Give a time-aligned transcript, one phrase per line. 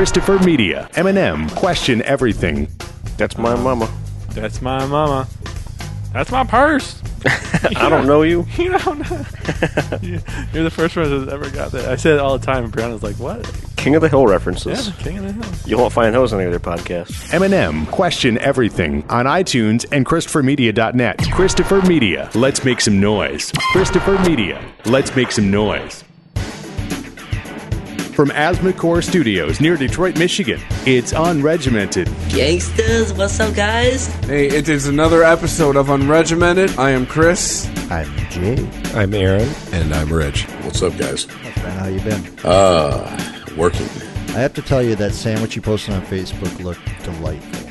[0.00, 0.90] Christopher Media.
[0.92, 2.68] Eminem, question everything.
[3.16, 3.90] That's my mama.
[4.32, 5.26] That's my mama.
[6.12, 7.00] That's my purse.
[7.76, 8.44] I don't know you.
[8.58, 9.24] You don't know.
[10.02, 10.20] You-
[10.52, 11.86] You're the first one that's ever got that.
[11.86, 13.50] I say it all the time, and Brianna's like, "What?
[13.76, 14.90] King of the Hill Yeah, references.
[14.98, 17.08] King of the Hill." You won't find those on any other podcast.
[17.30, 21.30] Eminem, question everything on iTunes and ChristopherMedia.net.
[21.32, 23.50] Christopher Media, let's make some noise.
[23.72, 26.04] Christopher Media, let's make some noise.
[28.16, 32.06] From Asthmacore Studios near Detroit, Michigan, it's Unregimented.
[32.30, 34.06] Gangsters, what's up, guys?
[34.24, 36.78] Hey, it is another episode of Unregimented.
[36.78, 37.68] I am Chris.
[37.90, 38.66] I'm Jay.
[38.94, 39.46] I'm Aaron.
[39.70, 40.44] And I'm Rich.
[40.62, 41.28] What's up, guys?
[41.28, 42.24] Man, how you been?
[42.42, 43.86] Uh, working.
[44.28, 47.65] I have to tell you that sandwich you posted on Facebook looked delightful.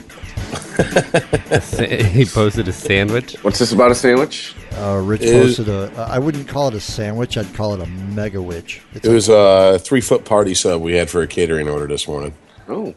[2.11, 3.35] he posted a sandwich.
[3.43, 4.55] What's this about a sandwich?
[4.77, 6.07] Uh, Rich Is- posted a.
[6.09, 7.37] I wouldn't call it a sandwich.
[7.37, 8.81] I'd call it a mega witch.
[8.93, 12.07] It's It was a three foot party sub we had for a catering order this
[12.07, 12.33] morning.
[12.67, 12.93] Oh,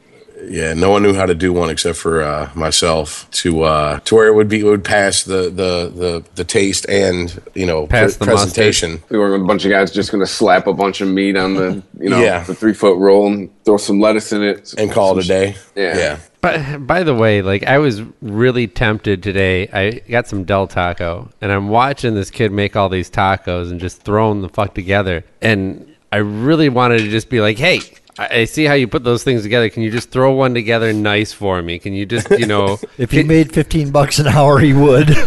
[0.49, 4.15] Yeah, no one knew how to do one except for uh, myself to uh, to
[4.15, 7.87] where it would be it would pass the the the, the taste and you know
[7.87, 9.03] Pass the presentation.
[9.11, 11.37] we were with a bunch of guys just going to slap a bunch of meat
[11.37, 12.45] on the you know Yeah.
[12.45, 15.57] the three foot roll and throw some lettuce in it And call it a day.
[15.77, 15.99] Yeah.
[15.99, 16.19] yeah.
[16.41, 19.69] But by the way, like I was really tempted today.
[19.73, 23.81] I got some Del Taco, and I'm watching this kid make all these tacos and
[23.81, 25.25] just throwing the fuck together.
[25.43, 27.81] And I really wanted to just be like, "Hey,
[28.19, 29.69] I, I see how you put those things together.
[29.71, 31.79] Can you just throw one together nice for me?
[31.79, 35.09] Can you just, you know, if he made 15 bucks an hour, he would.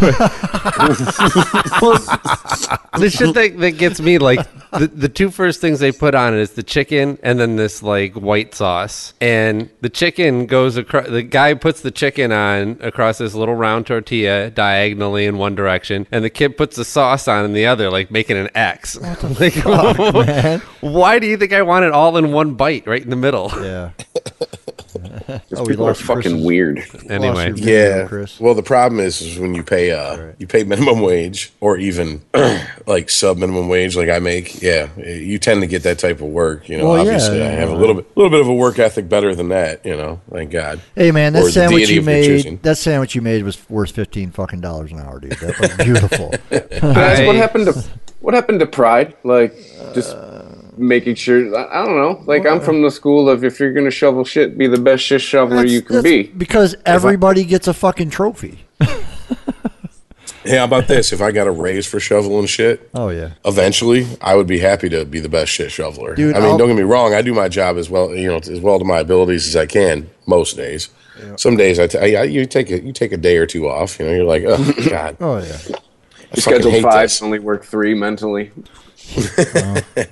[2.99, 4.39] the shit that, that gets me like
[4.71, 7.83] the, the two first things they put on it is the chicken and then this
[7.83, 13.17] like white sauce and the chicken goes across the guy puts the chicken on across
[13.17, 17.45] this little round tortilla diagonally in one direction and the kid puts the sauce on
[17.45, 18.95] in the other like making an x
[19.39, 20.59] like, man?
[20.81, 23.51] why do you think i want it all in one bite right in the middle
[23.61, 23.91] yeah.
[25.49, 26.83] These Oh, people are fucking Chris's- weird.
[27.09, 28.07] anyway video, Yeah.
[28.07, 28.39] Chris.
[28.39, 32.21] Well, the problem is, is when you pay uh you pay minimum wage or even
[32.85, 34.61] like sub minimum wage like I make.
[34.61, 36.67] Yeah, you tend to get that type of work.
[36.67, 38.79] You know, Well, yeah, obviously I have a little bit little bit of a work
[38.79, 39.85] ethic better than that.
[39.85, 40.81] You know, thank God.
[40.95, 42.61] Hey man, that Or sandwich you made.
[42.63, 45.31] That sandwich you made was worth 15 fucking dollars an hour, dude.
[45.33, 46.33] That was beautiful.
[46.93, 47.83] Guys, what happened to
[48.19, 49.15] what happened to pride?
[49.23, 49.55] Like
[49.93, 50.15] just
[50.77, 51.55] making sure.
[51.57, 52.23] I, I don't know.
[52.25, 55.03] Like I'm from the school of if you're going to shovel shit, be the best
[55.03, 56.23] shit shoveler you can be.
[56.23, 58.65] because everybody gets a fucking trophy.
[60.43, 61.13] Hey, how about this?
[61.13, 63.33] If I got a raise for shoveling shit, Oh yeah.
[63.45, 66.15] eventually I would be happy to be the best shit shoveler.
[66.15, 67.13] Dude, I mean, I'll- don't get me wrong.
[67.13, 69.67] I do my job as well, you know, as well to my abilities as I
[69.67, 70.89] can most days.
[71.35, 73.99] Some days I, t- I you take a you take a day or two off.
[73.99, 75.75] You know, you're like, oh god, Oh yeah.
[76.35, 77.21] I schedule five, this.
[77.21, 78.49] only work three mentally.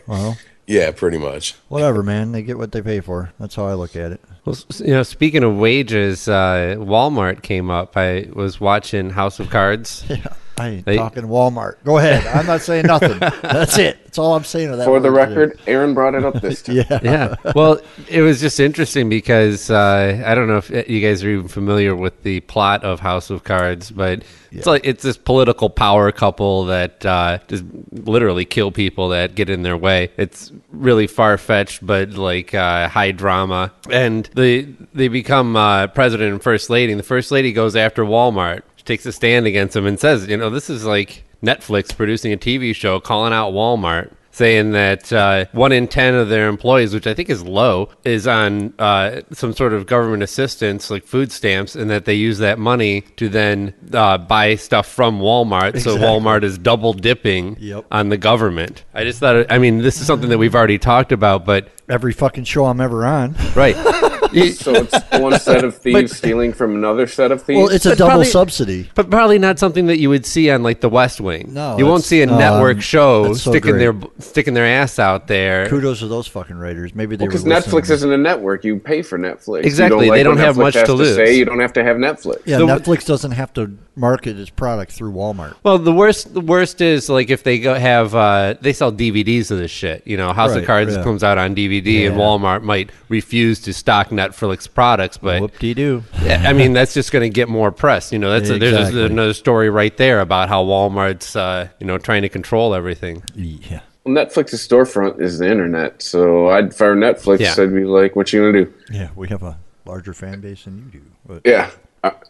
[0.06, 0.38] Well,
[0.70, 1.56] Yeah, pretty much.
[1.68, 2.32] whatever, man.
[2.32, 3.32] They get what they pay for.
[3.40, 4.22] That's how I look at it.
[4.46, 7.98] Well, you know, speaking of wages, uh, Walmart came up.
[7.98, 10.06] I was watching House of Cards.
[10.10, 10.34] Yeah.
[10.60, 11.76] I ain't They- talking Walmart.
[11.84, 12.26] Go ahead.
[12.28, 13.18] I'm not saying nothing.
[13.20, 13.98] That's it.
[14.04, 14.72] That's all I'm saying.
[14.72, 15.40] That For the word today.
[15.42, 16.78] record, Aaron brought it up this time.
[16.78, 17.00] Yeah.
[17.04, 17.36] yeah.
[17.56, 21.48] Well, it was just interesting because uh, I don't know if you guys are even
[21.48, 26.12] familiar with the plot of House of Cards, but it's like it's this political power
[26.12, 30.10] couple that uh, just literally kill people that get in their way.
[30.18, 34.62] It's really far fetched, but like uh, high drama, and they
[34.94, 38.69] they become uh, president and first lady, and the first lady goes after Walmart, she
[38.90, 42.38] takes a stand against them, and says, you know, this is like Netflix producing a
[42.38, 47.08] TV show calling out Walmart saying that uh, one in ten of their employees, which
[47.08, 51.76] I think is low, is on uh, some sort of government assistance like food stamps,
[51.76, 55.82] and that they use that money to then uh, buy stuff from Walmart.
[55.82, 57.86] So Walmart is double dipping Yep.
[57.92, 58.86] on the government.
[58.94, 62.14] I just thought, I mean, this is something that we've already talked about, but Every
[62.14, 63.36] fucking show I'm ever on.
[63.56, 63.76] right.
[64.32, 67.58] You- So it's one set of thieves stealing from another set of thieves.
[67.58, 68.90] Well, it's a But double probably- subsidy.
[68.96, 71.54] But probably not something that you would see on like The West Wing.
[71.54, 73.80] No, you won't see a no, network um, show so sticking great.
[73.80, 75.68] their sticking their ass out there.
[75.68, 76.94] Kudos to those fucking writers.
[76.94, 77.82] Maybe they because were listening.
[77.82, 78.64] Netflix isn't a network.
[78.64, 79.62] You pay for Netflix.
[79.64, 80.10] You Exactly.
[80.10, 81.16] like They don't have Netflix much to lose.
[81.16, 82.42] Say you don't have to have Netflix.
[82.46, 85.56] Yeah, The- Netflix doesn't have to market its product through Walmart.
[85.64, 89.52] Well, the worst the worst is like if they go have uh, they sell DVDs
[89.52, 90.06] of this shit.
[90.06, 91.04] You know, House Right, of Cards yeah.
[91.04, 95.18] comes out on DVD, and Walmart might refuse to stock Netflix products.
[95.18, 96.04] But Whoop de doo.
[96.26, 98.12] I mean, that's just going to get more press.
[98.12, 99.02] You know, that's a, there's Exactly.
[99.04, 103.24] a, another story right there about how Walmart's uh, you know trying to control everything.
[103.36, 103.82] Yeah.
[104.04, 106.02] Well, Netflix's storefront is the internet.
[106.02, 107.56] So I'd for Netflix, Yeah.
[107.64, 110.78] I'd be like, "What you gonna do?" Yeah, we have a larger fan base than
[110.94, 111.06] you do.
[111.26, 111.70] But Yeah,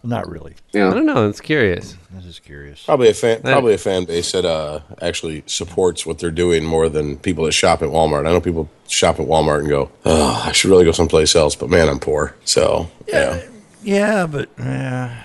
[0.03, 0.55] Not really.
[0.73, 1.27] You I don't know.
[1.27, 1.97] It's curious.
[2.15, 2.83] I'm just curious.
[2.85, 6.89] Probably a fan, probably a fan base that uh, actually supports what they're doing more
[6.89, 8.27] than people that shop at Walmart.
[8.27, 11.55] I know people shop at Walmart and go, "Oh, I should really go someplace else,"
[11.55, 12.35] but man, I'm poor.
[12.45, 13.41] So yeah,
[13.83, 15.23] Yeah, but yeah, yeah.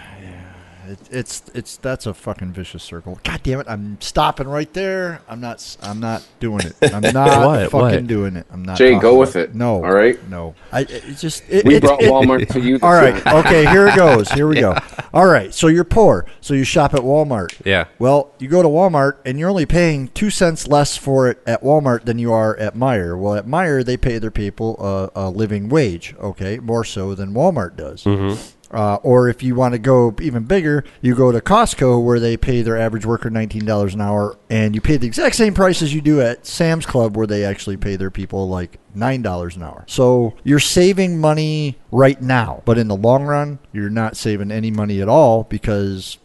[0.88, 3.18] It, it's it's that's a fucking vicious circle.
[3.24, 3.66] God damn it!
[3.68, 5.20] I'm stopping right there.
[5.28, 5.56] I'm not.
[5.56, 6.76] s- I'm not doing it.
[6.94, 7.70] I'm not What?
[7.70, 8.06] fucking What?
[8.06, 8.46] doing it.
[8.50, 8.76] I'm not.
[8.78, 9.54] Jay, go with it.
[9.54, 9.76] No.
[9.84, 10.18] All right?
[10.28, 10.54] No.
[10.72, 10.80] I.
[10.82, 11.42] It just.
[11.48, 12.78] It, we it- brought it- Walmart to you.
[12.82, 13.22] All right.
[13.22, 13.36] time.
[13.46, 13.66] Okay.
[13.70, 14.30] Here it goes.
[14.30, 14.76] Here we go.
[15.12, 15.52] All right.
[15.54, 16.26] So you're poor.
[16.40, 17.54] So you shop at Walmart.
[17.64, 17.86] Yeah.
[17.98, 21.62] Well, you go to Walmart and you're only paying two cents less for it at
[21.62, 23.18] Walmart than you are at Meijer.
[23.18, 26.14] Well, at Meijer they pay their people a, a living wage.
[26.20, 28.04] Okay, more so than Walmart does.
[28.04, 28.40] Mm-hmm.
[28.74, 32.36] Uh, or if you want to go even bigger, you go to Costco where they
[32.36, 35.80] pay their average worker nineteen dollars an hour, and you pay the exact same price
[35.80, 39.56] as you do at Sam's Club where they actually pay their people like nine dollars
[39.56, 39.84] an hour.
[39.86, 44.70] So you're saving money right now, but in the long run, you're not saving any
[44.70, 46.18] money at all because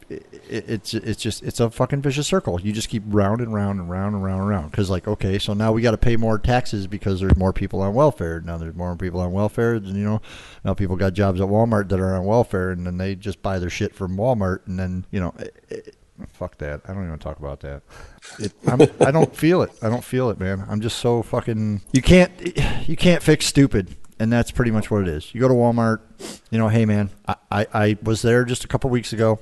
[0.49, 2.59] it, it's it's just it's a fucking vicious circle.
[2.59, 4.71] You just keep round and round and round and round and round.
[4.71, 7.81] Because like okay, so now we got to pay more taxes because there's more people
[7.81, 8.41] on welfare.
[8.41, 9.75] Now there's more people on welfare.
[9.75, 10.21] And, you know,
[10.63, 13.59] now people got jobs at Walmart that are on welfare, and then they just buy
[13.59, 15.33] their shit from Walmart, and then you know.
[15.39, 15.95] It, it,
[16.33, 16.81] Fuck that!
[16.85, 17.81] I don't even talk about that.
[18.39, 19.71] It, I'm, I don't feel it.
[19.81, 20.65] I don't feel it, man.
[20.67, 21.79] I'm just so fucking.
[21.93, 22.31] You can't.
[22.89, 25.33] You can't fix stupid, and that's pretty much what it is.
[25.33, 26.01] You go to Walmart.
[26.51, 29.39] You know, hey man, I, I, I was there just a couple weeks ago.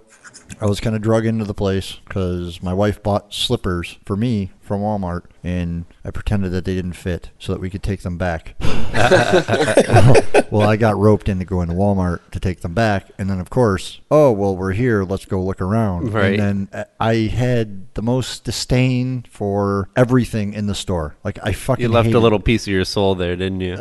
[0.60, 4.52] I was kind of drug into the place because my wife bought slippers for me
[4.68, 8.18] from Walmart, and I pretended that they didn't fit so that we could take them
[8.18, 8.56] back.
[10.52, 13.50] well, I got roped into going to Walmart to take them back, and then of
[13.50, 15.04] course, oh well, we're here.
[15.04, 16.14] Let's go look around.
[16.14, 16.40] Right.
[16.40, 21.16] And then uh, I had the most disdain for everything in the store.
[21.24, 23.76] Like I fucking You left a little piece of your soul there, didn't you?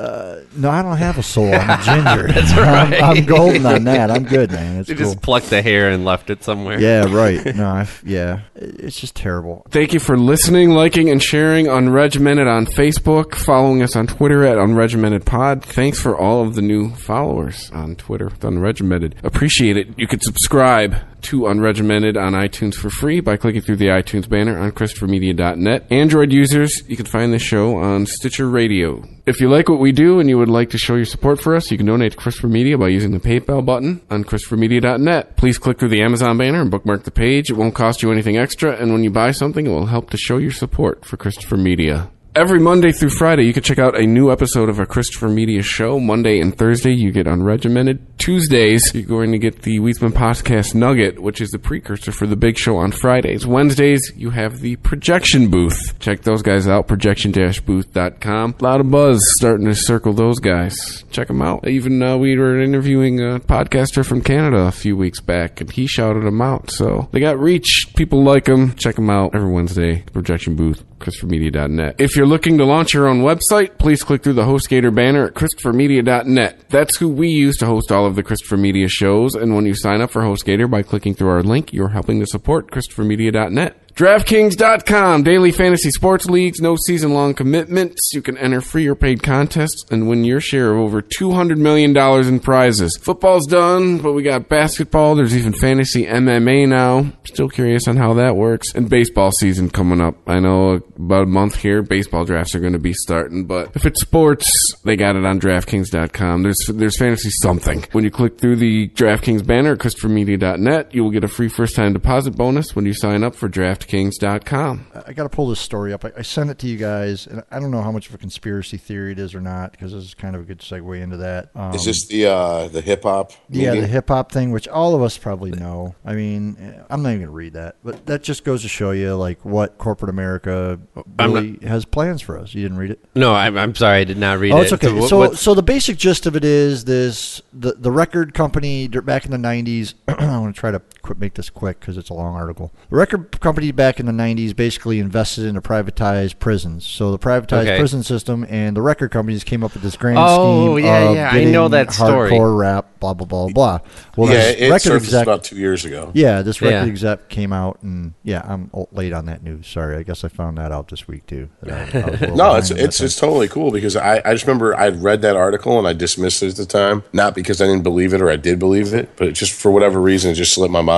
[0.56, 1.52] No, I don't have a soul.
[1.52, 2.32] I'm a ginger.
[2.32, 3.02] That's right.
[3.02, 4.10] I'm, I'm golden on that.
[4.10, 4.80] I'm good, man.
[4.80, 5.06] It's you cool.
[5.06, 6.80] just plucked the hair and left it somewhere.
[6.80, 7.54] Yeah, right.
[7.54, 9.66] No, I've, yeah, it's just terrible.
[9.70, 14.58] Thank you for listening, liking, and sharing Unregimented on Facebook, following us on Twitter at
[14.58, 15.64] Unregimented Pod.
[15.64, 19.14] Thanks for all of the new followers on Twitter with Unregimented.
[19.24, 19.98] Appreciate it.
[19.98, 24.58] You can subscribe to Unregimented on iTunes for free by clicking through the iTunes banner
[24.58, 25.86] on ChristopherMedia.net.
[25.90, 29.02] Android users, you can find the show on Stitcher Radio.
[29.26, 31.56] If you like what we do and you would like to show your support for
[31.56, 35.36] us, you can donate to Christopher Media by using the PayPal button on ChristopherMedia.net.
[35.36, 37.50] Please click through the Amazon banner and bookmark the page.
[37.50, 40.16] It won't cost you anything extra, and when you buy something, it will help to
[40.16, 40.65] show your support
[41.04, 42.10] for Christopher Media.
[42.36, 45.62] Every Monday through Friday, you can check out a new episode of our Christopher Media
[45.62, 45.98] show.
[45.98, 47.98] Monday and Thursday, you get Unregimented.
[48.18, 52.36] Tuesdays, you're going to get the Weedsman Podcast Nugget, which is the precursor for the
[52.36, 53.46] big show on Fridays.
[53.46, 55.98] Wednesdays, you have the Projection Booth.
[55.98, 58.54] Check those guys out, projection-booth.com.
[58.60, 61.04] A lot of buzz starting to circle those guys.
[61.10, 61.66] Check them out.
[61.66, 65.86] Even uh, we were interviewing a podcaster from Canada a few weeks back, and he
[65.86, 66.70] shouted them out.
[66.70, 67.86] So they got reach.
[67.96, 68.74] People like them.
[68.74, 70.02] Check them out every Wednesday.
[70.12, 71.96] Projection Booth, ChristopherMedia.net.
[71.98, 75.34] If you're looking to launch your own website, please click through the HostGator banner at
[75.34, 76.68] ChristopherMedia.net.
[76.68, 79.74] That's who we use to host all of the Christopher Media shows, and when you
[79.74, 83.85] sign up for HostGator by clicking through our link, you're helping to support ChristopherMedia.net.
[83.96, 88.10] DraftKings.com, daily fantasy sports leagues, no season long commitments.
[88.12, 91.96] You can enter free or paid contests and win your share of over $200 million
[91.96, 92.98] in prizes.
[92.98, 95.14] Football's done, but we got basketball.
[95.14, 97.10] There's even fantasy MMA now.
[97.24, 98.74] Still curious on how that works.
[98.74, 100.16] And baseball season coming up.
[100.28, 103.86] I know about a month here, baseball drafts are going to be starting, but if
[103.86, 106.42] it's sports, they got it on DraftKings.com.
[106.42, 107.86] There's, there's fantasy something.
[107.92, 111.74] When you click through the DraftKings banner at ChristopherMedia.net, you will get a free first
[111.74, 113.48] time deposit bonus when you sign up for
[113.86, 114.86] DraftKings.com.
[115.06, 116.04] I got to pull this story up.
[116.04, 118.18] I, I sent it to you guys, and I don't know how much of a
[118.18, 121.16] conspiracy theory it is or not, because this is kind of a good segue into
[121.18, 121.50] that.
[121.54, 123.32] Um, is this the uh, the hip hop?
[123.48, 125.94] yeah, the hip hop thing, which all of us probably know.
[126.04, 126.56] I mean,
[126.90, 129.44] I'm not even going to read that, but that just goes to show you like
[129.44, 130.78] what corporate America
[131.18, 132.54] I'm really has plans for us.
[132.54, 133.04] You didn't read it?
[133.14, 134.60] No, I'm, I'm sorry, I did not read Oh, it.
[134.60, 134.92] Oh, it's okay.
[134.92, 138.88] what- So, what's- so the basic gist of it is this: the the record company
[138.88, 139.94] back in the '90s.
[140.08, 142.72] I want to try to quit make this quick because it's a long article.
[142.90, 146.84] The record company back in the '90s basically invested into privatized prisons.
[146.86, 147.78] So the privatized Okay.
[147.78, 150.26] prison system and the record companies came up with this grand scheme.
[150.28, 150.84] Oh, scheme.
[150.86, 152.30] yeah, of yeah, I know getting that story.
[152.32, 153.78] Hardcore rap, blah blah blah blah.
[154.16, 156.10] Well, yeah, this it record exec, about two years ago.
[156.14, 156.90] yeah, this record Yeah.
[156.92, 159.66] exec came out, and yeah, I'm late on that news.
[159.68, 161.48] Sorry, I guess I found that out this week too.
[161.62, 164.76] that I- I was No, it's it's it's totally cool because I, I just remember
[164.76, 167.82] I'd read that article and I dismissed it at the time, not because I didn't
[167.82, 170.52] believe it or I did believe it, but it just for whatever reason it just
[170.54, 170.95] slipped my mind.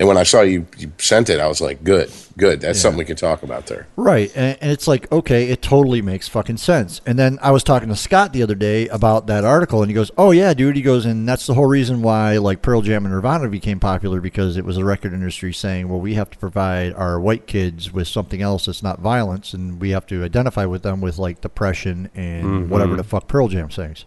[0.00, 2.60] And when I saw you, you sent it, I was like, good, good.
[2.60, 3.88] That's something we can talk about there.
[3.96, 4.30] Right.
[4.36, 7.00] And, and it's like, okay, it totally makes fucking sense.
[7.04, 9.96] And then I was talking to Scott the other day about that article, and he
[9.96, 10.76] goes, oh, yeah, dude.
[10.76, 14.20] He goes, and that's the whole reason why, like, Pearl Jam and Nirvana became popular
[14.20, 17.92] because it was the record industry saying, well, we have to provide our white kids
[17.92, 21.40] with something else that's not violence, and we have to identify with them with, like,
[21.40, 22.68] depression and mm-hmm.
[22.68, 24.04] whatever the fuck Pearl Jam sings.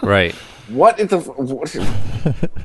[0.00, 0.34] Right.
[0.70, 1.18] What in the?
[1.18, 1.76] What,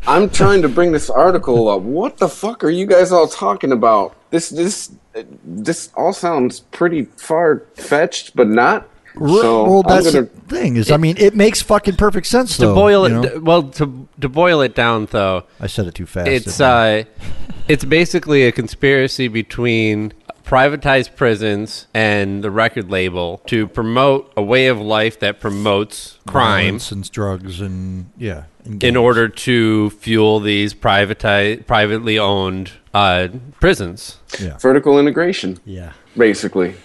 [0.08, 1.82] I'm trying to bring this article up.
[1.82, 4.16] What the fuck are you guys all talking about?
[4.30, 4.92] This this
[5.44, 8.88] this all sounds pretty far fetched, but not.
[9.18, 10.24] So well, that's gonna.
[10.24, 12.58] the thing is, I mean, it makes fucking perfect sense.
[12.58, 13.22] To though, boil it, you know?
[13.22, 16.28] d- well, to to boil it down though, I said it too fast.
[16.28, 17.04] it's uh,
[17.68, 20.14] it's basically a conspiracy between
[20.46, 26.66] privatized prisons and the record label to promote a way of life that promotes crime
[26.66, 28.98] Violence and drugs and yeah, and in gangs.
[28.98, 33.28] order to fuel these privatized, privately owned uh,
[33.60, 34.20] prisons.
[34.40, 34.58] Yeah.
[34.58, 35.94] vertical integration, Yeah.
[36.16, 36.76] basically,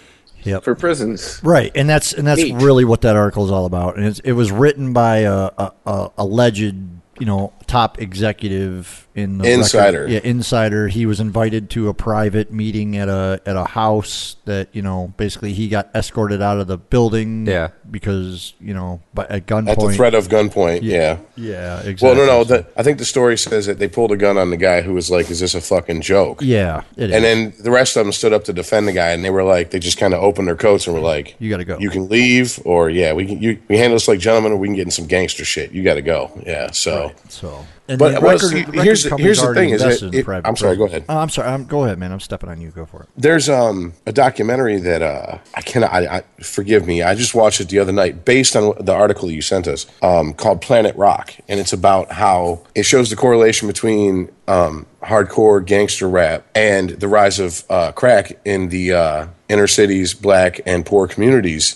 [0.43, 0.63] Yep.
[0.63, 1.39] for prisons.
[1.43, 2.55] Right, and that's and that's Neat.
[2.55, 3.95] really what that article is all about.
[3.97, 6.75] And it's, it was written by a, a, a alleged,
[7.19, 10.01] you know, top executive in the Insider.
[10.03, 10.87] record- yeah, insider.
[10.87, 15.13] He was invited to a private meeting at a at a house that you know,
[15.17, 17.45] basically he got escorted out of the building.
[17.45, 17.69] Yeah.
[17.89, 19.67] because you know, but at gunpoint.
[19.69, 21.17] At the threat of gunpoint, yeah.
[21.35, 22.17] Yeah, Well, exactly.
[22.19, 22.43] no, no.
[22.45, 24.93] The, I think the story says that they pulled a gun on the guy who
[24.93, 27.15] was like, "Is this a fucking joke?" yeah, it is.
[27.15, 29.43] And then the rest of them stood up to defend the guy, and they were
[29.43, 31.77] like, they just kind of opened their coats and were like, You gotta go.
[31.79, 33.41] You can leave, or yeah, we can.
[33.41, 35.71] You, we handle this like gentlemen, or we can get in some gangster shit.
[35.71, 36.31] You got to go.
[36.45, 36.71] Yeah.
[36.71, 37.65] So, so.
[37.91, 40.55] And But the record- see, record here's the- here's the thing is in it- I'm
[40.55, 41.03] sorry, go ahead.
[41.09, 41.49] Oh, I'm sorry.
[41.49, 42.11] I'm, go ahead, man.
[42.13, 42.69] I'm stepping on you.
[42.71, 43.09] Go for it.
[43.17, 45.91] there's um a documentary that uh I cannot.
[45.91, 47.03] I, I forgive me.
[47.03, 50.33] I just watched it the other night, based on the article you sent us, um,
[50.33, 56.07] called Planet Rock, and it's about how it shows the correlation between um, hardcore gangster
[56.07, 61.07] rap and the rise of uh, crack in the uh, inner cities, black and poor
[61.07, 61.75] communities,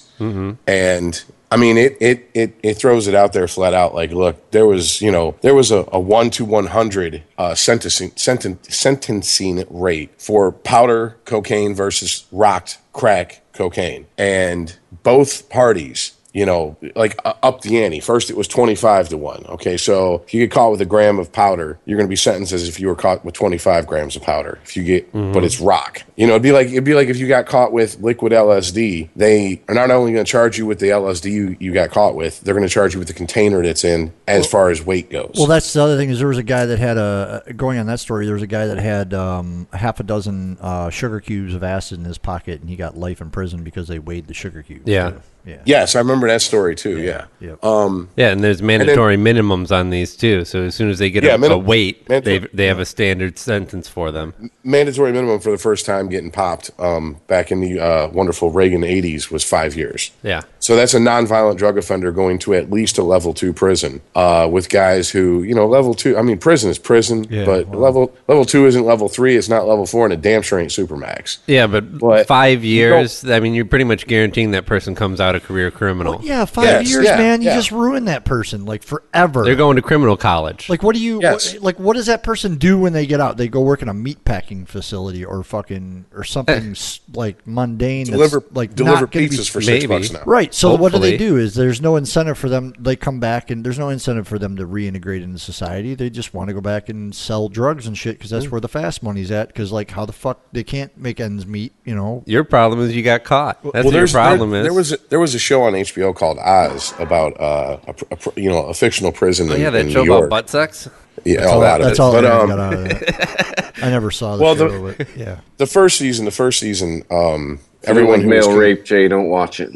[0.68, 1.24] and.
[1.56, 3.96] I mean, it, it, it, it throws it out there flat out.
[3.96, 8.12] Like, look, there was, you know, there was a, a one to 100 uh, sentencing,
[8.12, 14.06] senten- sentencing rate for powder cocaine versus rocked crack cocaine.
[14.18, 18.02] And both parties, you know, like uh, up the ante.
[18.02, 19.46] First, it was 25 to 1.
[19.52, 19.78] Okay.
[19.78, 22.52] So if you get caught with a gram of powder, you're going to be sentenced
[22.52, 24.60] as if you were caught with 25 grams of powder.
[24.64, 26.04] If you get, but it's rock.
[26.18, 29.10] You know, it'd be like, it'd be like if you got caught with liquid LSD,
[29.16, 32.16] they are not only going to charge you with the LSD you, you got caught
[32.16, 35.10] with, they're going to charge you with the container that's in as far as weight
[35.10, 35.36] goes.
[35.38, 37.86] Well, that's the other thing is there was a guy that had a going on
[37.86, 38.26] that story.
[38.26, 42.00] There was a guy that had um, half a dozen uh, sugar cubes of acid
[42.00, 44.84] in his pocket, and he got life in prison because they weighed the sugar cubes.
[44.86, 45.14] Yeah.
[45.46, 47.00] Yeah, yes, I remember that story too.
[47.00, 47.26] Yeah.
[47.40, 47.60] Yep.
[47.64, 50.44] Yeah, and there's mandatory minimums on these too.
[50.46, 53.38] So as soon as they get Yeah, a, a weight, they they have a standard
[53.38, 54.50] sentence for them.
[54.64, 58.82] mandatory minimum for the first time getting popped um, back in the uh, wonderful Reagan
[58.82, 60.12] 80s was five years.
[60.24, 60.42] Yeah.
[60.66, 64.50] So that's a nonviolent drug offender going to at least a level two prison uh,
[64.52, 66.18] with guys who, you know, level two.
[66.18, 69.36] I mean, prison is prison, Yeah, but well- level level two isn't level three.
[69.38, 71.38] It's not level four, and it damn sure ain't supermax.
[71.46, 73.24] Yeah, but, But five years.
[73.24, 76.20] I mean, you're pretty much guaranteeing that person comes out a career criminal.
[76.24, 77.44] yeah, five Yes, years, yeah, man.
[77.44, 77.56] You yeah.
[77.58, 79.44] just ruin that person like forever.
[79.44, 80.68] They're going to criminal college.
[80.68, 81.54] like, what do you Yes.
[81.54, 81.80] what, like?
[81.80, 83.38] What does that person do when they get out?
[83.38, 88.08] They go work in a meat packing facility or fucking or something s like mundane.
[88.08, 89.86] Deliver that's, like deliver not gonna be- pizzas for six Maybe.
[89.86, 90.24] bucks now.
[90.26, 90.54] Right.
[90.56, 91.38] So what do they do?
[91.38, 92.74] Is there's no incentive for them.
[92.80, 95.96] They come back and there's no incentive for them to reintegrate into society.
[95.96, 98.36] They just want to go back and sell drugs and shit because Mm.
[98.40, 99.50] that's where the fast money's at.
[99.50, 101.74] Because like, how the fuck they can't make ends meet?
[101.84, 102.24] You know.
[102.26, 103.62] your problem is you got caught.
[103.74, 104.66] That's what your problem there, is.
[104.66, 108.06] There was a, there was a show on HBO called Oz about uh, a, pr-
[108.38, 109.50] a you know a fictional prison.
[109.50, 110.20] oh, in, yeah, that in show New York.
[110.28, 110.90] about butt sex.
[111.26, 112.02] Yeah, That's all, all, out of that's it.
[112.02, 113.74] all but I um, got out of that.
[113.84, 115.40] I never saw the Well, the- show, but yeah.
[115.58, 119.08] the first season, the first season, um, Everyone everyone who male con- rape, Jay.
[119.08, 119.72] Don't watch it.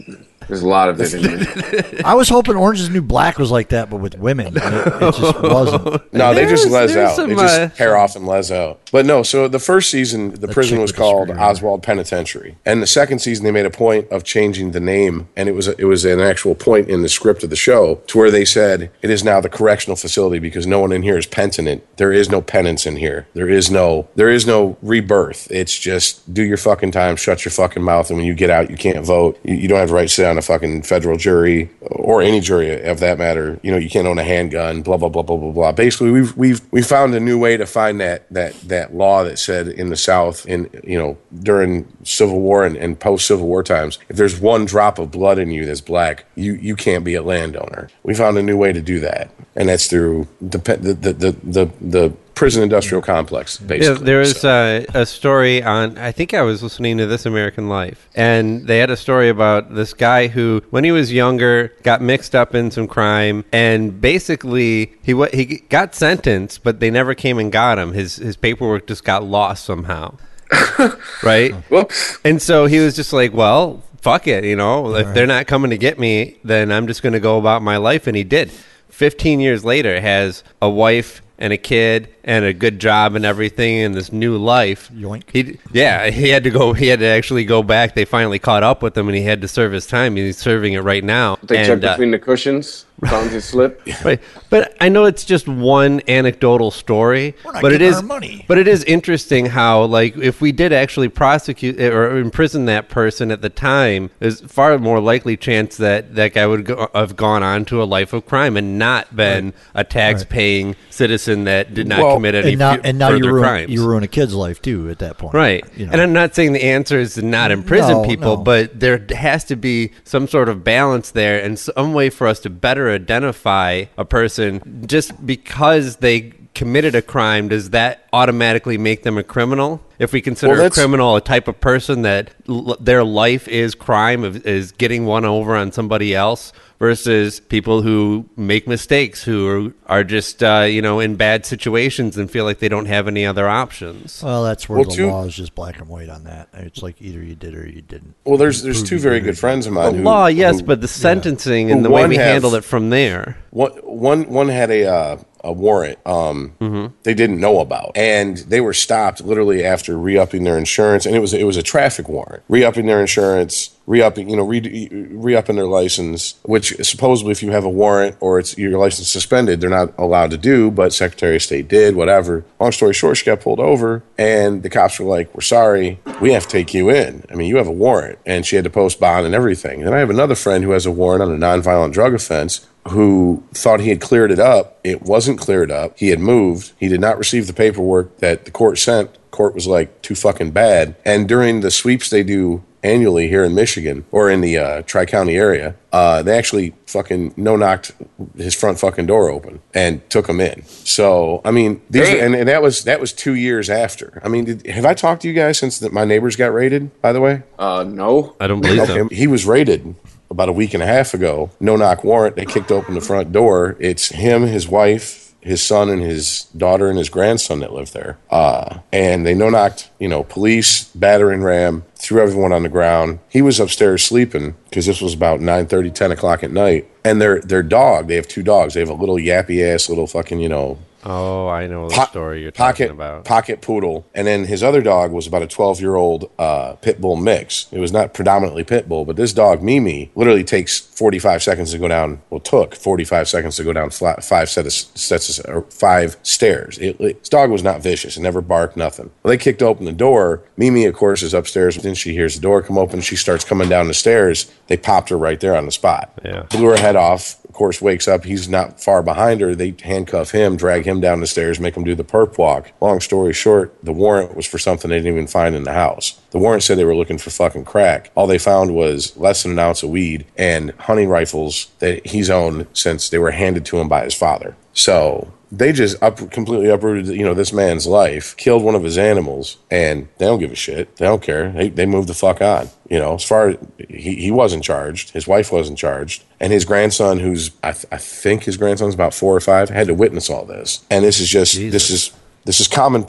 [0.49, 2.01] There's a lot of it in.
[2.05, 4.57] I was hoping Orange is New Black was like that, but with women.
[4.57, 6.11] It, it just wasn't.
[6.13, 7.15] No, they just There's- les out.
[7.15, 8.81] some, they just uh, hair off and les out.
[8.91, 11.39] But no, so the first season, the, prison was called screwdriver.
[11.51, 15.47] Oswald Penitentiary, and the second season they made a point of changing the name, and
[15.47, 18.17] it was a, it was an actual point in the script of the show to
[18.17, 21.27] where they said it is now the correctional facility because no one in here is
[21.27, 21.83] penitent.
[21.97, 23.27] There is no penance in here.
[23.35, 25.47] There is no there is no rebirth.
[25.51, 28.71] It's just do your fucking time, shut your fucking mouth, and when you get out,
[28.71, 29.37] you can't vote.
[29.43, 32.39] You, you don't have the right to sit on a fucking federal jury or any
[32.39, 33.59] jury of that matter.
[33.61, 34.81] You know, you can't own a handgun.
[34.81, 35.71] Blah blah blah blah blah blah.
[35.71, 39.37] Basically, we've we've we found a new way to find that that that law that
[39.37, 43.61] said in the South, in you know during Civil War and, and post Civil War
[43.61, 47.15] times, if there's one drop of blood in you that's black, you you can't be
[47.15, 47.89] a landowner.
[48.03, 51.31] We found a new way to do that, and that's through the the the the,
[51.43, 54.05] the, the prison industrial complex, Yeah, basically.
[54.05, 55.97] there was So- uh, a story on.
[55.97, 59.75] I think I was listening to This American Life, and they had a story about
[59.75, 64.93] this guy who, when he was younger, got mixed up in some crime, and basically
[65.03, 67.93] he he got sentenced, but they never came and got him.
[67.93, 70.15] His his paperwork just got lost somehow,
[71.23, 71.53] right?
[71.69, 72.17] Whoops.
[72.23, 75.71] And so he was just like, well, fuck it, you know, if they're not coming
[75.71, 78.07] to get me, then I'm just going to go about my life.
[78.07, 78.49] And he did.
[78.89, 83.79] 15 years later, has a wife and a kid and a good job and everything
[83.79, 84.91] and this new life.
[84.93, 85.23] Yoink.
[85.31, 86.73] He, yeah, he had to go.
[86.73, 87.95] He had to actually go back.
[87.95, 90.17] They finally caught up with him, and he had to serve his time.
[90.17, 91.37] He's serving it right now.
[91.41, 93.81] They and, checked uh, between the cushions, found his slip.
[94.05, 97.35] Right, but I know it's just one anecdotal story.
[97.43, 98.45] We're not but it getting is, our money.
[98.47, 102.87] but it is interesting how, like, if we did actually prosecute eh, or imprison that
[102.89, 107.15] person at the time, there's far more likely chance that that guy would go, have
[107.15, 111.87] gone on to a life of crime and not been a tax-paying citizen that did
[111.87, 113.71] not Well, commit any and now, fu- and now you further ruin, crimes.
[113.71, 115.33] you ruin a kid's life too at that point.
[115.33, 115.65] Right.
[115.75, 115.91] You know.
[115.93, 118.43] And I'm not saying the answer is to not imprison No, people, no.
[118.43, 122.39] but there has to be some sort of balance there and some way for us
[122.41, 129.03] to better identify a person just because they committed a crime does that automatically make
[129.03, 129.81] them a criminal?
[129.97, 133.75] If we consider Well, a criminal a type of person that l- their life is
[133.75, 139.47] crime of, is getting one over on somebody else versus people who make mistakes who
[139.87, 143.07] are, are just uh, you know in bad situations and feel like they don't have
[143.07, 146.09] any other options well, that's where Well, the too- law is just black and white
[146.09, 146.49] on that.
[146.53, 148.15] It's like either you did or you didn't.
[148.25, 149.91] well, there's there's two very good friends of mine.
[149.91, 152.63] The who, law, yes, who- but the sentencing and the way we have- handled it
[152.63, 153.37] from there.
[153.51, 156.93] One, one, one had a uh, a warrant um, Mm-hmm.
[157.03, 161.19] they didn't know about, and they were stopped literally after re-upping their insurance, and it
[161.19, 165.65] was it was a traffic warrant, re-upping their insurance, re-upping you know re- re-upping their
[165.65, 169.91] license, which supposedly if you have a warrant or it's your license suspended, they're not
[169.97, 172.45] allowed to do, but Secretary of State did, whatever.
[172.59, 176.31] Long story short, she got pulled over, and the cops were like, "We're sorry, we
[176.33, 177.23] have to take you in.
[177.31, 179.83] I mean, you have a warrant," and she had to post bond and everything.
[179.83, 183.43] And I have another friend who has a warrant on a nonviolent drug offense who
[183.53, 184.79] thought he had cleared it up.
[184.83, 185.97] It wasn't cleared up.
[185.97, 186.71] He had moved.
[186.79, 189.17] He did not receive the paperwork that the court sent.
[189.31, 190.95] Court was like too fucking bad.
[191.05, 195.05] And during the sweeps they do annually here in Michigan or in the uh, Tri
[195.05, 197.91] County area, uh, they actually fucking no knocked
[198.37, 200.63] his front fucking door open and took him in.
[200.65, 202.25] So I mean, these Damn.
[202.27, 204.21] and, and that was that was two years after.
[204.23, 206.99] I mean, did, have I talked to you guys since that my neighbors got raided?
[207.01, 208.35] By the way, Uh, no.
[208.39, 208.97] I don't believe so.
[209.05, 209.95] Okay, he was raided
[210.31, 211.49] about a week and a half ago.
[211.59, 212.35] No knock warrant.
[212.35, 213.75] They kicked open the front door.
[213.79, 218.17] It's him, his wife, his son, and his daughter and his grandson that live there.
[218.29, 223.19] Uh, and they no knocked, you know, police, battering ram, threw everyone on the ground.
[223.29, 226.89] He was upstairs sleeping because this was about 9 30, 10 o'clock at night.
[227.03, 228.73] And their their dog, they have two dogs.
[228.73, 232.05] They have a little yappy ass little fucking, you know, Oh, I know the po-
[232.05, 233.25] story you're pocket, talking about.
[233.25, 234.05] Pocket poodle.
[234.13, 237.67] And then his other dog was about a 12 year old uh, pit bull mix.
[237.71, 241.77] It was not predominantly pit bull, but this dog, Mimi, literally takes 45 seconds to
[241.77, 245.45] go down, well, took 45 seconds to go down flat, five set of, sets of,
[245.53, 246.77] or five stairs.
[246.79, 248.17] It, it- this dog was not vicious.
[248.17, 249.09] It never barked, nothing.
[249.23, 250.43] Well, they kicked open the door.
[250.57, 251.75] Mimi, of course, is upstairs.
[251.77, 253.01] Then she hears the door come open.
[253.01, 254.51] She starts coming down the stairs.
[254.67, 256.11] They popped her right there on the spot.
[256.23, 256.43] Yeah.
[256.49, 257.38] Blew her head off.
[257.59, 258.23] Course, wakes up.
[258.23, 259.53] He's not far behind her.
[259.53, 262.71] They handcuff him, drag him down the stairs, make him do the perp walk.
[262.79, 266.21] Long story short, the warrant was for something they didn't even find in the house.
[266.31, 268.11] The warrant said they were looking for fucking crack.
[268.15, 272.29] All they found was less than an ounce of weed and hunting rifles that he's
[272.29, 274.55] owned since they were handed to him by his father.
[274.71, 278.97] So they just up, completely uprooted, you know, this man's life, killed one of his
[278.97, 280.95] animals, and they don't give a shit.
[280.97, 281.51] They don't care.
[281.51, 282.69] They, they move the fuck on.
[282.89, 283.57] You know, as far as
[283.89, 287.97] he, he wasn't charged, his wife wasn't charged, and his grandson, who's I, th- I
[287.97, 290.85] think his grandson's about four or five, had to witness all this.
[290.89, 292.11] And this is just this is
[292.45, 293.05] this is common.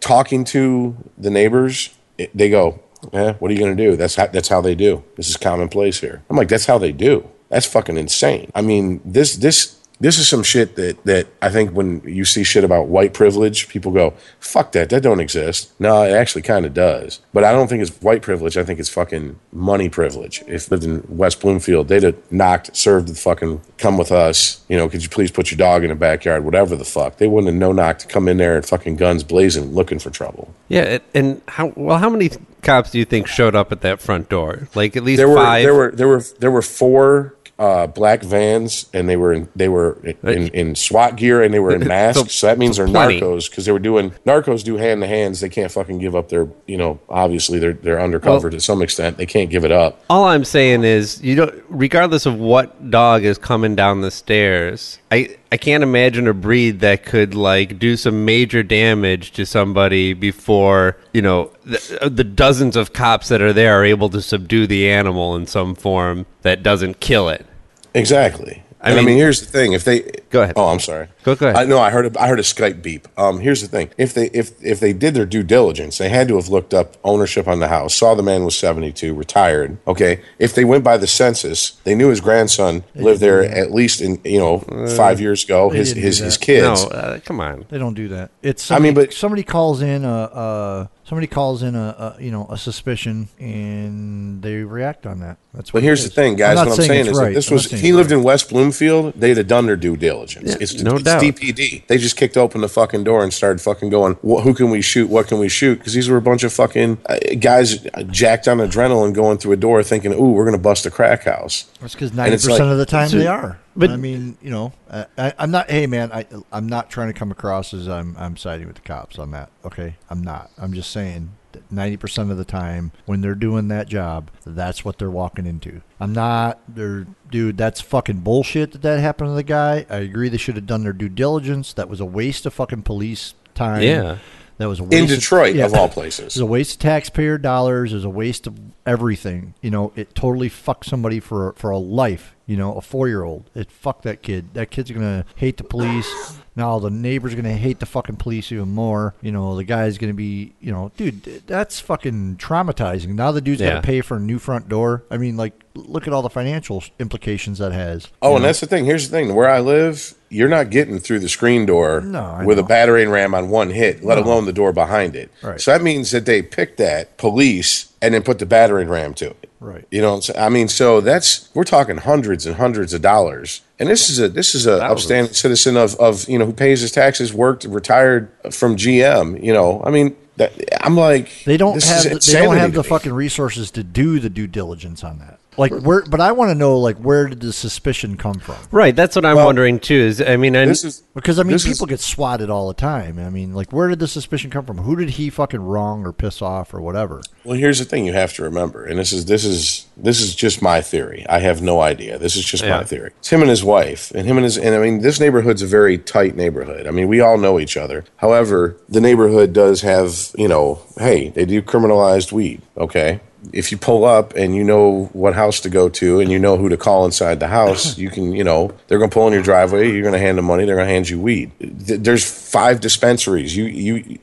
[0.00, 2.80] Talking to the neighbors, it, they go,
[3.12, 3.96] "Eh, what are you going to do?
[3.96, 5.02] That's how, that's how they do.
[5.16, 8.50] This is commonplace here." I'm like, "That's how they do." That's fucking insane.
[8.54, 12.44] I mean, this this this is some shit that that I think when you see
[12.44, 16.66] shit about white privilege, people go, "Fuck that, that don't exist." No, it actually kind
[16.66, 17.20] of does.
[17.32, 18.56] But I don't think it's white privilege.
[18.56, 20.42] I think it's fucking money privilege.
[20.46, 24.62] If lived in West Bloomfield, they'd have knocked, served the fucking, come with us.
[24.68, 26.44] You know, could you please put your dog in the backyard?
[26.44, 29.22] Whatever the fuck, they wouldn't have no knocked to come in there and fucking guns
[29.22, 30.52] blazing, looking for trouble.
[30.68, 31.98] Yeah, it- and how well?
[31.98, 32.30] How many
[32.62, 34.68] cops do you think showed up at that front door?
[34.74, 35.62] Like at least there were five.
[35.62, 39.68] there were there were there were four uh, black vans, and they were in, they
[39.68, 42.34] were in, in SWAT gear, and they were in masks.
[42.34, 43.20] so, that means they're plenty.
[43.20, 45.40] narcos because they were doing narcos do hand to hands.
[45.40, 49.16] They can't fucking give up their you know obviously they're they're undercover to some extent.
[49.16, 50.02] They can't give it up.
[50.10, 51.64] All I'm saying is, you don't.
[51.68, 56.80] Regardless of what dog is coming down the stairs, I I can't imagine a breed
[56.80, 62.24] that could like do some major damage to somebody before you know the, uh, the
[62.24, 66.26] dozens of cops that are there are able to subdue the animal in some form
[66.42, 67.46] that doesn't kill it.
[67.94, 68.62] Exactly.
[68.80, 69.72] I I mean, I mean, here's the thing.
[69.72, 70.54] If they Go ahead.
[70.58, 71.08] Oh, I'm sorry.
[71.24, 71.56] Go- go ahead.
[71.56, 71.78] I know.
[71.78, 72.14] I heard.
[72.14, 73.08] A, I heard a Skype beep.
[73.16, 73.88] Um, here's the thing.
[73.96, 76.98] If they if if they did their due diligence, they had to have looked up
[77.04, 77.94] ownership on the house.
[77.94, 79.78] Saw the man was 72, retired.
[79.86, 80.20] Okay.
[80.38, 84.20] If they went by the census, they knew his grandson lived there at least in
[84.24, 84.58] you know
[84.94, 85.70] five years ago.
[85.70, 86.44] His didn't his do his that.
[86.44, 86.84] kids.
[86.84, 87.64] No, uh, come on.
[87.70, 88.30] They don't do that.
[88.42, 92.30] It's I mean, but- somebody calls in a, a somebody calls in a, a you
[92.30, 95.38] know a suspicion and they react on that.
[95.54, 95.78] That's what.
[95.78, 96.14] But here's it the is.
[96.14, 96.58] thing, guys.
[96.58, 97.28] I'm what I'm saying it's is, right.
[97.28, 98.18] that this I'm not was saying he it's lived right.
[98.18, 99.96] in West Bloomfield, they'd have done their due
[100.26, 100.50] diligence.
[100.50, 101.22] Yeah, it's, no it's doubt.
[101.22, 101.86] DPD.
[101.86, 104.14] They just kicked open the fucking door and started fucking going.
[104.22, 105.08] Who can we shoot?
[105.08, 105.78] What can we shoot?
[105.78, 109.52] Because these were a bunch of fucking uh, guys uh, jacked on adrenaline going through
[109.52, 112.78] a door, thinking, "Ooh, we're gonna bust a crack house." That's because 90% like- of
[112.78, 113.58] the time they are.
[113.76, 115.70] but- But I mean, you know, I, I, I'm not.
[115.70, 118.82] Hey, man, I I'm not trying to come across as I'm I'm siding with the
[118.82, 119.50] cops on that.
[119.64, 120.50] Okay, I'm not.
[120.58, 124.84] I'm just saying that ninety percent of the time when they're doing that job, that's
[124.84, 125.80] what they're walking into.
[126.00, 126.60] I'm not.
[126.68, 127.56] They're dude.
[127.56, 129.84] That's fucking bullshit that that happened to the guy.
[129.90, 130.28] I agree.
[130.28, 131.72] They should have done their due diligence.
[131.72, 133.82] That was a waste of fucking police time.
[133.82, 134.18] Yeah.
[134.58, 135.66] That was a waste In of- Detroit, yeah.
[135.66, 136.18] of all places.
[136.18, 136.36] It places.
[136.36, 137.92] was a waste of taxpayer dollars.
[137.92, 139.52] It was a waste of everything.
[139.60, 142.34] You know, it totally fucked somebody for for a life.
[142.46, 143.50] You know, a four year old.
[143.54, 144.54] It fucked that kid.
[144.54, 146.38] That kid's gonna hate the police.
[146.56, 149.14] Now the neighbor's gonna hate the fucking police even more.
[149.20, 150.54] You know, the guy's gonna be.
[150.60, 153.08] You know, dude, that's fucking traumatizing.
[153.08, 153.74] Now the dude's Yeah.
[153.74, 155.04] gotta pay for a new front door.
[155.10, 158.08] I mean, like, look at all the financial implications that has.
[158.22, 158.48] Oh, and know?
[158.48, 158.86] that's the thing.
[158.86, 159.34] Here's the thing.
[159.34, 163.10] Where I live, you're not getting through the screen door No, I with a battering
[163.10, 164.24] ram on one hit, let No.
[164.24, 165.30] alone the door behind it.
[165.42, 165.60] Right.
[165.60, 169.26] So that means that they picked that police and then put the battering ram to
[169.30, 169.50] it.
[169.58, 169.84] Right.
[169.90, 170.20] You know?
[170.38, 173.62] I mean, so that's we're talking hundreds and hundreds of dollars.
[173.78, 174.92] And this is a this is a Thousands.
[174.92, 179.42] upstanding citizen of of you know who pays his taxes, worked, retired from GM.
[179.42, 180.52] You know, I mean, that,
[180.84, 182.88] I'm like They don't have the, they don't have the me.
[182.88, 185.40] fucking resources to do the due diligence on that.
[185.58, 188.56] Like where, but I want to know like where did the suspicion come from?
[188.70, 189.94] Right, that's what I'm Well, wondering too.
[189.94, 192.68] Is I mean, I, This is Because I mean, This is- people get swatted all
[192.68, 193.18] the time.
[193.18, 194.78] I mean, like where did the suspicion come from?
[194.78, 197.22] Who did he fucking wrong or piss off or whatever?
[197.44, 200.34] Well, here's the thing you have to remember, and this is this is this is
[200.34, 201.24] just my theory.
[201.28, 202.18] I have no idea.
[202.18, 202.78] This is just Yeah.
[202.78, 203.12] my theory.
[203.18, 205.66] It's him and his wife, and him and his and I mean this neighborhood's a
[205.66, 206.86] very tight neighborhood.
[206.86, 208.04] I mean we all know each other.
[208.16, 212.60] However, the neighborhood does have you know, hey, they do criminalized weed.
[212.76, 213.20] Okay,
[213.52, 216.56] if you pull up and you know what house to go to and you know
[216.56, 219.32] who to call inside the house, you can, you know, they're going to pull in
[219.32, 219.90] your driveway.
[219.90, 220.64] You're going to hand them money.
[220.64, 221.52] They're going to hand you weed.
[221.60, 223.56] There's five dispensaries.
[223.56, 224.18] You, you,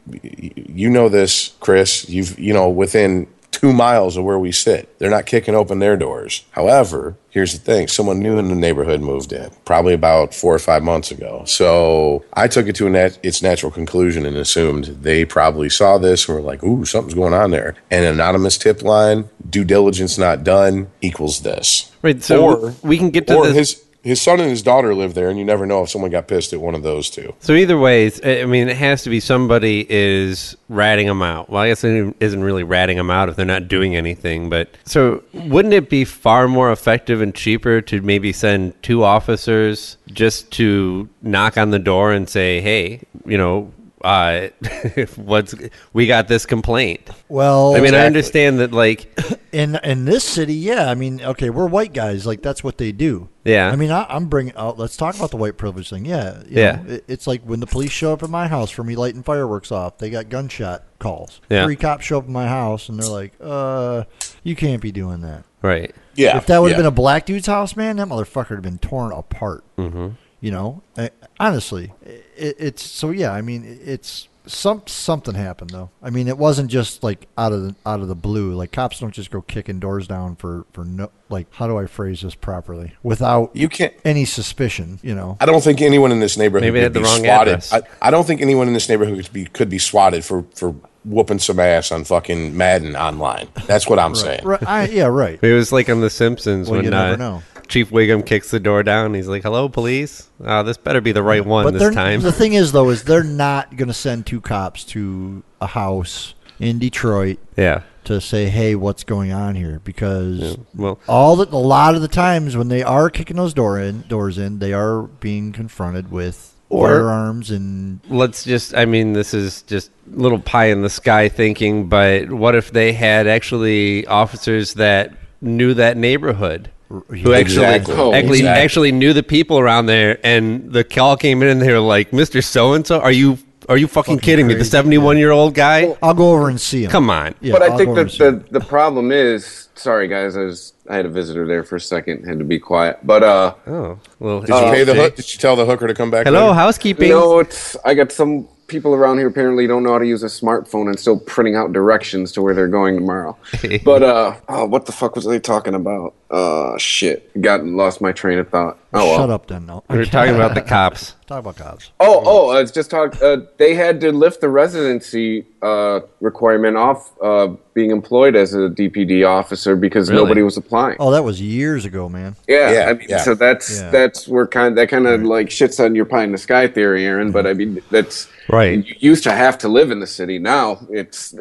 [0.67, 2.07] you know this, Chris.
[2.09, 3.27] You've, you know, within
[3.63, 4.99] two miles of where we sit.
[4.99, 6.43] They're not kicking open their doors.
[6.51, 10.59] However, here's the thing someone new in the neighborhood moved in, probably about four or
[10.59, 11.43] five months ago.
[11.45, 15.97] So I took it to a nat- its natural conclusion and assumed they probably saw
[15.97, 17.75] this and were like, ooh, something's going on there.
[17.89, 21.89] An anonymous tip line, due diligence not done equals this.
[22.01, 22.21] right.
[22.21, 23.55] So or- we can get to Or this.
[23.55, 23.83] his.
[24.03, 26.51] His son and his daughter live there, and you never know if someone got pissed
[26.51, 27.33] at one of those two.
[27.39, 31.49] So either way, I mean, it has to be somebody is ratting them out.
[31.49, 34.49] Well, I guess it isn't really ratting them out if they're not doing anything.
[34.49, 39.97] But so wouldn't it be far more effective and cheaper to maybe send two officers
[40.07, 43.71] just to knock on the door and say, "Hey, you know."
[44.03, 44.49] Uh,
[45.15, 45.55] what's
[45.93, 47.09] we got this complaint?
[47.29, 49.17] Well, I mean, I understand that, like,
[49.53, 50.89] in in this city, yeah.
[50.89, 52.25] I mean, okay, we're white guys.
[52.25, 53.29] Like that's what they do.
[53.45, 53.69] Yeah.
[53.69, 54.77] I mean, I, I'm bringing out.
[54.77, 56.05] Let's talk about the white privilege thing.
[56.05, 56.39] Yeah.
[56.39, 56.81] you Yeah.
[56.81, 59.23] know, it, it's like when the police show up at my house for me lighting
[59.23, 59.97] fireworks off.
[59.97, 61.39] They got gunshot calls.
[61.49, 61.63] Yeah.
[61.63, 64.03] Three cops show up at my house and they're like, "Uh,
[64.43, 65.95] you can't be doing that." right?
[66.13, 66.37] Yeah.
[66.37, 66.83] If that would have yeah.
[66.83, 69.63] been a black dude's house, man, that motherfucker would have been torn apart.
[69.77, 70.09] Mm-hmm.
[70.43, 73.11] You know, I, honestly, it, it's so.
[73.11, 75.89] Yeah, I mean, it's some something happened though.
[76.01, 78.53] I mean, it wasn't just like out of the out of the blue.
[78.53, 81.11] Like cops don't just go kicking doors down for for no.
[81.29, 83.93] Like, how do I phrase this properly without You can't.
[84.03, 84.99] any suspicion?
[85.01, 87.23] You know, I don't think anyone in this neighborhood Maybe they could had the wrong
[87.23, 87.53] swatted.
[87.53, 87.71] address.
[87.73, 90.75] I, I don't think anyone in this neighborhood could be could be swatted for for
[91.05, 93.47] whooping some ass on fucking Madden online.
[93.65, 94.43] That's what I'm saying.
[94.43, 94.67] right?
[94.67, 95.39] I, yeah, right.
[95.41, 97.43] It was like on The Simpsons Well, when you never uh, know.
[97.67, 99.13] Chief Wiggum kicks the door down.
[99.13, 100.29] He's like, "Hello, police.
[100.43, 103.03] Uh, this better be the right one But this time." the thing is, though, is
[103.03, 107.81] they're not going to send two cops to a house in Detroit yeah.
[108.05, 112.07] to say, "Hey, what's going on here?" Because Well, all the, a lot of the
[112.07, 116.55] times when they are kicking those door in, doors in, they are being confronted with
[116.69, 118.75] Or- firearms and let's just.
[118.75, 121.87] I mean, this is just little pie in the sky thinking.
[121.87, 126.69] But what if they had actually officers that knew that neighborhood?
[127.07, 127.95] Who actually Exactly.
[127.95, 128.63] Oh, actually, exactly.
[128.63, 132.11] actually knew the people around there, and the call came in, and they were like,
[132.11, 132.43] "Mr.
[132.43, 133.37] So and So, are you
[133.69, 134.53] are you fucking, kidding me?
[134.53, 135.95] The seventy one year old guy?
[136.03, 136.91] I'll go over and see him.
[136.91, 139.69] Come on." Yeah, but I I'll think go over and that the, the problem is,
[139.75, 142.59] sorry guys, I was I had a visitor there for a second, had to be
[142.59, 142.99] quiet.
[143.03, 144.41] But uh, Oh, well.
[144.41, 145.15] Did you pay the hook?
[145.15, 146.25] Did you tell the hooker to come back?
[146.25, 146.53] Hello, later?
[146.55, 147.09] housekeeping.
[147.09, 150.27] no, it's I got some people around here apparently don't know how to use a
[150.27, 153.37] smartphone and still printing out directions to where they're going tomorrow.
[153.85, 156.13] but uh, oh, what the fuck was they talking about?
[156.29, 158.77] Uh, shit, got lost my train of thought.
[158.91, 159.17] Oh, well.
[159.19, 159.67] Shut up then.
[159.67, 159.83] No.
[159.89, 161.13] We were talking about the cops.
[161.27, 161.91] Talk about cops.
[161.99, 163.21] Oh, oh, I was just talking.
[163.21, 168.69] Uh, they had to lift the residency uh, requirement off uh, being employed as a
[168.69, 170.23] DPD officer because Really?
[170.23, 170.97] nobody was applying.
[170.99, 172.35] Oh, that was years ago, man.
[172.47, 173.17] Yeah, Yeah, I mean, yeah.
[173.19, 173.89] so that's Yeah.
[173.91, 177.05] that's where kind that kind of like shits on your pie in the sky theory,
[177.05, 177.31] Aaron.
[177.31, 178.85] But I mean, that's Right.
[178.85, 180.39] You used to have to live in the city.
[180.39, 181.35] Now it's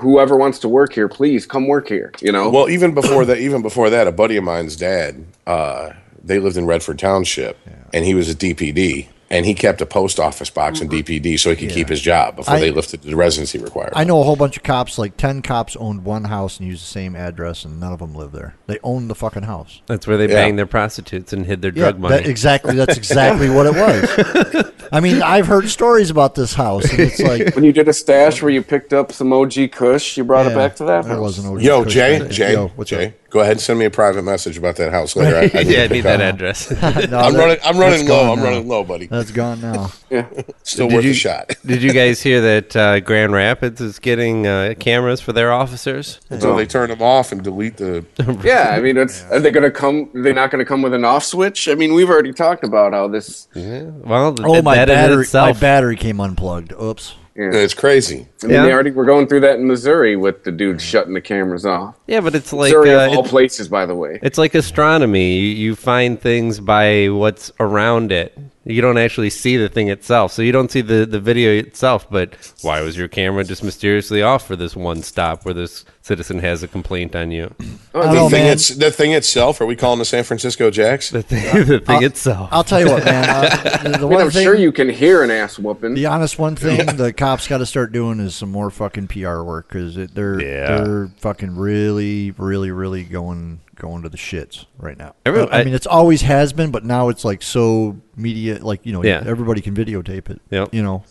[0.00, 2.12] whoever wants to work here, please come work here.
[2.20, 2.50] You know.
[2.50, 5.90] Well, even before that, even before that, a buddy of mine's dad, uh,
[6.22, 7.58] they lived in Redford Township,
[7.92, 10.98] and he was a DPD, and he kept a post office box in mm-hmm.
[10.98, 13.96] DPD so he could keep his job before I- they lifted the residency requirement.
[13.96, 14.98] I know a whole bunch of cops.
[14.98, 18.14] Like ten cops owned one house and used the same address, and none of them
[18.14, 18.54] live there.
[18.66, 19.80] They owned the fucking house.
[19.86, 20.34] That's where they Yeah.
[20.34, 22.16] banged their prostitutes and hid their Yeah, drug money.
[22.16, 22.74] that, exactly.
[22.76, 24.72] That's exactly what it was.
[24.92, 27.92] I mean, I've heard stories about this house, and it's like when you did a
[27.92, 31.02] stash where you picked up some OG Kush, you brought it back to that.
[31.04, 31.20] There house.
[31.20, 32.28] wasn't OG Yo, Kush Jay.
[32.28, 33.25] Jay, Yo, what's Jay, up?
[33.30, 35.36] Go ahead and send me a private message about that house later.
[35.36, 36.34] I, I need yeah, I need that up.
[36.34, 36.70] address.
[37.10, 37.58] No, I'm that- running.
[37.64, 38.32] I'm running low.
[38.32, 38.44] I'm now.
[38.44, 39.06] running low, buddy.
[39.06, 39.90] That's gone now.
[40.10, 40.28] yeah.
[40.62, 41.54] Still Did worth you- a shot.
[41.64, 46.20] Did you guys hear that uh, Grand Rapids is getting uh, cameras for their officers?
[46.30, 48.04] Until they turn them off and delete the.
[48.44, 50.10] Yeah, I mean, it's, are they going to come?
[50.14, 51.68] They're not going to come with an off switch.
[51.68, 53.48] I mean, we've already talked about how this.
[53.54, 55.26] Well, Oh, my that in battery!
[55.34, 56.72] My battery came unplugged.
[56.80, 57.14] Oops.
[57.36, 57.50] Yeah.
[57.52, 58.26] It's crazy.
[58.42, 58.62] I mean, Yeah.
[58.64, 61.94] they already were going through that in Missouri with the dude shutting the cameras off.
[62.06, 64.18] yeah, but it's like Missouri uh, of all places, by the way.
[64.22, 65.36] it's like astronomy.
[65.36, 68.36] You, you find things by what's around it.
[68.64, 72.10] You don't actually see the thing itself, so you don't see the, the video itself.
[72.10, 76.38] But why was your camera just mysteriously off for this one stop where this citizen
[76.38, 77.52] has a complaint on you?
[77.92, 78.52] Oh, The know, thing, man.
[78.52, 79.60] it's, the thing itself.
[79.60, 81.10] Are we calling the San Francisco Jacks?
[81.10, 82.48] The thing, the thing itself.
[82.52, 83.28] I'll tell you what, man.
[83.28, 85.94] Uh, the, the I mean, one I'm thing, sure you can hear an ass whooping.
[85.94, 89.42] The honest one thing the cops got to start doing is some more fucking PR
[89.42, 90.76] work because they're Yeah.
[90.84, 95.14] they're fucking really, really, really going going to the shits right now.
[95.26, 98.58] Every- I, I I- mean, it's always has been, but now it's like so media,
[98.64, 99.22] like you know, Yeah.
[99.26, 100.40] everybody can videotape it.
[100.50, 100.72] Yep.
[100.72, 101.04] You know,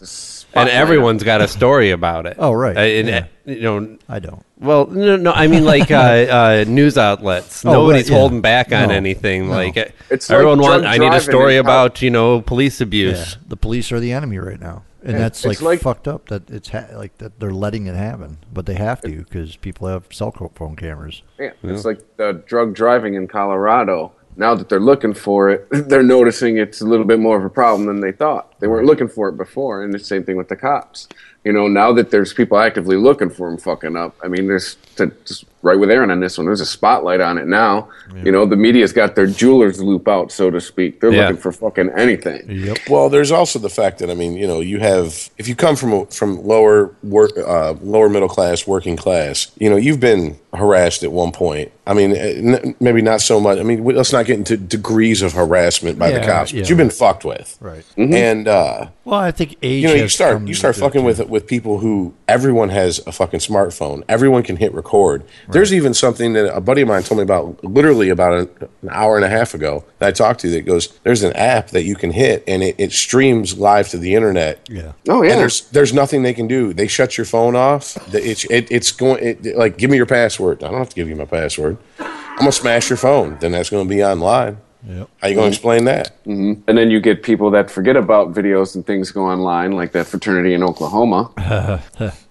[0.55, 2.37] and everyone's got a story about it.
[2.45, 2.75] Oh, right.
[2.75, 3.17] Uh, and, Yeah.
[3.47, 4.43] uh, you know, I don't.
[4.59, 5.31] Well, no, no.
[5.31, 5.95] I mean, like uh,
[6.29, 7.65] uh, news outlets.
[7.65, 8.19] Oh, Nobody's right, yeah.
[8.19, 9.47] holding back on No, anything.
[9.49, 9.55] no.
[9.55, 10.87] Like uh, It's like everyone wants.
[10.87, 13.33] I need a story and about you know police abuse.
[13.35, 16.07] Yeah, the police are the enemy right now, and Yeah, that's it's like, like- fucked
[16.07, 16.29] up.
[16.29, 19.87] That it's ha- like that they're letting it happen, but they have to because people
[19.87, 21.21] have cell phone cameras.
[21.37, 24.13] Yeah, it's like the drug driving in Colorado.
[24.37, 27.49] Now that they're looking for it, they're noticing it's a little bit more of a
[27.49, 28.59] problem than they thought.
[28.59, 31.07] They weren't looking for it before, and it's the same thing with the cops.
[31.43, 34.77] You know, now that there's people actively looking for them fucking up, I mean, there's
[34.97, 36.45] to, just right with Aaron on this one.
[36.45, 37.89] There's a spotlight on it now.
[38.23, 41.01] You know, the media's got their jeweler's loupe out, so to speak.
[41.01, 41.21] They're Yeah.
[41.23, 42.45] looking for fucking anything.
[42.49, 42.77] Yep.
[42.89, 45.75] Well, there's also the fact that I mean, you know, you have if you come
[45.75, 51.03] from from lower work, uh, lower middle class, working class, you know, you've been harassed
[51.03, 51.71] at one point.
[51.87, 53.59] I mean, uh, n- maybe not so much.
[53.59, 56.61] I mean, let's not get into degrees of harassment by the Yeah, cops, yeah.
[56.61, 57.83] but you've been fucked with, Right.
[57.97, 59.81] and uh, Well, I think age.
[59.83, 63.39] you know, you start you start fucking with with people who everyone has a fucking
[63.41, 64.03] smartphone.
[64.07, 65.23] Everyone can hit record.
[65.49, 68.89] There's even something that a buddy of mine told me about, literally about a, an
[68.89, 69.83] hour and a half ago.
[69.99, 72.75] That I talked to that goes, there's an app that you can hit and it,
[72.77, 74.67] it streams live to the internet.
[74.69, 74.93] Yeah.
[75.09, 76.73] Oh yeah, And there's there's nothing they can do.
[76.73, 77.97] They shut your phone off.
[78.13, 80.63] It's it, it's going it, like give me your password.
[80.63, 81.77] I don't have to give you my password.
[81.99, 83.37] I'm gonna smash your phone.
[83.39, 84.57] Then that's gonna be online.
[84.87, 85.09] Yep.
[85.19, 86.23] How you gonna explain that?
[86.25, 86.61] Mm-hmm.
[86.67, 90.05] and then you get people that forget about videos and things go online, like that
[90.05, 91.31] fraternity in Oklahoma.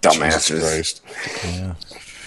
[0.03, 0.61] Dumbasses.
[0.61, 1.03] Christ.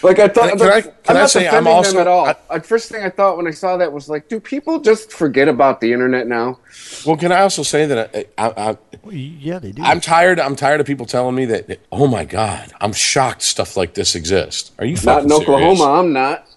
[0.03, 2.07] Like I thought, Can I- can I'm I not say I'm defending also- them at
[2.07, 2.33] all.
[2.49, 5.47] I- first thing I thought when I saw that was like, do people just forget
[5.47, 6.59] about the internet now?
[7.05, 9.81] Well, can I also say that I, I, I, Well, yeah, they do.
[9.83, 10.39] I'm tired.
[10.39, 13.93] I'm tired of people telling me that, that, Oh my God, I'm shocked stuff like
[13.95, 14.71] this exists.
[14.79, 15.75] Are you Not fucking in Oklahoma.
[15.77, 15.81] serious?
[15.99, 16.47] I'm not.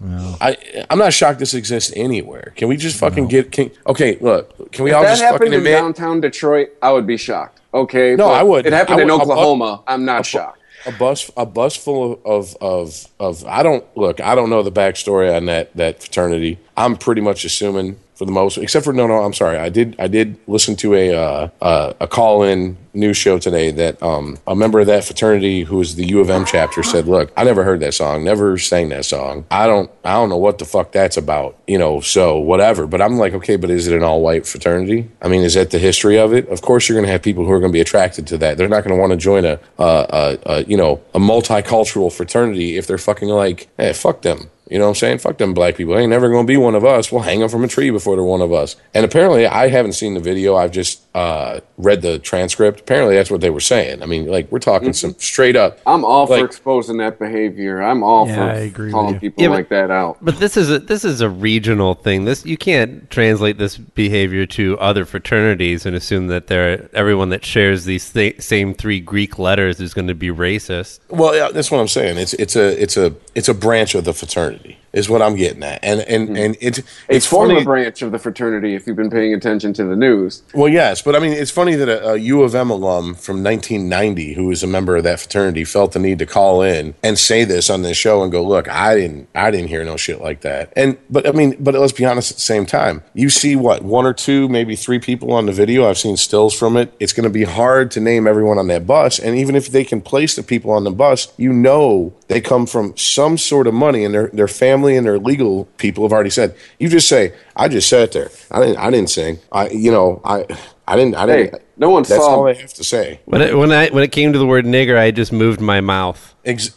[0.41, 2.53] I I'm not shocked this exists anywhere.
[2.57, 3.53] Can we just fucking get?
[3.53, 4.71] Can, okay, look.
[4.73, 5.73] Can we If all that just fucking happened in admit?
[5.73, 7.61] downtown Detroit, I would be shocked.
[7.73, 8.67] Okay, No, but I would.
[8.67, 9.83] It happened I in would- a Oklahoma.
[9.87, 10.59] I'm not shocked.
[10.87, 14.63] A bus a bus full of, of of of I don't look I don't know
[14.63, 16.59] the backstory on that that fraternity.
[16.77, 19.23] I'm pretty much assuming for the most, except for no, no.
[19.23, 19.57] I'm sorry.
[19.57, 23.71] I did I did listen to a uh, uh, a call in news show today
[23.71, 27.09] that um, a member of that fraternity who is the U of M chapter said,
[27.09, 29.47] "Look, I never heard that song, never sang that song.
[29.51, 32.03] I don't I don't know what the fuck that's about, you know.
[32.03, 35.11] So whatever." But I'm like, okay, but is it an all white fraternity?
[35.23, 36.47] I mean, is that the history of it?
[36.51, 38.59] Of course, you're going to have people who are going to be attracted to that.
[38.59, 42.77] They're not going to want to join a, uh, a you know a multicultural fraternity
[42.77, 44.51] if they're fucking like, hey, fuck them.
[44.71, 45.19] You know what I'm saying?
[45.19, 45.95] Fuck them black people.
[45.95, 47.11] They ain't never going to be one of us.
[47.11, 48.77] We'll hang them from a tree before they're one of us.
[48.95, 50.55] And apparently, I haven't seen the video.
[50.55, 52.79] I've just uh, read the transcript.
[52.81, 54.01] Apparently, that's what they were saying.
[54.01, 55.81] I mean, like, we're talking some straight up.
[55.87, 57.83] I'm all for exposing that behavior.
[57.83, 60.19] I'm all Yeah, for I agree calling people Yeah, but- like that out.
[60.23, 62.25] But this is a this is a regional thing.
[62.25, 67.45] This you can't translate this behavior to other fraternities and assume that they're everyone that
[67.45, 71.01] shares these th- same three Greek letters is going to be racist.
[71.09, 72.19] Well, yeah, that's what I'm saying.
[72.19, 74.60] It's it's a it's a it's a branch of the fraternity.
[74.93, 76.37] Is what I'm getting at, and and hmm.
[76.37, 77.65] and it's A it's former funny.
[77.65, 80.43] branch of the fraternity, if you've been paying attention to the news.
[80.53, 83.45] Well, yes, but I mean, it's funny that a, a U of M alum from
[83.45, 87.17] 1990, who was a member of that fraternity, felt the need to call in and
[87.17, 90.21] say this on this show and go, "Look, I didn't, I didn't hear no shit
[90.21, 92.33] like that." And but I mean, but let's be honest.
[92.33, 95.53] At the same time, you see what one or two, maybe three people on the
[95.53, 95.89] video.
[95.89, 96.93] I've seen stills from it.
[96.99, 99.85] It's going to be hard to name everyone on that bus, and even if they
[99.85, 103.75] can place the people on the bus, you know they come from some sort of
[103.75, 106.55] money, and their their family and their legal people have already said.
[106.79, 108.31] You just say, "I just sat there.
[108.51, 109.39] I didn't, I didn't sing.
[109.53, 110.47] I, you know, I."
[110.91, 111.15] I didn't.
[111.15, 111.55] I didn't.
[111.55, 113.21] Hey, no one That's saw- all I have to say.
[113.25, 115.81] When it, when I when it came to the word nigger, I just moved my
[115.81, 116.35] mouth.
[116.43, 116.71] Ex-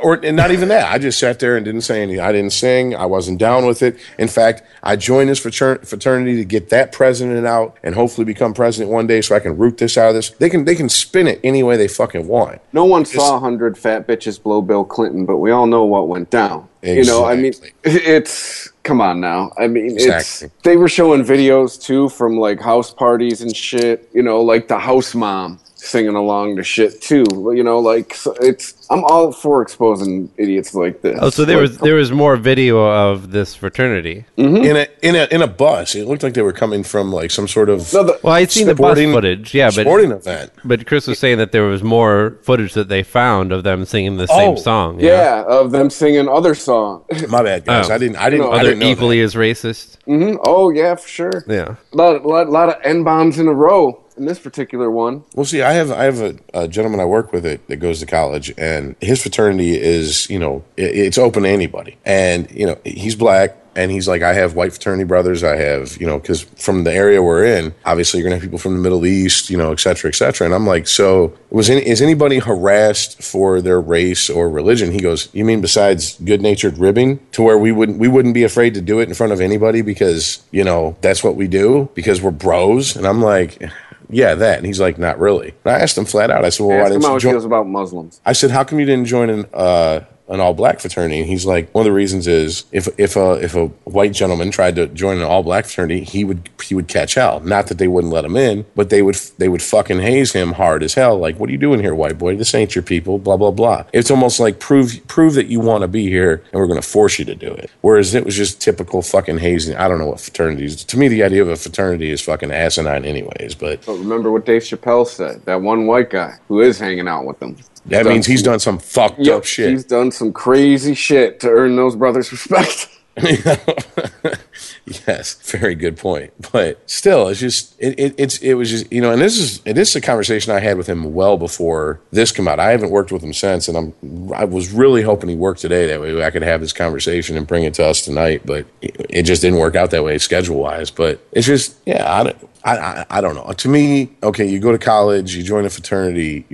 [0.00, 0.92] or and not even that.
[0.92, 2.20] I just sat there and didn't say anything.
[2.20, 2.94] I didn't sing.
[2.94, 3.96] I wasn't down with it.
[4.16, 8.54] In fact, I joined this frater- fraternity to get that president out and hopefully become
[8.54, 10.30] president one day, so I can root this out of this.
[10.30, 12.60] They can they can spin it any way they fucking want.
[12.72, 16.06] No one saw a hundred fat bitches blow Bill Clinton, but we all know what
[16.08, 16.68] went down.
[16.82, 19.50] You know, I mean, it's come on now.
[19.58, 20.46] I mean, Exactly.
[20.46, 24.08] it's they were showing videos too from like house parties and shit.
[24.14, 27.24] You know, like the house mom singing along to shit too.
[27.56, 28.74] You know, like so it's.
[28.90, 31.18] I'm all for exposing idiots like this.
[31.20, 34.24] Oh, so there Like, was there was more video of this fraternity.
[34.36, 37.30] In a in a in a bus, it looked like they were coming from like
[37.30, 40.50] some sort of No, the- Well, I'd seen the bus footage, yeah, but sporting event.
[40.64, 44.16] but Chris was saying that there was more footage that they found of them singing
[44.16, 44.98] the same Oh, song.
[45.00, 47.04] yeah, of them singing other songs.
[47.28, 47.90] My bad, guys.
[47.90, 47.94] Oh.
[47.94, 48.16] I didn't.
[48.16, 48.46] I didn't.
[48.46, 49.24] No, I didn't equally that.
[49.26, 49.98] as racist?
[50.06, 51.44] Mm hmm Oh yeah, for sure.
[51.46, 51.74] Yeah.
[51.92, 55.24] lot, lot, lot of n bombs in a row in this particular one.
[55.34, 58.00] Well, see, I have I have a, a gentleman I work with that, that goes
[58.00, 62.66] to college, and his fraternity is you know it, it's open to anybody, and you
[62.66, 66.18] know he's black, and he's like I have white fraternity brothers, I have you know
[66.18, 69.50] because from the area we're in, obviously you're gonna have people from the Middle East,
[69.50, 73.22] you know, et cetera, et cetera, and I'm like, so was any, is anybody harassed
[73.22, 74.92] for their race or religion?
[74.92, 78.44] He goes, you mean besides good natured ribbing, to where we wouldn't we wouldn't be
[78.44, 81.88] afraid to do it in front of anybody because you know that's what we do
[81.94, 83.62] because we're bros, and I'm like.
[84.10, 84.58] Yeah, that.
[84.58, 85.54] And he's like, not really.
[85.64, 86.44] And I asked him flat out.
[86.44, 87.32] I said, well, why him didn't how you he join?
[87.34, 88.20] feels about Muslims.
[88.24, 91.20] I said, how come you didn't join an uh, an all black fraternity?
[91.20, 94.50] And he's like, one of the reasons is if if a if a white gentleman
[94.50, 97.40] tried to join an all black fraternity, he would he would catch hell.
[97.40, 100.52] Not that they wouldn't let him in, but they would they would fucking haze him
[100.52, 101.18] hard as hell.
[101.18, 102.36] Like, what are you doing here, white boy?
[102.36, 103.18] This ain't your people.
[103.18, 103.84] Blah blah blah.
[103.92, 106.86] It's almost like prove prove that you want to be here, and we're going to
[106.88, 107.70] force you to do it.
[107.80, 109.76] Whereas it was just typical fucking hazing.
[109.76, 110.84] I don't know what fraternities.
[110.84, 113.54] To me, the idea of a fraternity is fucking asinine, anyways.
[113.54, 115.44] But But remember what Dave Chappelle said.
[115.46, 117.56] That one white guy who is hanging out with them.
[117.88, 119.70] That means he's done some fucked Yep, up shit.
[119.70, 122.88] He's done some crazy shit to earn those brothers' respect.
[125.06, 126.32] yes, very good point.
[126.52, 129.60] But still, it's just it, it, it's it was just you know, and this is
[129.60, 132.60] this is a conversation I had with him well before this came out.
[132.60, 135.86] I haven't worked with him since, and I'm I was really hoping he worked today.
[135.86, 138.42] That way I could have this conversation and bring it to us tonight.
[138.44, 140.90] But it, it just didn't work out that way schedule wise.
[140.90, 142.48] But it's just yeah, I don't.
[142.64, 143.50] I, I, I don't know.
[143.50, 146.44] To me, okay, you go to college, you join a fraternity.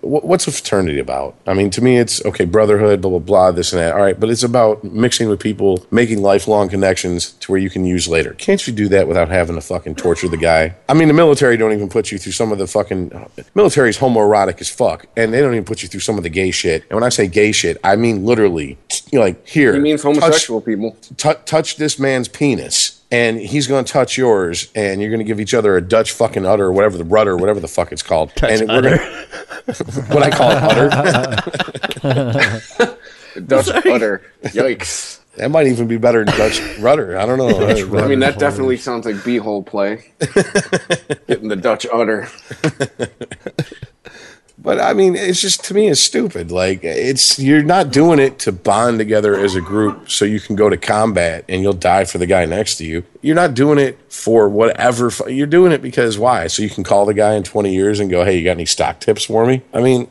[0.00, 1.36] What's a fraternity about?
[1.46, 3.92] I mean, to me, it's okay, brotherhood, blah blah blah, this and that.
[3.92, 7.84] All right, but it's about mixing with people, making lifelong connections to where you can
[7.84, 8.32] use later.
[8.34, 10.74] Can't you do that without having to fucking torture the guy?
[10.88, 14.60] I mean, the military don't even put you through some of the fucking military's homoerotic
[14.60, 16.82] as fuck, and they don't even put you through some of the gay shit.
[16.88, 18.78] And when I say gay shit, I mean literally,
[19.10, 20.96] you know, like here, He means touch- homosexual people.
[21.16, 25.24] tou- touch this man's penis and he's going to touch yours and you're going to
[25.24, 28.02] give each other a Dutch fucking udder or whatever the rudder, whatever the fuck it's
[28.02, 28.32] called.
[28.42, 28.98] and we're
[30.08, 30.88] what I call it udder.
[33.46, 34.22] Dutch udder.
[34.44, 35.18] Yikes.
[35.36, 37.16] That might even be better than Dutch rudder.
[37.18, 37.48] I don't know.
[37.98, 40.12] I mean, that definitely sounds like beehole play.
[41.26, 42.28] Getting the Dutch udder.
[44.58, 46.52] But I mean, it's just to me, it's stupid.
[46.52, 50.54] Like it's you're not doing it to bond together as a group so you can
[50.54, 53.02] go to combat and you'll die for the guy next to you.
[53.22, 55.10] You're not doing it for whatever.
[55.10, 56.46] fu- You're doing it because why?
[56.46, 58.66] So you can call the guy in 20 years and go, "Hey, you got any
[58.66, 60.08] stock tips for me?" I mean,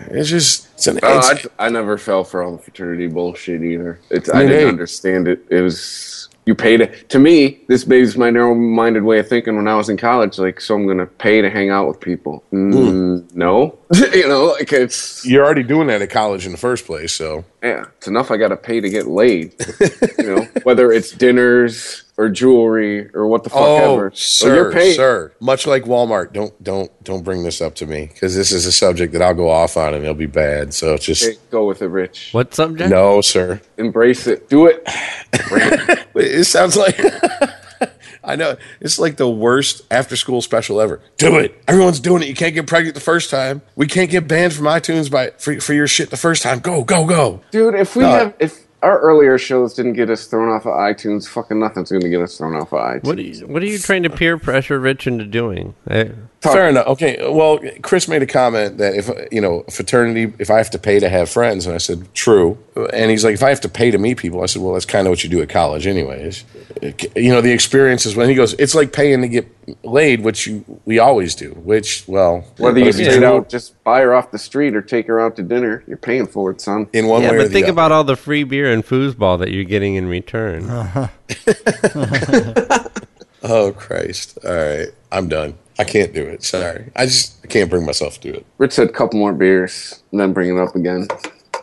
[0.00, 0.98] it's just it's an.
[1.02, 4.00] Oh, it's- I, I never fell for all the fraternity bullshit either.
[4.10, 4.68] It's I I, didn't hey.
[4.68, 5.44] understand it.
[5.50, 7.60] It was you paid it to me.
[7.66, 9.54] This is my narrow-minded way of thinking.
[9.56, 12.42] When I was in college, like, so I'm gonna pay to hang out with people.
[12.52, 13.78] Mm, No,
[14.14, 17.44] you know, like it's you're already doing that at college in the first place, so
[17.62, 18.30] yeah, it's enough.
[18.30, 19.54] I got to pay to get laid.
[20.18, 24.12] you know, whether it's dinners or jewelry or what the fuck Oh, ever.
[24.14, 24.94] sir, Well, you're paying.
[24.96, 25.32] sir.
[25.40, 28.72] Much like Walmart, don't don't don't bring this up to me because this is a
[28.72, 30.74] subject that I'll go off on and it'll be bad.
[30.74, 32.30] So just Okay, go with it, Rich.
[32.32, 32.90] What subject?
[32.90, 33.60] no, sir.
[33.78, 34.48] Embrace it.
[34.50, 34.86] Do it.
[36.20, 36.98] It sounds like
[38.24, 41.00] I know it's like the worst after school special ever.
[41.16, 41.62] Do it.
[41.68, 42.28] Everyone's doing it.
[42.28, 43.62] You can't get pregnant the first time.
[43.76, 46.58] We can't get banned from iTunes by for, for your shit the first time.
[46.58, 47.40] Go go go.
[47.52, 48.10] Dude, if we No.
[48.10, 52.08] have if our earlier shows didn't get us thrown off of iTunes, fucking nothing's gonna
[52.08, 53.04] get us thrown off of iTunes.
[53.04, 55.74] What are you, what are you trying to peer pressure Rich into doing?
[55.88, 56.86] I, Fair enough.
[56.86, 57.18] Okay.
[57.28, 61.00] Well, Chris made a comment that if you know fraternity, if I have to pay
[61.00, 62.56] to have friends, and I said true,
[62.92, 64.84] and he's like, if I have to pay to meet people, I said, well, that's
[64.84, 66.44] kind of what you do at college, anyways.
[67.16, 69.48] You know, the experience is when he goes, it's like paying to get
[69.82, 71.50] laid, which you, we always do.
[71.54, 75.08] Which, well, Whether you but straight out just buy her off the street or take
[75.08, 76.86] her out to dinner, you're paying for it, son.
[76.92, 77.72] in one yeah, way or but the think other.
[77.72, 80.68] about all the free beer and foosball that you're getting in return.
[83.42, 84.36] Oh Christ!
[84.44, 85.54] All right, I'm done.
[85.78, 86.42] I can't do it.
[86.42, 88.46] Sorry, I just I can't bring myself to do it.
[88.58, 91.06] Rich said a couple more beers and then bring it up again.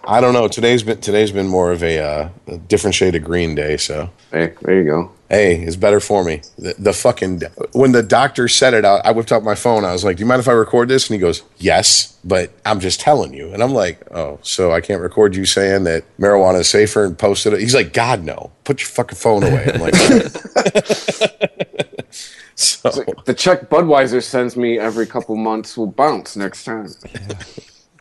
[0.08, 0.48] I don't know.
[0.48, 3.76] Today's been today's been more of a, uh, a different shade of green day.
[3.78, 5.12] So Hey, there you go.
[5.30, 6.42] hey, it's better for me.
[6.60, 7.42] The, the fucking
[7.74, 9.84] when the doctor said it, I, I whipped out my phone.
[9.84, 12.52] I was like, "Do you mind if I record this?" And he goes, "Yes, but
[12.66, 16.04] I'm just telling you." And I'm like, "Oh, so I can't record you saying that
[16.20, 19.72] marijuana is safer and posted it?" He's like, "God no, put your fucking phone away."
[19.74, 19.96] I'm like,
[22.56, 22.90] so
[23.26, 26.88] The check Budweiser sends me every couple months will bounce next time.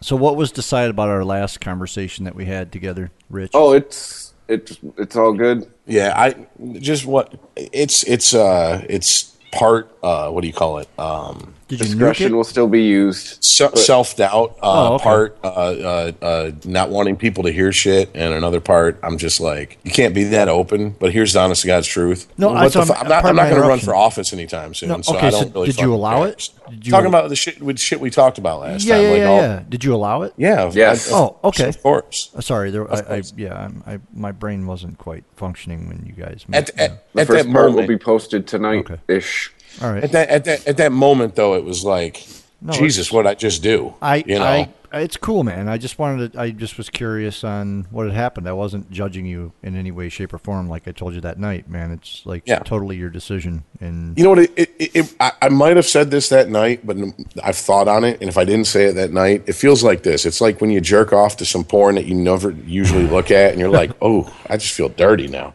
[0.01, 3.53] So, what was decided about our last conversation that we had together, Rich?
[3.55, 5.67] Oh, it's it's it's all good.
[5.87, 6.47] yeah, I
[6.79, 11.79] just what it's it's uh it's part uh what do you call it um Did
[11.79, 13.43] Discretion will still be used.
[13.43, 15.03] self doubt uh, Oh, okay.
[15.05, 19.41] part uh, uh, uh, not wanting people to hear shit and another part I'm just
[19.41, 22.73] like you can't be that open but here's the honest to God's truth No, What
[22.73, 25.01] so the I'm, I'm not, I'm not going to run for office anytime soon No,
[25.01, 26.29] so okay, I so don't really did you allow care.
[26.33, 26.51] it?
[26.69, 29.11] Did you- talking about the shit with shit we talked about last yeah, time yeah,
[29.11, 29.63] like yeah, all- yeah.
[29.69, 30.35] Did you allow it?
[30.37, 31.11] yeah Yes.
[31.11, 31.69] I- Oh, okay.
[31.69, 35.89] of course Uh, sorry, there, I, I, yeah, I'm, I, my brain wasn't quite functioning
[35.89, 36.45] when you guys.
[36.53, 36.83] at, yeah.
[36.85, 39.54] at, The first that part moment will be posted tonight ish.
[39.83, 40.05] All right.
[40.05, 42.27] at that, at that at that moment though it was like
[42.61, 44.69] No, Jesus what I just do I, you know I,
[45.03, 45.69] it's cool, man.
[45.69, 46.41] I just wanted to.
[46.41, 48.49] I just was curious on what had happened.
[48.49, 50.69] I wasn't judging you in any way, shape, or form.
[50.69, 51.91] Like I told you that night, man.
[51.91, 52.61] It's like Yeah.
[52.61, 53.65] totally your decision.
[53.81, 54.39] And You know what?
[54.39, 56.97] It, it, it, I, I might have said this that night, but
[57.43, 58.21] I've thought on it.
[58.21, 60.25] And if I didn't say it that night, it feels like this.
[60.25, 63.51] It's like when you jerk off to some porn that you never usually look at,
[63.51, 65.55] and you're like, "Oh, I just feel dirty now."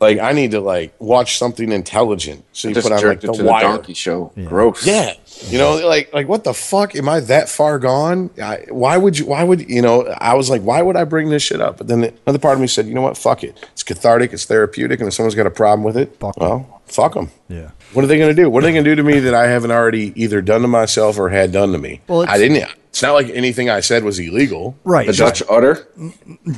[0.00, 2.44] Like I need to like watch something intelligent.
[2.52, 4.32] So you put on like the it to the donkey show.
[4.44, 4.86] Gross.
[4.86, 5.14] Yeah,
[5.48, 6.94] you know, like like what the fuck?
[6.94, 8.30] Am I that far gone?
[8.42, 9.26] I, why would you?
[9.26, 10.06] Why would you know?
[10.18, 11.78] I was like, why would I bring this shit up?
[11.78, 13.16] But then another part of me said, you know what?
[13.16, 13.58] Fuck it.
[13.72, 14.32] It's cathartic.
[14.32, 15.00] It's therapeutic.
[15.00, 16.46] And if someone's got a problem with it, Fuck 'em.
[16.48, 17.30] well, fuck them.
[17.48, 18.48] yeah, What are they going to do?
[18.50, 20.68] What are they going to do to me that I haven't already either done to
[20.68, 22.00] myself or had done to me?
[22.06, 22.70] Well, I didn't.
[22.94, 24.76] It's not like anything I said was illegal.
[24.84, 25.04] right.
[25.08, 25.84] The Dutch udder.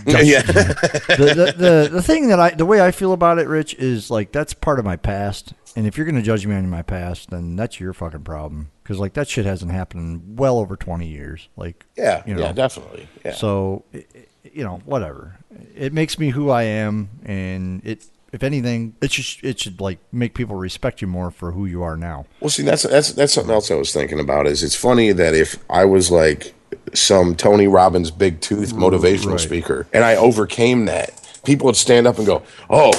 [0.07, 0.43] yeah.
[0.43, 4.11] the, the, the the thing that I the way I feel about it, Rich, is
[4.11, 5.55] like that's part of my past.
[5.77, 8.71] And if you're gonna judge me on my past, then that's your fucking problem.
[8.83, 11.49] Because like that shit hasn't happened in well over twenty years.
[11.57, 12.23] Like Yeah.
[12.27, 12.43] you know.
[12.43, 12.53] yeah.
[12.53, 13.09] Definitely.
[13.25, 13.33] Yeah.
[13.33, 15.37] So, i- i- you know, whatever.
[15.75, 18.07] It makes me who I am, and it,
[18.37, 21.83] if anything, it should it should like make people respect you more for who you
[21.83, 22.27] are now.
[22.39, 24.47] Well, see, that's that's that's something else I was thinking about.
[24.47, 26.55] Is it's funny that if I was like
[26.93, 29.41] some Tony Robbins big tooth motivational right.
[29.41, 32.93] speaker, and I overcame that, people would stand up and go, "Oh,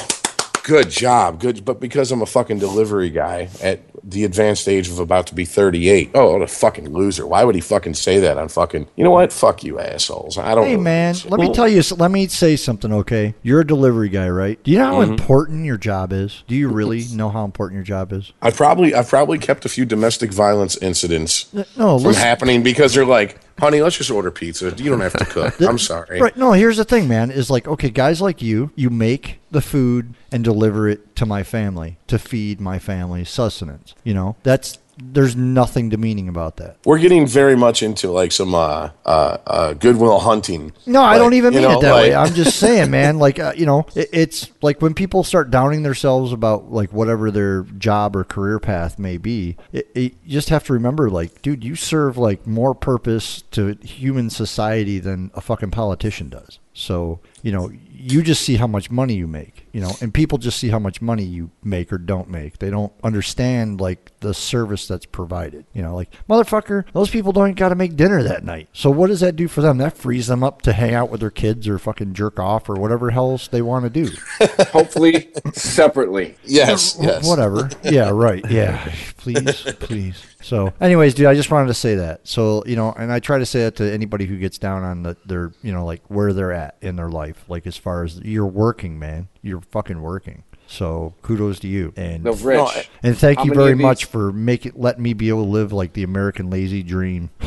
[0.63, 4.99] good job, good." But because I'm a fucking delivery guy at the advanced age of
[4.99, 7.27] about to be 38, oh, what a fucking loser!
[7.27, 8.87] Why would he fucking say that on fucking?
[8.95, 9.33] You know what?
[9.33, 10.37] Fuck you, assholes.
[10.37, 10.63] I don't.
[10.63, 11.81] Hey really man, give a let me tell you.
[11.97, 12.93] Let me say something.
[12.93, 14.63] Okay, you're a delivery guy, right?
[14.63, 15.11] Do you know how Mm-hmm.
[15.11, 16.43] important your job is?
[16.47, 18.31] Do you really know how important your job is?
[18.41, 22.13] I've probably I've probably kept a few domestic violence incidents No, from listen.
[22.21, 24.73] happening because they're like, honey, let's just order pizza.
[24.77, 25.61] You don't have to cook.
[25.61, 26.21] I'm sorry.
[26.21, 26.35] Right.
[26.35, 27.31] No, here's the thing, man.
[27.31, 31.43] Is like, okay, guys like you, you make the food and deliver it to my
[31.43, 33.95] family to feed my family sustenance.
[34.03, 36.77] You know, that's there's nothing demeaning about that.
[36.85, 40.73] We're getting very much into like some uh, uh, uh, Goodwill Hunting.
[40.85, 42.15] No, I don't even mean know, it that like- way.
[42.15, 43.17] I'm just saying, man.
[43.27, 47.31] Like uh, you know, it, it's like when people start downing themselves about like whatever
[47.31, 49.55] their job or career path may be.
[49.71, 53.75] It, it, you just have to remember, like, dude, you serve like more purpose to
[53.81, 56.59] human society than a fucking politician does.
[56.73, 57.71] So you know,
[58.11, 59.67] you just see how much money you make.
[59.71, 62.57] You know, and people just see how much money you make or don't make.
[62.57, 65.65] They don't understand like the service that's provided.
[65.73, 68.69] You know, like motherfucker, those people don't got to make dinner that night.
[68.73, 69.77] So what does that do for them?
[69.77, 72.75] That frees them up to hang out with their kids or fucking jerk off or
[72.75, 74.11] whatever else they want to do.
[74.71, 76.35] Hopefully, separately.
[76.43, 77.27] Yes, Wh- yes.
[77.27, 77.69] Whatever.
[77.83, 78.43] Yeah, right.
[78.49, 78.91] Yeah.
[79.17, 80.23] Please, please.
[80.47, 82.25] So, anyways, dude, I just wanted to say that.
[82.25, 85.03] So, you know, and I try to say that to anybody who gets down on
[85.03, 87.43] the, their, you know, like where they're at in their life.
[87.49, 90.43] Like as far as you're working, man, you're fucking working.
[90.65, 91.91] So kudos to you.
[91.97, 92.89] And The rich.
[93.03, 95.91] and thank you very much these- for making letting me be able to live like
[95.93, 97.29] the American lazy dream.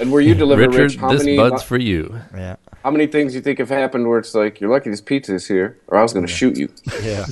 [0.00, 2.18] And where you deliver, Richard, Rich, how this many bud's for you.
[2.34, 2.56] Yeah.
[2.82, 5.46] how many things you think have happened where it's like you're lucky this pizza is
[5.46, 6.68] here, or I was going to shoot you.
[7.04, 7.26] Yeah.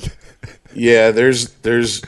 [0.73, 2.01] Yeah, there's there's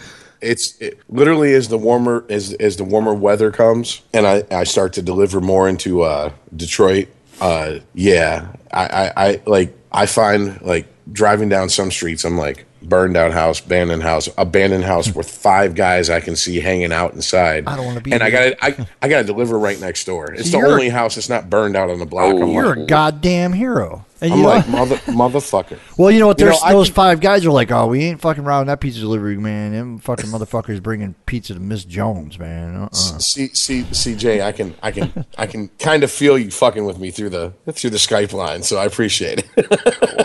[0.46, 4.64] it's it literally as the warmer as as the warmer weather comes and I, I
[4.64, 7.10] start to deliver more into uh, Detroit.
[7.42, 12.66] Uh, yeah, I, I, I like I find like driving down some streets, I'm like
[12.86, 15.18] burned out house, abandoned house, abandoned house hmm.
[15.18, 17.68] with five guys I can see hanging out inside.
[17.68, 20.06] I don't wanna be And I got to I, I got to deliver right next
[20.06, 20.34] door.
[20.34, 22.34] It's So the only house that's not burned out on the block.
[22.36, 24.06] Oh, You're like, a goddamn hero.
[24.22, 25.78] And I'm you know- like mother motherfucker.
[25.98, 26.40] Well, you know what?
[26.40, 29.00] You know, those can- five guys are like, oh, we ain't fucking around that pizza
[29.00, 29.74] delivery, man.
[29.74, 32.76] Them fucking motherfuckers bringing pizza to Miss Jones, man.
[32.76, 32.90] Uh-uh.
[32.94, 36.98] C, C, CJ, I can, I can, I can kind of feel you fucking with
[36.98, 40.22] me through the through the Skype line, so I appreciate it.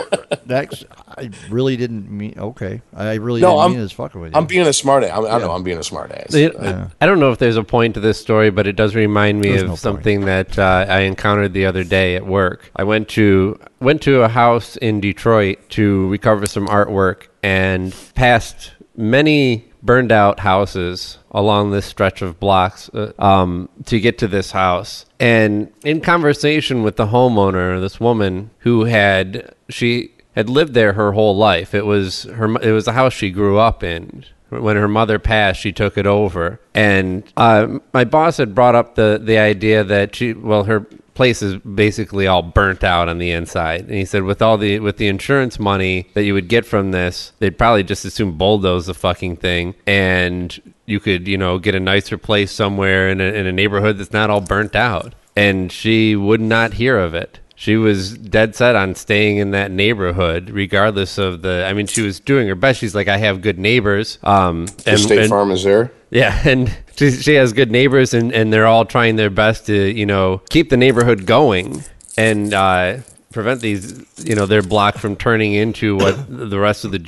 [0.51, 0.83] That's
[1.17, 2.35] I really didn't mean.
[2.37, 4.37] Okay, I really No, didn't I'm- mean as fucking with you.
[4.37, 5.11] I'm being a smart ass.
[5.11, 6.33] I, I know I'm being a smart ass.
[6.33, 6.55] It-
[7.01, 9.49] I don't know if there's a point to this story, but it does remind me
[9.49, 9.79] There's of no point.
[9.79, 12.69] something that uh, I encountered the other day at work.
[12.75, 18.71] I went to went to a house in Detroit to recover some artwork and passed
[18.95, 24.51] many burned out houses along this stretch of blocks uh, um, to get to this
[24.51, 25.05] house.
[25.19, 31.11] And in conversation with the homeowner, this woman who had she had lived there her
[31.11, 31.73] whole life.
[31.73, 32.49] It was her.
[32.61, 34.25] It was the house she grew up in.
[34.49, 38.95] When her mother passed, she took it over, and uh, my boss had brought up
[38.95, 43.31] the the idea that she, well, her place is basically all burnt out on the
[43.31, 46.65] inside, and he said with all the with the insurance money that you would get
[46.65, 51.57] from this, they'd probably just assume bulldoze the fucking thing, and you could you know
[51.57, 55.13] get a nicer place somewhere in a, in a neighborhood that's not all burnt out.
[55.33, 59.69] And she would not hear of it she was dead set on staying in that
[59.69, 63.41] neighborhood regardless of the i mean she was doing her best she's like i have
[63.41, 65.91] good neighbors um The and, State and- Farm is there.
[66.09, 69.75] yeah and she, she has good neighbors and and they're all trying their best to
[69.91, 71.83] you know keep the neighborhood going
[72.17, 72.97] and uh
[73.31, 76.99] prevent these you know their block from turning into what the rest of the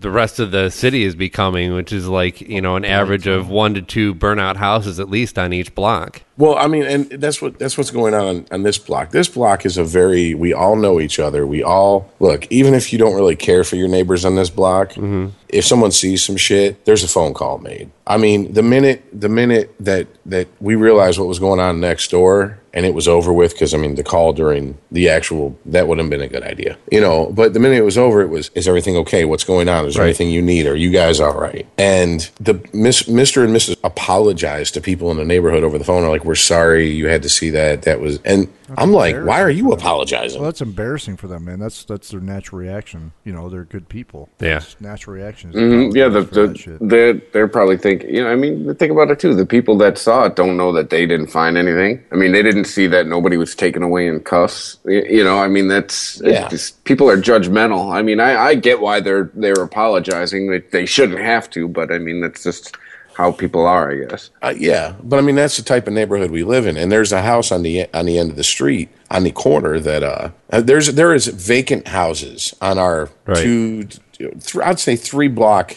[0.00, 3.48] the rest of the city is becoming which is like you know an average of
[3.48, 7.42] one to two burnout houses at least on each block Well, I mean, and that's
[7.42, 9.10] what that's what's going on on this block.
[9.10, 11.44] This block is a very we all know each other.
[11.44, 14.90] We all look, even if you don't really care for your neighbors on this block,
[14.90, 15.30] mm-hmm.
[15.48, 17.90] if someone sees some shit, there's a phone call made.
[18.06, 22.12] I mean, the minute the minute that that we realized what was going on next
[22.12, 25.88] door and it was over with because I mean the call during the actual that
[25.88, 27.26] would have been a good idea, you know.
[27.32, 29.24] But the minute it was over, it was is everything okay?
[29.24, 29.84] What's going on?
[29.86, 30.10] Is there Right.
[30.10, 30.64] anything you need?
[30.68, 31.66] Are you guys all right?
[31.76, 33.42] And the miss, Mr.
[33.44, 33.74] and Mrs.
[33.82, 36.04] apologized to people in the neighborhood over the phone.
[36.04, 37.82] Are like, we're sorry you had to see that.
[37.82, 38.46] That was, and
[38.76, 40.40] I'm like, why are you apologizing?
[40.40, 41.58] Well, that's embarrassing for them, man.
[41.58, 43.12] That's that's their natural reaction.
[43.24, 44.28] You know, they're good people.
[44.40, 44.58] Yeah.
[44.58, 45.50] That's natural reaction.
[45.50, 48.14] is Mhm, Yeah, the, apologize for that the, they're they're probably thinking.
[48.14, 49.34] You know, I mean, think about it too.
[49.34, 52.02] The people that saw it don't know that they didn't find anything.
[52.12, 54.78] I mean, they didn't see that nobody was taken away in cuffs.
[54.84, 56.48] You know, I mean, that's it's Yeah.
[56.48, 57.92] just- people are judgmental.
[57.92, 60.50] I mean, I, I get why they're they're apologizing.
[60.50, 62.76] They, they shouldn't have to, but I mean, that's just
[63.18, 63.90] how people are.
[63.90, 64.30] I guess.
[64.40, 67.12] Uh, yeah, but I mean that's the type of neighborhood we live in, and there's
[67.12, 70.30] a house on the on the end of the street on the corner that uh,
[70.50, 73.36] uh there's there is vacant houses on our Right.
[73.42, 75.76] two, th- I'd say three block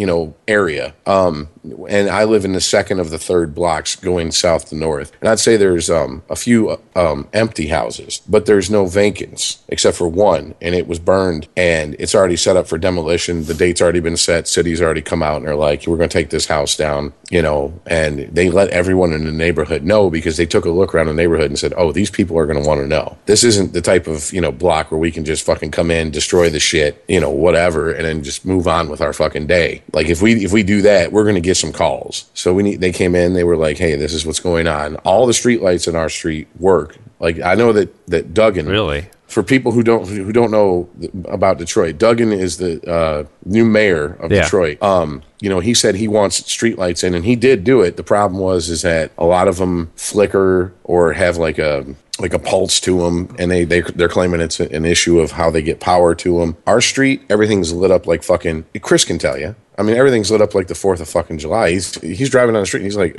[0.00, 1.48] you know area, um,
[1.88, 5.28] and I live in the second of the third blocks going south to north, and
[5.28, 10.08] I'd say there's um a few um empty houses, but there's no vacants except for
[10.08, 13.44] one, and it was burned, and it's already set up for demolition.
[13.44, 14.48] The date's already been set.
[14.48, 17.42] City's already come out and are like, we're going to take this house down, you
[17.42, 21.06] know, and they let everyone in the neighborhood know because they took a look around
[21.06, 23.18] the neighborhood and said, oh, these people are going to want to know.
[23.26, 26.10] This isn't the type of you know block where we can just fucking come in,
[26.10, 29.82] destroy the shit, you know, whatever, and then just move on with our fucking day.
[29.92, 32.30] Like if we if we do that, we're going to get some calls.
[32.34, 32.80] So we need.
[32.80, 33.34] They came in.
[33.34, 34.96] They were like, "Hey, this is what's going on.
[34.96, 36.96] All the street lights in our street work.
[37.18, 39.06] Like I know that that Duggan Really?
[39.26, 40.88] for people who don't who don't know
[41.26, 44.42] about Detroit, Duggan is the uh, new mayor of Yeah.
[44.42, 44.82] Detroit.
[44.82, 47.96] Um, you know, he said he wants streetlights in, and he did do it.
[47.96, 51.84] The problem was is that a lot of them flicker or have like a
[52.18, 55.50] like a pulse to them, and they they they're claiming it's an issue of how
[55.50, 56.56] they get power to them.
[56.66, 58.64] Our street, everything's lit up like fucking.
[58.82, 59.54] Chris can tell you.
[59.80, 61.70] I mean, everything's lit up like the Fourth of fucking July.
[61.72, 63.14] He's he's driving down the street, and he's like,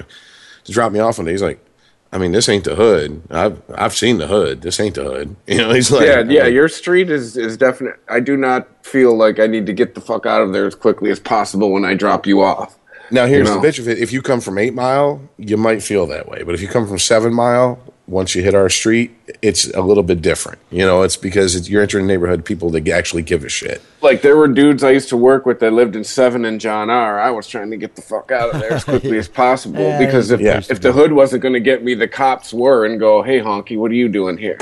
[0.65, 1.31] to drop me off one day.
[1.31, 1.59] He's like.
[2.13, 3.21] I mean, this ain't the hood.
[3.29, 4.63] I've I've seen the hood.
[4.63, 5.33] This ain't the hood.
[5.47, 6.45] You know, he's like, yeah, yeah.
[6.45, 7.95] Your street is is definite.
[8.09, 10.75] I do not feel like I need to get the fuck out of there as
[10.75, 12.77] quickly as possible when I drop you off.
[13.11, 13.61] Now here's You know.
[13.61, 13.97] the bitch of it.
[13.97, 16.43] If you come from eight mile, you might feel that way.
[16.43, 17.79] But if you come from seven mile,
[18.11, 19.09] once you hit our street,
[19.41, 20.59] it's a little bit different.
[20.69, 23.81] You know, it's because it's, you're entering a neighborhood people that actually give a shit.
[24.01, 26.89] Like there were dudes I used to work with that lived in Seven and John
[26.89, 27.19] R.
[27.19, 29.97] I was trying to get the fuck out of there as quickly as possible Yeah,
[30.05, 30.61] because if yeah.
[30.69, 33.77] if the hood wasn't going to get me, the cops were and go, "Hey, honky,
[33.77, 34.59] what are you doing here?"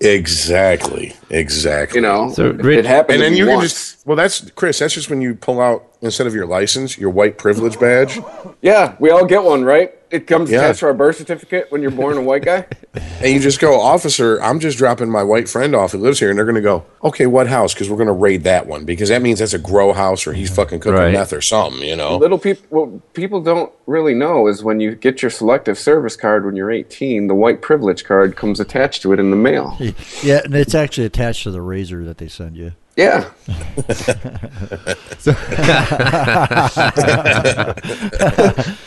[0.00, 1.14] Exactly.
[1.30, 1.96] Exactly.
[1.98, 3.14] You know, So, It- Rich- it happened.
[3.16, 4.78] and then me you can just well, that's Chris.
[4.78, 8.18] That's just when you pull out instead of your license, your white privilege badge,
[8.62, 9.92] yeah, we all get one, right?
[10.10, 10.58] It comes Yeah.
[10.60, 12.66] attached to our birth certificate when you're born a white guy.
[12.94, 14.40] and you just go, officer.
[14.40, 16.84] I'm just dropping my white friend off who lives here, and they're going to go,
[17.02, 17.74] okay, what house?
[17.74, 20.32] Because we're going to raid that one because that means that's a grow house or
[20.32, 21.12] he's fucking cooking Right.
[21.12, 21.82] meth or something.
[21.82, 22.16] You know.
[22.18, 26.44] Little people, what people don't really know is when you get your selective service card
[26.46, 29.76] when you're 18, the white privilege card comes attached to it in the mail.
[30.22, 32.72] Yeah, and it's actually attached to the razor that they send you.
[32.96, 33.28] Yeah.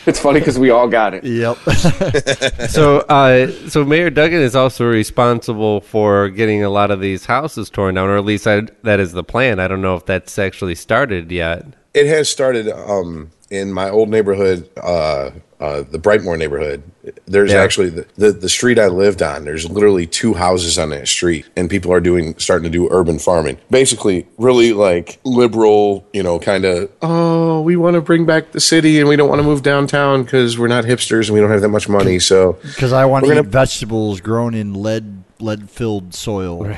[0.06, 1.24] it's funny because we all got it.
[1.24, 1.58] Yep.
[2.70, 7.68] so, uh, so Mayor Duggan is also responsible for getting a lot of these houses
[7.68, 9.60] torn down, or at least I, that is the plan.
[9.60, 11.66] I don't know if that's actually started yet.
[11.98, 15.30] It has started um, in my old neighborhood, uh,
[15.60, 16.82] uh, the Brightmoor neighborhood.
[17.26, 17.62] There's Yeah.
[17.62, 19.44] actually the, the the street I lived on.
[19.44, 23.18] There's literally two houses on that street, and people are doing starting to do urban
[23.18, 23.56] farming.
[23.70, 26.90] Basically, really like liberal, you know, kind of.
[27.02, 30.22] Oh, we want to bring back the city, and we don't want to move downtown
[30.22, 32.18] because we're not hipsters and we don't have that much money.
[32.18, 36.64] So Because I want to We're eat gonna- vegetables grown in lead lead filled soil.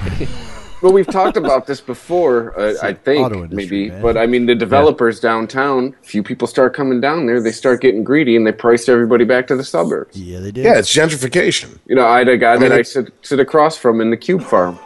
[0.82, 3.90] Well, we've talked about this before, uh, I think, industry, maybe.
[3.90, 4.02] man.
[4.02, 8.02] But I mean, the developers downtown, few people start coming down there, they start getting
[8.02, 10.16] greedy and they price everybody back to the suburbs.
[10.16, 10.64] Yeah, they did.
[10.64, 11.78] yeah, it's gentrification.
[11.86, 14.16] You know, I had a guy mean, that I sit, sit across from in the
[14.16, 14.78] Cube Farm.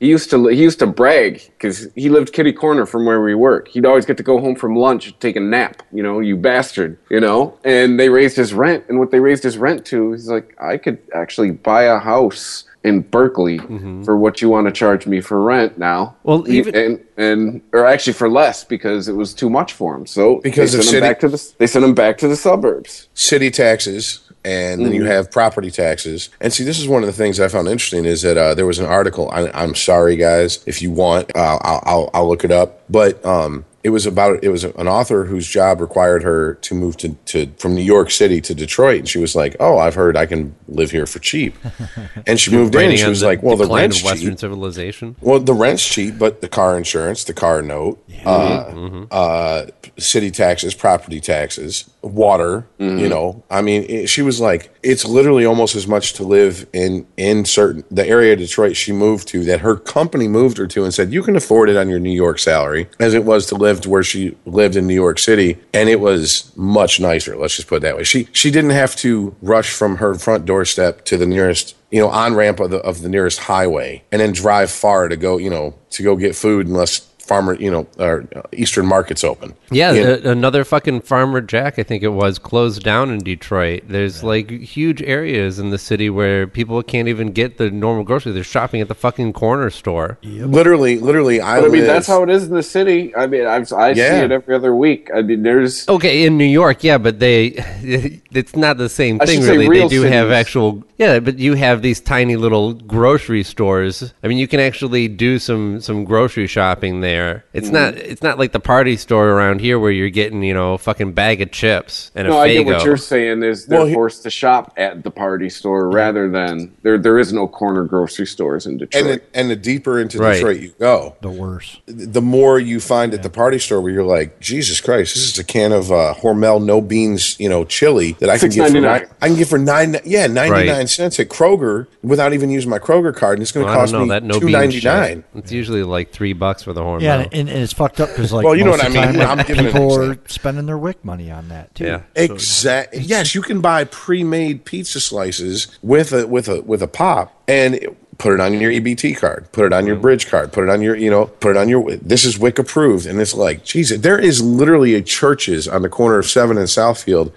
[0.00, 3.36] He used to he used to brag because he lived kitty corner from where we
[3.36, 3.68] work.
[3.68, 5.80] He'd always get to go home from lunch take a nap.
[5.92, 6.98] You know, you bastard.
[7.08, 10.28] You know, and they raised his rent, and what they raised his rent to, he's
[10.28, 13.58] like, I could actually buy a house in Berkley
[14.04, 16.16] for what you want to charge me for rent now.
[16.24, 20.06] Well, even- and and or actually for less because it was too much for him.
[20.06, 23.08] So Because they sent him back to the they sent him back to the suburbs.
[23.14, 27.12] city taxes and then you have property taxes and see this is one of the
[27.12, 30.64] things i found interesting is that uh, there was an article I, i'm sorry guys
[30.66, 34.42] if you want uh, I'll, I'll, I'll look it up but um, it was about
[34.44, 38.10] it was an author whose job required her to move to, to from new york
[38.10, 39.00] city to detroit.
[39.00, 41.56] And she was like oh i've heard i can live here for cheap.
[42.26, 44.38] And she moved in and she was the like well the rent's of Western cheap.
[44.38, 45.16] civilization.
[45.20, 49.66] well, the rent's cheap, but the car insurance, the car note, uh, uh,
[49.98, 52.66] city taxes, property taxes, water.
[52.78, 56.66] You know, I mean, it, she was like, it's literally almost as much to live
[56.72, 60.66] in in certain the area of Detroit she moved to that her company moved her
[60.66, 63.46] to and said you can afford it on your New York salary as it was
[63.46, 67.36] to live to where she lived in New York City, and it was much nicer.
[67.36, 68.04] Let's just put it that way.
[68.04, 72.08] She she didn't have to rush from her front doorstep to the nearest you know,
[72.08, 75.50] on ramp of the of the nearest highway, and then drive far to go, you
[75.50, 79.54] know, to go get food unless farmer, you know, or uh, Eastern market's open.
[79.70, 83.84] Yeah, You know, another fucking Farmer Jack, I think it was, closed down in Detroit.
[83.86, 88.32] There's like huge areas in the city where people can't even get the normal grocery.
[88.32, 90.18] They're shopping at the fucking corner store.
[90.22, 91.60] literally, literally, I.
[91.60, 93.14] But I mean, that's how it is in the city.
[93.14, 95.10] I mean, I've, I see it every other week.
[95.14, 97.46] I mean, there's Okay, in New York, yeah, but they
[98.32, 99.66] it's not the same I thing should say really.
[99.66, 104.14] They real do have actual yeah, but you have these tiny little grocery stores.
[104.22, 107.11] I mean, you can actually do some some grocery shopping there.
[107.52, 107.74] It's Mm-hmm.
[107.74, 110.78] not it's not like the party store around here where you're getting, you know, a
[110.78, 112.36] fucking bag of chips and no.
[112.38, 113.42] a I get what you're saying.
[113.42, 116.98] Is they're Well, he- forced to shop at the party store rather than there.
[116.98, 119.02] There is no corner grocery stores in Detroit.
[119.04, 120.34] and the, and the deeper into Right.
[120.34, 121.80] Detroit you go, The worse.
[121.86, 125.38] the more you find at the party store where you're like, Jesus Christ, this is
[125.38, 128.76] a can of uh, Hormel no beans, you know, chili that I can get for
[128.78, 128.82] $6.99.
[128.82, 130.88] nine, I can get for nine, yeah, ninety nine Right.
[130.88, 133.92] cents at Kroger without even using my Kroger card, and it's going to Well, cost
[133.94, 134.84] me that no two beans ninety shit.
[134.84, 135.24] nine.
[135.34, 137.01] It's usually like three bucks for the Hormel.
[137.02, 137.28] Yeah, know.
[137.32, 139.14] and, and it's fucked up because like Well, you know what I mean.
[139.14, 141.86] time, I'm people are spending their WIC money on that too.
[141.86, 142.02] Yeah.
[142.14, 143.00] Exactly.
[143.00, 147.96] Yes, you can buy pre-made pizza slices with a with a with a pop and
[148.18, 150.80] put it on your EBT card, put it on your bridge card, put it on
[150.80, 151.96] your you know, put it on your.
[151.96, 155.88] This is WIC approved, and it's like, Jesus, there is literally a churches on the
[155.88, 157.32] corner of Seven and Southfield.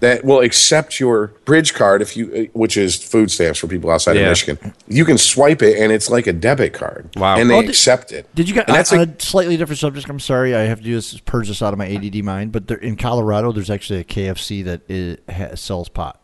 [0.00, 4.16] That will accept your bridge card if you, which is food stamps for people outside
[4.16, 4.22] Yeah.
[4.22, 4.74] of Michigan.
[4.88, 7.10] You can swipe it, and it's like a debit card.
[7.16, 7.36] Wow.
[7.36, 8.26] And they Well, did- accept it.
[8.34, 10.08] Did you get And that's on like, a slightly different subject.
[10.08, 12.50] I'm sorry, I have to do this purge this out of my ADD mind.
[12.52, 16.18] But there, in Colorado, there's actually a KFC that is, ha, sells pot.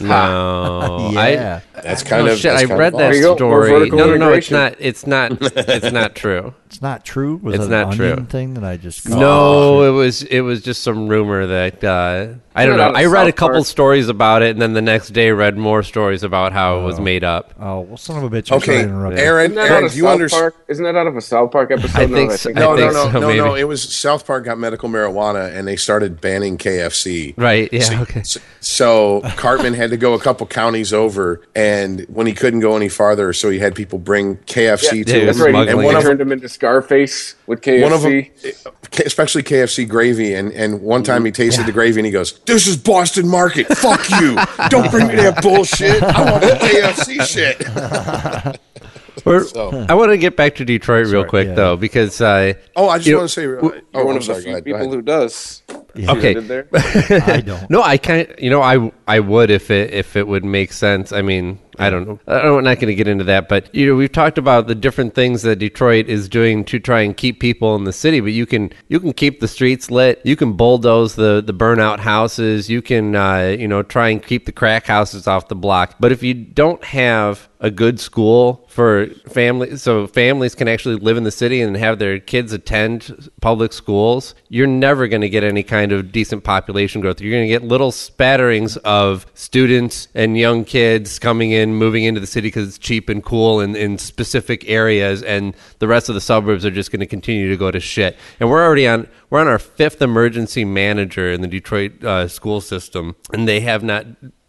[0.00, 1.60] No, Yeah.
[1.82, 2.50] that's kind no, of shit.
[2.52, 3.70] that's I kind read of that There you go, more story.
[3.70, 4.32] vertical No, no, no.
[4.32, 4.74] It's not.
[4.78, 5.32] It's not.
[5.56, 6.54] It's not true.
[6.66, 7.36] It's not true.
[7.42, 8.26] Was It's it not an true.
[8.28, 12.66] thing that I just No, it was it was just some rumor that uh, I
[12.66, 12.92] don't know.
[12.94, 13.66] I read a couple Park.
[13.66, 16.98] stories about it, and then the next day read more stories about how it was
[16.98, 17.02] oh.
[17.02, 17.52] made up.
[17.58, 18.52] Oh well, son of a bitch!
[18.52, 19.18] I'm Okay, to interrupt.
[19.18, 19.46] Aaron.
[19.52, 20.40] Isn't that out Aaron, of do you South understand?
[20.42, 20.64] Park?
[20.68, 21.98] Isn't that out of a South Park episode?
[22.00, 22.48] I No, think I so.
[22.50, 23.54] think No, no, no, so, no, no.
[23.56, 27.34] It was South Park got medical marijuana, and they started banning KFC.
[27.36, 27.68] Right?
[27.72, 27.80] Yeah.
[27.82, 28.22] So, Okay.
[28.60, 32.88] so Cartman had to go a couple counties over, and when he couldn't go any
[32.88, 35.54] farther, so he had people bring KFC Yeah, to he him.
[35.54, 35.68] Right.
[35.68, 37.82] And one of turned him into Scarface with KFC.
[37.82, 38.52] one of them, eh,
[39.04, 42.66] especially KFC gravy, and and one time he tasted the gravy, and he goes, "This
[42.66, 43.66] is Boston Market.
[43.68, 44.36] Fuck you!
[44.68, 46.02] Don't bring me that bullshit.
[46.02, 48.60] I want the KFC shit."
[49.24, 51.54] So- I want to get back to Detroit real quick yeah.
[51.54, 54.16] though, because uh, Oh, I just You know, want to say, You're oh, one I'm
[54.18, 54.40] of sorry.
[54.42, 55.62] the few people who does.
[55.68, 56.34] See what I Okay.
[56.34, 56.68] there?
[56.74, 57.70] I don't.
[57.70, 58.38] no, I can't.
[58.38, 61.12] You know, I I would if it if it would make sense.
[61.12, 62.20] I mean, I don't know.
[62.26, 64.74] I I'm not going to get into that, but you know, we've talked about the
[64.74, 68.20] different things that Detroit is doing to try and keep people in the city.
[68.20, 70.20] But you can you can keep the streets lit.
[70.24, 72.70] You can bulldoze the the burnout houses.
[72.70, 75.96] You can uh, you know try and keep the crack houses off the block.
[76.00, 81.16] But if you don't have a good school for families, so families can actually live
[81.16, 85.44] in the city and have their kids attend public schools, you're never going to get
[85.44, 87.20] any kind of decent population growth.
[87.20, 88.93] You're going to get little spatterings of
[89.34, 93.60] students and young kids coming in, moving into the city because it's cheap and cool
[93.60, 97.48] in, in specific areas, and the rest of the suburbs are just going to continue
[97.48, 98.16] to go to shit.
[98.40, 102.60] And we're already on we're on our fifth emergency manager in the Detroit uh, school
[102.60, 104.06] system, and they have not.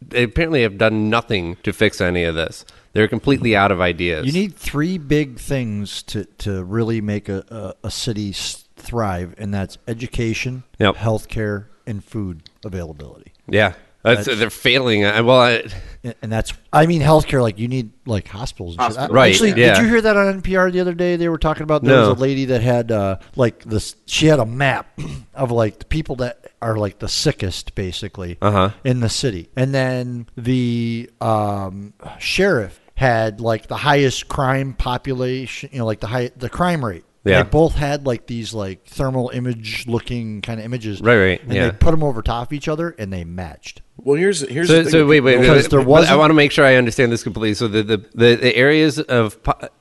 [0.07, 2.63] They apparently have done nothing to fix any of this.
[2.93, 4.25] They're completely out of ideas.
[4.27, 7.43] You need three big things to, to really make a,
[7.83, 8.31] a, a city
[8.77, 10.95] thrive, and that's education, Yep.
[10.95, 13.33] healthcare, and food availability.
[13.49, 13.73] yeah,
[14.05, 15.03] that's, they're failing.
[15.05, 15.63] I- Well, I,
[16.03, 17.41] And- And that's, I mean, healthcare.
[17.41, 18.75] Like you need like hospitals.
[18.77, 18.97] And shit.
[18.97, 19.15] Hospitals.
[19.15, 19.73] Right, Actually, yeah.
[19.75, 21.15] did you hear that on NPR the other day?
[21.15, 22.09] They were talking about there No.
[22.09, 23.95] was a lady that had uh, like this.
[24.05, 24.87] She had a map
[25.33, 28.69] of like the people that are like the sickest, basically, Uh-huh.
[28.83, 35.69] in the city, and then the um, sheriff had like the highest crime population.
[35.73, 37.03] You know, like the high the crime rate.
[37.25, 37.41] Yeah.
[37.43, 41.01] They both had like these like thermal image looking kind of images.
[41.01, 41.69] Right, right, And yeah.
[41.69, 43.81] they put them over top of each other and they matched.
[43.97, 45.41] Well, here's here's So, the thing so wait, wait, wait.
[45.47, 47.55] Because there But I wasn't- want to make sure I understand this completely.
[47.55, 49.39] So the, the, the, the areas of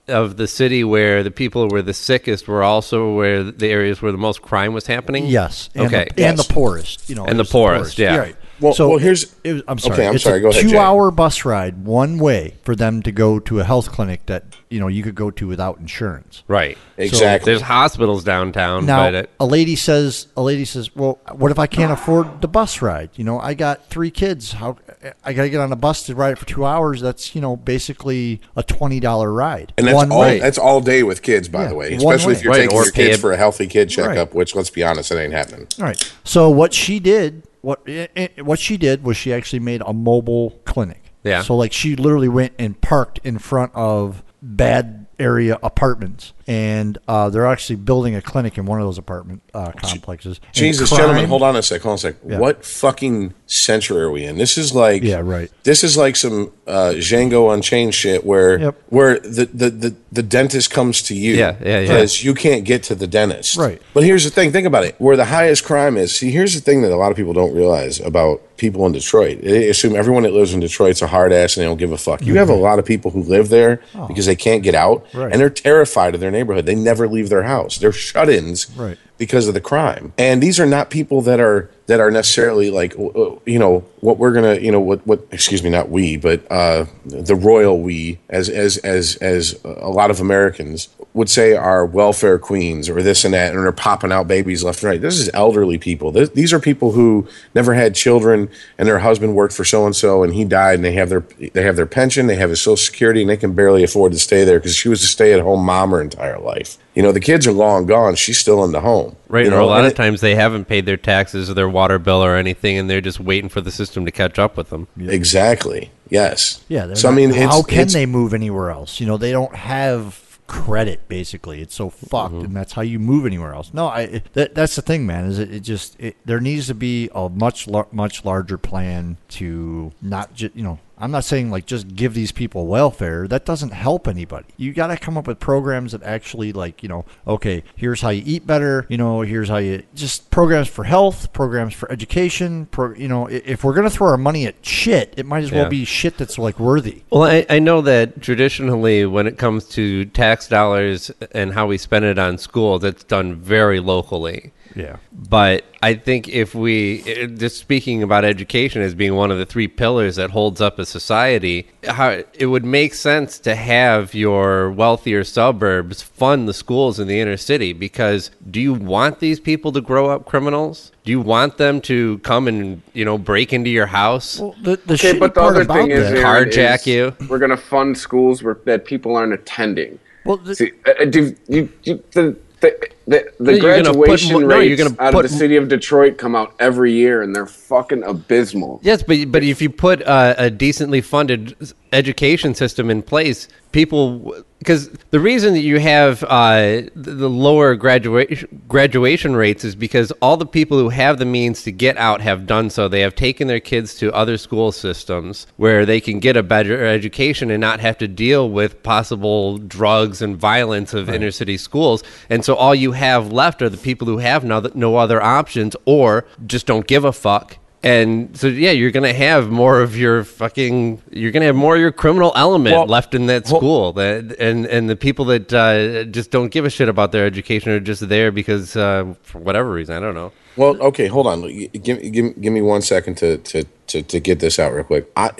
[0.08, 4.12] of the city where the people were the sickest were also where the areas where
[4.12, 5.26] the most crime was happening.
[5.26, 5.68] Yes.
[5.74, 6.08] And okay.
[6.16, 7.24] The, and the poorest, you know.
[7.24, 8.16] And it the was poorest, yeah.
[8.16, 8.36] Right.
[8.60, 9.94] Well- so well, here's- It was, I'm sorry.
[9.94, 10.70] Okay, I'm it's sorry, A go ahead, Jay.
[10.70, 14.80] two-hour bus ride one way for them to go to a health clinic that you
[14.80, 16.42] know you could go to without insurance.
[16.48, 16.76] right.
[16.96, 17.50] exactly.
[17.52, 21.58] There's hospitals downtown, Now, but it, a lady says, a lady says, "Well, what if
[21.58, 23.10] I can't afford the bus ride?
[23.16, 24.52] You know, I got three kids.
[24.52, 24.76] How
[25.24, 27.00] I got to get on a bus to ride for two hours?
[27.00, 30.20] That's you know basically a twenty dollar ride, And that's one all.
[30.20, 30.38] way.
[30.38, 31.94] That's all day with kids, by Yeah, the way.
[31.94, 32.32] Especially way.
[32.38, 34.28] if you're Right, taking or your kids pay- for a healthy kid checkup.
[34.28, 34.34] Right.
[34.34, 35.66] Which, let's be honest, it ain't happening.
[35.78, 36.12] All right.
[36.24, 39.92] So what she did, what eh, eh, what she did was she actually made a
[39.92, 41.12] mobile clinic.
[41.22, 41.42] Yeah.
[41.42, 47.30] So like she literally went and parked in front of bad area apartments, and uh,
[47.30, 50.40] they're actually building a clinic in one of those apartment uh, complexes.
[50.52, 51.82] Jesus, crime- gentlemen, hold on a sec.
[51.82, 52.16] Hold on a sec.
[52.26, 52.38] Yeah.
[52.38, 54.38] What fucking century are we in?
[54.38, 55.50] This is like Yeah, right.
[55.64, 58.82] This is like some uh, Django Unchained shit where Yep.
[58.88, 61.80] where the, the, the, the dentist comes to you Yeah, yeah, yeah.
[61.82, 63.56] because you can't get to the dentist.
[63.56, 63.80] Right.
[63.92, 64.52] But here's the thing.
[64.52, 64.94] Think about it.
[64.98, 66.14] Where the highest crime is.
[66.14, 69.40] See, here's the thing that a lot of people don't realize about people in Detroit.
[69.42, 71.98] They assume everyone that lives in Detroit's a hard ass and they don't give a
[71.98, 72.22] fuck.
[72.22, 75.30] You have a lot of people who live there because they can't get out Right.
[75.32, 76.66] and they're terrified of their neighborhood.
[76.66, 77.78] They never leave their house.
[77.78, 78.98] They're shut-ins Right.
[79.18, 80.12] Because of the crime.
[80.18, 84.32] And these are not people that are that are necessarily like you know what we're
[84.32, 88.48] gonna you know what what excuse me not we but uh, the royal we as
[88.48, 93.32] as as as a lot of Americans would say are welfare queens or this and
[93.34, 95.00] that, and they're popping out babies left and right.
[95.00, 96.10] This is elderly people.
[96.10, 99.94] This, these are people who never had children, and their husband worked for so and
[99.94, 101.20] so, and he died, and they have their
[101.52, 104.18] they have their pension, they have his social security, and they can barely afford to
[104.18, 106.78] stay there because she was a stay at home mom her entire life.
[106.94, 108.14] You know, the kids are long gone.
[108.14, 109.16] She's still in the home.
[109.28, 111.50] Right, You or know, a lot and of it- times they haven't paid their taxes
[111.50, 114.38] or their water bill or anything, and they're just waiting for the system to catch
[114.38, 114.86] up with them.
[115.24, 115.90] Exactly.
[116.10, 116.62] Yes.
[116.68, 116.86] Yeah.
[116.86, 119.00] they're So I not- mean, it's, how can it's- they move anywhere else?
[119.00, 121.08] You know, they don't have credit.
[121.08, 122.44] Basically, it's so fucked, Mm-hmm.
[122.44, 123.70] and that's how you move anywhere else.
[123.72, 124.22] No, I.
[124.34, 125.24] That, that's the thing, man.
[125.24, 129.90] Is it, it just it, there needs to be a much much larger plan to
[130.02, 130.78] not just you know.
[130.96, 133.26] I'm not saying like just give these people welfare.
[133.26, 134.46] That doesn't help anybody.
[134.56, 138.10] You got to come up with programs that actually like, you know, okay, here's how
[138.10, 142.66] you eat better, you know, here's how you just programs for health, programs for education,
[142.66, 145.50] pro, you know, if we're going to throw our money at shit, it might as
[145.50, 145.68] well Yeah.
[145.68, 147.02] be shit that's like worthy.
[147.10, 151.76] Well, I, I know that traditionally, when it comes to tax dollars and how we
[151.78, 154.52] spend it on schools, that's done very locally.
[154.74, 154.96] Yeah.
[155.12, 157.02] But I think if we,
[157.36, 160.86] just speaking about education as being one of the three pillars that holds up a
[160.86, 167.08] society, how it would make sense to have your wealthier suburbs fund the schools in
[167.08, 167.72] the inner city.
[167.72, 170.92] Because do you want these people to grow up criminals?
[171.04, 174.76] Do you want them to come and you know break into your house, Well, the,
[174.86, 177.16] the Okay, but the part other thing is, Carjack is you.
[177.28, 179.98] We're going to fund schools where that people aren't attending.
[180.24, 184.40] well, the, See, uh, uh, do you, you the the the, the No, put graduation
[184.40, 187.46] no, rates out put of the city of Detroit come out every year, and they're
[187.46, 188.80] fucking abysmal.
[188.82, 191.56] Yes, but but if you put uh, a decently funded
[191.92, 198.62] education system in place, people because the reason that you have uh, the, lower graduation
[198.66, 202.46] graduation rates is because all the people who have the means to get out have
[202.46, 202.88] done so.
[202.88, 206.86] They have taken their kids to other school systems where they can get a better
[206.86, 212.02] education and not have to deal with possible drugs and violence of inner city schools.
[212.30, 215.76] And so all you have left are the people who have no, no other options
[215.84, 219.94] or just don't give a fuck and so, yeah, you're going to have more of
[219.94, 223.46] your fucking, you're going to have more of your criminal element Well, left in that
[223.46, 223.92] school.
[223.92, 227.72] that, and, and the people that uh, just don't give a shit about their education
[227.72, 230.32] are just there because, uh, for whatever reason, I don't know.
[230.56, 231.42] Well, okay, hold on.
[231.42, 235.10] Give, give, give me one second to, to, to, to get this out real quick.
[235.16, 235.30] I,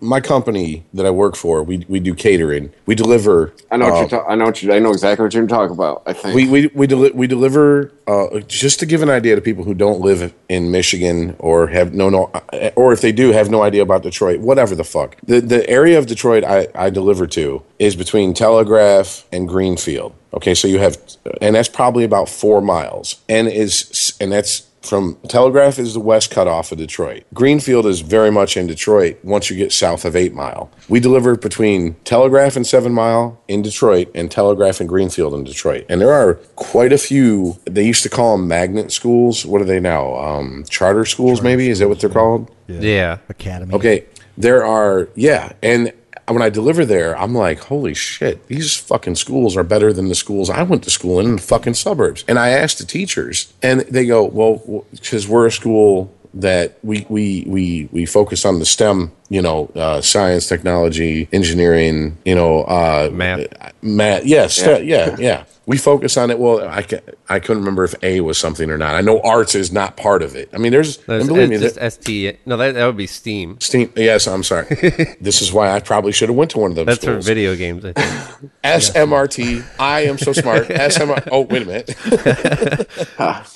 [0.00, 2.72] my company that I work for, we, we do catering.
[2.86, 3.54] We deliver.
[3.70, 4.08] I know what uh, you're.
[4.08, 4.72] Ta- I know what you.
[4.72, 6.02] I know exactly what you're talking about.
[6.06, 6.34] I think.
[6.34, 9.74] we we we, deli- we deliver uh, just to give an idea to people who
[9.74, 12.30] don't live in Michigan or have no no
[12.76, 15.16] or if they do have no idea about Detroit, whatever the fuck.
[15.24, 20.14] The the area of Detroit I, I deliver to is between Telegraph and Greenfield.
[20.34, 20.98] Okay, so you have
[21.40, 26.30] and that's probably about four miles, and is and that's from Telegraph is the west
[26.30, 27.24] cutoff of Detroit.
[27.32, 30.70] Greenfield is very much in Detroit once you get south of Eight Mile.
[30.88, 35.86] We deliver between Telegraph and Seven Mile in Detroit and Telegraph and Greenfield in Detroit.
[35.88, 39.46] And there are quite a few, they used to call them magnet schools.
[39.46, 40.16] What are they now?
[40.16, 41.70] Um, charter schools, maybe?
[41.70, 42.50] Is that what they're called?
[42.68, 42.80] Yeah.
[43.28, 43.74] academy.
[43.74, 44.04] Okay,
[44.36, 45.92] there are yeah, and
[46.26, 50.14] when I deliver there, I'm like, holy shit, these fucking schools are better than the
[50.14, 52.24] schools I went to school in in the fucking suburbs.
[52.26, 57.06] And I asked the teachers, and they go, well, because we're a school that we
[57.08, 62.62] we we we focus on the STEM, you know, uh, science, technology, engineering, you know,
[62.64, 63.46] uh, Math.
[63.82, 64.24] math.
[64.24, 65.44] Yes, yeah, yeah, yeah.
[65.66, 66.38] We focus on it.
[66.38, 68.96] Well, I can, I couldn't remember if A was something or not.
[68.96, 70.50] I know arts is not part of it.
[70.52, 72.38] I mean, there's That's, and believe me, it's there- just ST.
[72.46, 73.58] No, that, that would be Steam.
[73.60, 73.90] Steam.
[73.96, 74.66] Yes, I'm sorry.
[75.22, 77.56] this is why I probably should have went to one of those That's for video
[77.56, 78.52] games, I think.
[78.64, 79.64] SMRT.
[79.78, 80.68] I am so smart.
[80.68, 81.26] SMR.
[81.32, 81.96] Oh, wait a minute.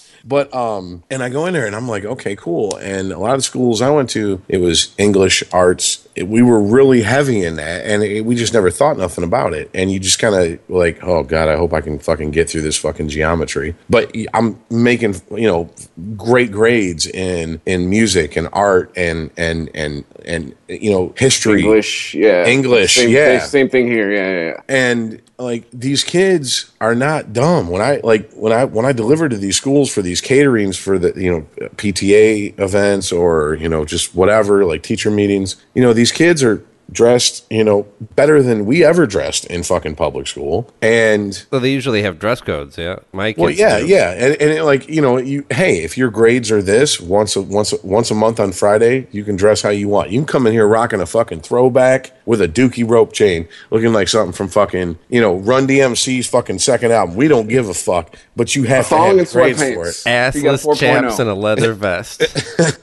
[0.25, 2.77] but um, and I go in there and I'm like, okay, cool.
[2.77, 6.07] And a lot of the schools I went to, it was English, arts.
[6.15, 9.55] It- we were really heavy in that, and it, we just never thought nothing about
[9.55, 9.71] it.
[9.73, 12.63] And you just kind of like, oh god, I hope I can fucking get through
[12.63, 13.75] this fucking geometry.
[13.89, 15.71] But I'm making you know
[16.17, 21.63] great grades in in music and art and and and and you know history.
[21.63, 22.47] English, yeah.
[22.47, 23.39] English, same, yeah.
[23.39, 24.61] Same thing here, yeah, yeah, yeah.
[24.69, 29.29] and like these kids are not dumb when i like when i when i deliver
[29.29, 33.85] to these schools for these caterings for the you know pta events or you know
[33.85, 37.87] just whatever like teacher meetings you know these kids are dressed you know
[38.17, 42.41] better than we ever dressed in fucking public school and So they usually have dress
[42.41, 42.97] codes, yeah.
[43.13, 43.87] My well, yeah, do.
[43.87, 47.37] yeah, and, and it, like you know, you hey, if your grades are this once
[47.37, 50.11] a, once a, once a month on Friday, you can dress how you want.
[50.11, 53.91] You can come in here rocking a fucking throwback with a dookie rope chain, looking
[53.95, 57.17] like something from fucking, you know, Run DMC's fucking second album.
[57.17, 59.67] We don't give a fuck, but you have to thong have and the grades for
[59.67, 60.37] sweatpants.
[60.37, 60.45] it.
[60.45, 62.23] Assless chaps and a leather vest.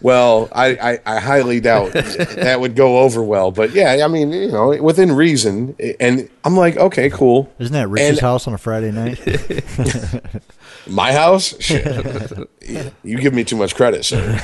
[0.01, 4.31] Well, I, I, I highly doubt that would go over well, but yeah, I mean,
[4.31, 5.75] you know, within reason.
[5.99, 7.53] And I'm like, okay, cool.
[7.59, 9.19] Isn't that Rich's And- house on a Friday night?
[10.87, 11.59] My house?
[11.59, 12.49] Shit.
[13.03, 14.37] you give me too much credit, sir.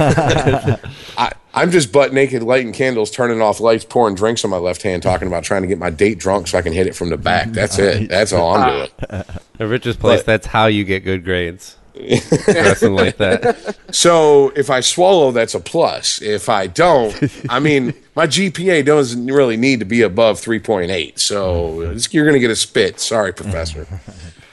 [1.18, 4.82] I, I'm just butt naked, lighting candles, turning off lights, pouring drinks on my left
[4.84, 7.10] hand, talking about trying to get my date drunk so I can hit it from
[7.10, 7.50] the back.
[7.50, 8.10] That's it.
[8.10, 8.88] That's all I'm ah.
[9.10, 9.24] doing.
[9.58, 11.78] The richest place, But- that's how you get good grades.
[11.94, 13.78] Dressing like that.
[13.92, 16.22] So if I swallow, that's a plus.
[16.22, 17.14] If I don't,
[17.50, 21.20] I mean, my GPA doesn't really need to be above 3.8.
[21.20, 21.82] So
[22.12, 23.02] you're going to get a spit.
[23.02, 23.86] Sorry, professor.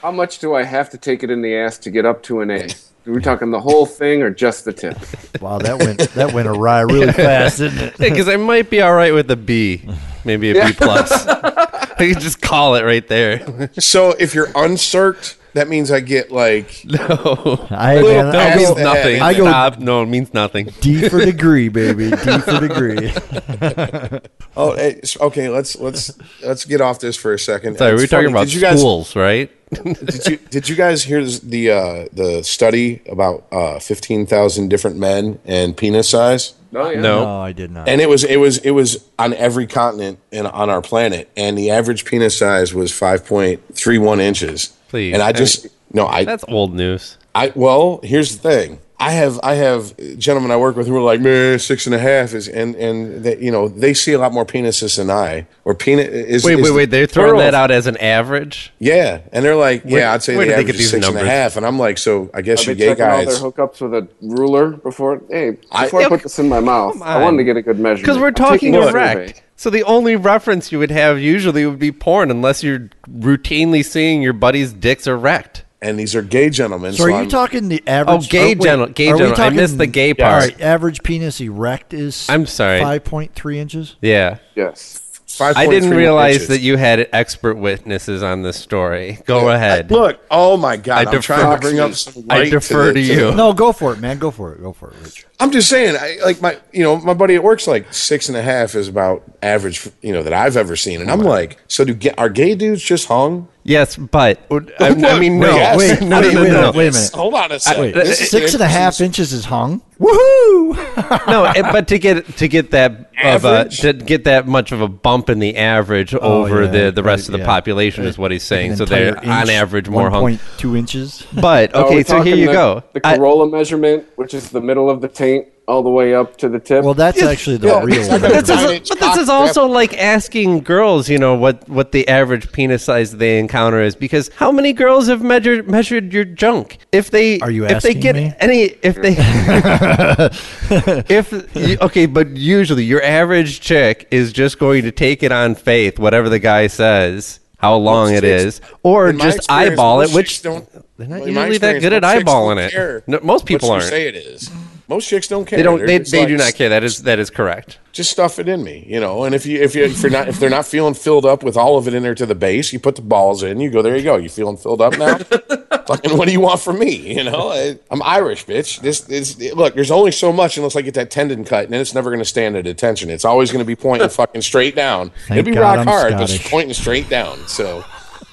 [0.01, 2.41] How much do I have to take it in the ass to get up to
[2.41, 2.67] an A?
[3.07, 4.97] Are we talking the whole thing or just the tip?
[5.41, 7.97] wow, that went that went awry really fast, didn't it?
[7.97, 9.83] Because I might be all right with a B,
[10.23, 11.11] maybe a B plus.
[11.27, 13.69] I can just call it right there.
[13.79, 18.55] So if you're uncirced, that means I get like No, I, Little man, no, I
[18.55, 19.21] means go nothing.
[19.21, 19.79] I go- Stop.
[19.79, 20.69] No, it means nothing.
[20.79, 22.11] D for degree, baby.
[22.11, 23.11] D for degree.
[24.55, 26.11] oh hey, okay let's let's
[26.43, 27.77] let's get off this for a second.
[27.77, 29.51] Sorry, we It's were talking about did you guys, schools, right?
[29.71, 34.97] Did you did you guys hear the uh, the study about uh, fifteen thousand different
[34.97, 36.53] men and penis size?
[36.73, 37.01] Oh, yeah.
[37.01, 37.23] No.
[37.23, 37.87] No, I did not.
[37.87, 41.57] And it was it was it was on every continent and on our planet, and
[41.57, 44.75] the average penis size was five point three one inches.
[44.87, 45.13] Please.
[45.13, 47.17] and I just no, I That's old news.
[47.35, 48.79] I well, here's the thing.
[49.01, 51.99] I have I have gentlemen I work with who are like, man, six and a
[51.99, 55.47] half is, and and they, you know they see a lot more penises than I.
[55.63, 56.89] Or penis is Wait, is wait, the wait.
[56.89, 57.39] They're throwing plural.
[57.41, 58.73] that out as an average.
[58.77, 61.07] Yeah, and they're like, yeah, I'd say the did they average get is these six
[61.07, 63.25] and a half, and I'm like, so I guess Are you they gay checking all
[63.25, 65.21] their hookups with a ruler before?
[65.29, 67.79] Hey, before I, Yeah, put this in my mouth, I wanted to get a good
[67.79, 68.01] measurement.
[68.01, 69.43] Because we're talking erect.
[69.55, 74.21] So the only reference you would have usually would be porn, unless you're routinely seeing
[74.21, 75.65] your buddy's dicks erect.
[75.81, 76.91] And these are gay gentlemen.
[76.93, 78.25] so are you I'm- talking the average?
[78.25, 80.43] Oh, gay or wait, gen- gay are we I talking- missed the gay All part.
[80.43, 82.25] right, average penis erect is.
[82.29, 82.81] I'm sorry.
[82.81, 83.95] Five point three inches.
[84.01, 84.37] Yeah.
[84.55, 85.01] Yes.
[85.41, 86.47] I didn't realize inches.
[86.49, 89.19] that you had expert witnesses on this story.
[89.25, 89.89] Go ahead.
[89.89, 92.87] Look, oh my god, I I'm defer- trying to bring up some I light defer
[92.87, 93.31] the- to you.
[93.35, 94.17] No, go for it, man.
[94.17, 94.61] Go for it.
[94.61, 95.27] Go for it, Rich.
[95.39, 98.37] I'm just saying, I, like my, you know, my buddy at work's like six and
[98.37, 101.57] a half is about average, you know, that I've ever seen, and oh I'm like,
[101.67, 103.47] so do ga- are gay dudes just hung?
[103.69, 104.41] Yes, but
[104.79, 105.53] I, I mean, no.
[105.53, 105.77] Yes.
[105.77, 106.71] Wait, no, wait, no, wait, no, no.
[106.71, 107.11] wait a minute.
[107.13, 107.95] Hold on a second.
[107.95, 109.83] Wait, six and a half inches is hung.
[109.99, 111.27] Woohoo!
[111.27, 114.87] no, but to get to get that of a, to get that much of a
[114.87, 117.45] bump in the average oh, over Oh, yeah, the the rest of the yeah.
[117.45, 118.75] population is what he's saying.
[118.75, 120.23] So they're entire on average more hung.
[120.23, 121.27] 1.2 inches.
[121.31, 122.83] But okay, so here you the, go.
[122.93, 126.35] The I- Corolla measurement, which is the middle of the taint, all the way up
[126.37, 126.83] to the tip.
[126.83, 127.99] Well, that's actually the yeah, real.
[127.99, 131.91] it's like this is, but this is also like asking girls, you know, what, what
[131.91, 136.25] the average penis size they encounter is because how many girls have measured measured your
[136.25, 136.79] junk?
[136.91, 138.33] If they Are you if they get me?
[138.39, 139.15] any if they
[141.07, 145.99] if okay, but usually your average chick is just going to take it on faith,
[145.99, 150.29] whatever the guy says, how long Most it chicks- is, or just eyeball it, which
[150.29, 150.97] chicks don't.
[150.97, 153.07] they're not in usually that good at eyeballing it.
[153.07, 153.83] No, most people aren't.
[153.83, 154.49] You say it is.
[154.89, 155.57] Most chicks don't care.
[155.57, 155.77] They don't.
[155.77, 156.69] They're They, they like, do not care.
[156.69, 157.77] That is that is correct.
[157.91, 159.23] Just stuff it in me, you know.
[159.23, 161.55] And if you if you if you're not if they're not feeling filled up with
[161.55, 163.59] all of it in there to the base, you put the balls in.
[163.59, 163.95] You go there.
[163.95, 164.15] You go.
[164.15, 165.17] You feeling filled up now?
[165.89, 167.15] Fucking, what do you want from me?
[167.15, 168.81] You know, I, I'm Irish, bitch.
[168.81, 169.75] This is look.
[169.75, 172.19] There's only so much unless I get that tendon cut, and then it's never going
[172.19, 173.11] to stand at attention.
[173.11, 175.11] It's always going to be pointing fucking straight down.
[175.27, 177.47] Thank It'd be God rock I'm hard, but it's pointing straight down.
[177.47, 177.85] So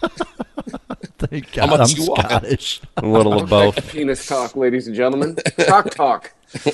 [1.31, 2.21] Thank God I'm you want?
[2.27, 2.81] Scottish.
[2.99, 3.89] A little of both.
[3.91, 5.37] Penis talk, ladies and gentlemen.
[5.67, 6.33] Talk talk.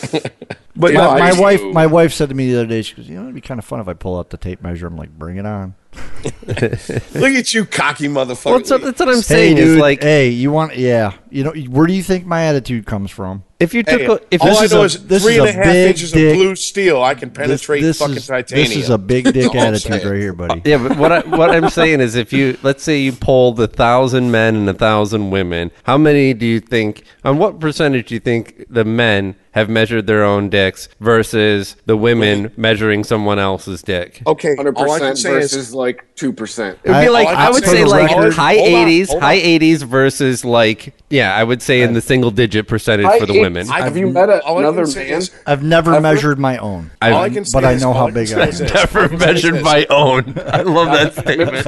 [0.74, 1.72] But Yeah, my, my wife, do.
[1.72, 3.58] my wife said to me the other day, she goes, "You know, it'd be kind
[3.58, 5.74] of fun if I pull out the tape measure." I'm like, "Bring it on."
[6.46, 8.44] look at you, cocky motherfucker.
[8.46, 9.56] Well, that's, what- that's what I'm Hey, saying.
[9.56, 9.68] dude.
[9.68, 10.76] is like hey, you want?
[10.76, 13.44] Yeah, you know, where do you think my attitude comes from?
[13.62, 15.34] If you took Hey, a, if all this I is know a- is this three
[15.34, 16.30] is and a a half big inches dick.
[16.32, 17.02] of blue steel.
[17.02, 18.68] I can penetrate this fucking is titanium.
[18.68, 20.62] this is a big dick attitude right here, buddy.
[20.64, 23.66] Yeah, but what I, what I'm saying is, if you let's say you polled a
[23.68, 27.04] thousand men and a thousand women, how many do you think?
[27.24, 31.96] On what percentage do you think the men have measured their own dicks versus the
[31.96, 34.22] women measuring someone else's dick?
[34.26, 36.78] Okay, Hundred all I can percent say is versus like two percent.
[36.84, 38.68] It would be like I I, would say say for the like record- high hold
[38.88, 39.40] 80s, hold high on.
[39.42, 43.66] 80s versus like yeah, I would say in the single digit percentage for the women.
[43.68, 45.06] Have you met a, all I can another man?
[45.18, 46.00] is- I've never Ever?
[46.00, 48.60] measured my own, I've all I can say but I know how big I is
[48.60, 48.66] am.
[48.74, 50.34] never All I can say is measured my own.
[50.46, 51.66] I love that statement.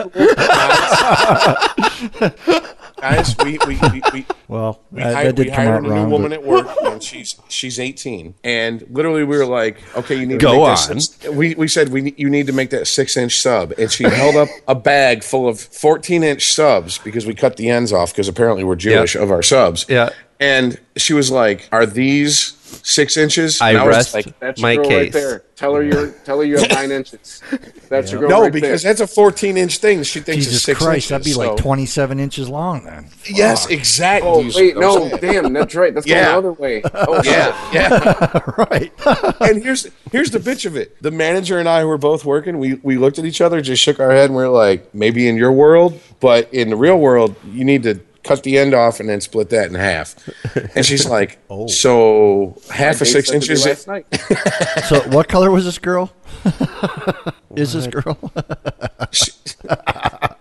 [3.05, 5.91] guys, we we we, we, Well, we that, hired, that did we come hired out
[5.91, 9.79] a new woman but- at work, and she's she's 18, and literally we were like,
[9.97, 11.01] okay, you need to Go make that on.
[11.01, 14.05] six- we we said we you need to make that six inch sub, and she
[14.05, 18.13] held up a bag full of 14 inch subs because we cut the ends off
[18.13, 19.23] because apparently we're Jewish Yeah.
[19.23, 19.87] of our subs.
[19.89, 20.11] Yeah.
[20.41, 22.51] and she was like, "Are these
[22.83, 25.13] six inches?" I And was rest like, That's my your girl right case.
[25.15, 25.43] there.
[25.57, 26.11] Tell her you're.
[26.25, 27.41] Tell her you have nine inches.
[27.89, 28.93] That's your girl no, right because there.
[28.93, 30.03] that's a 14 inch thing.
[30.03, 31.11] She thinks it's six Christ, inches.
[31.11, 33.07] that'd be like 27 inches long then.
[33.25, 34.29] Yes, exactly.
[34.29, 35.95] Oh is wait, no, damn, that's right.
[35.95, 36.33] That's Yeah.
[36.33, 36.83] going the other way.
[36.95, 38.41] Oh Yeah, yeah.
[38.71, 38.93] right.
[39.41, 41.01] and here's here's the bitch of it.
[41.01, 42.59] The manager and I were both working.
[42.59, 45.29] We we looked at each other, just shook our head, and we are like, maybe
[45.29, 48.99] in your world, but in the real world, you need to cut the end off
[49.01, 50.17] and then split that in half.
[50.75, 51.67] And she's like, Oh.
[51.69, 53.67] so half of six said to me inches.
[53.67, 54.07] last night.
[54.89, 56.13] So, what color was this girl?
[57.57, 58.19] Is this girl?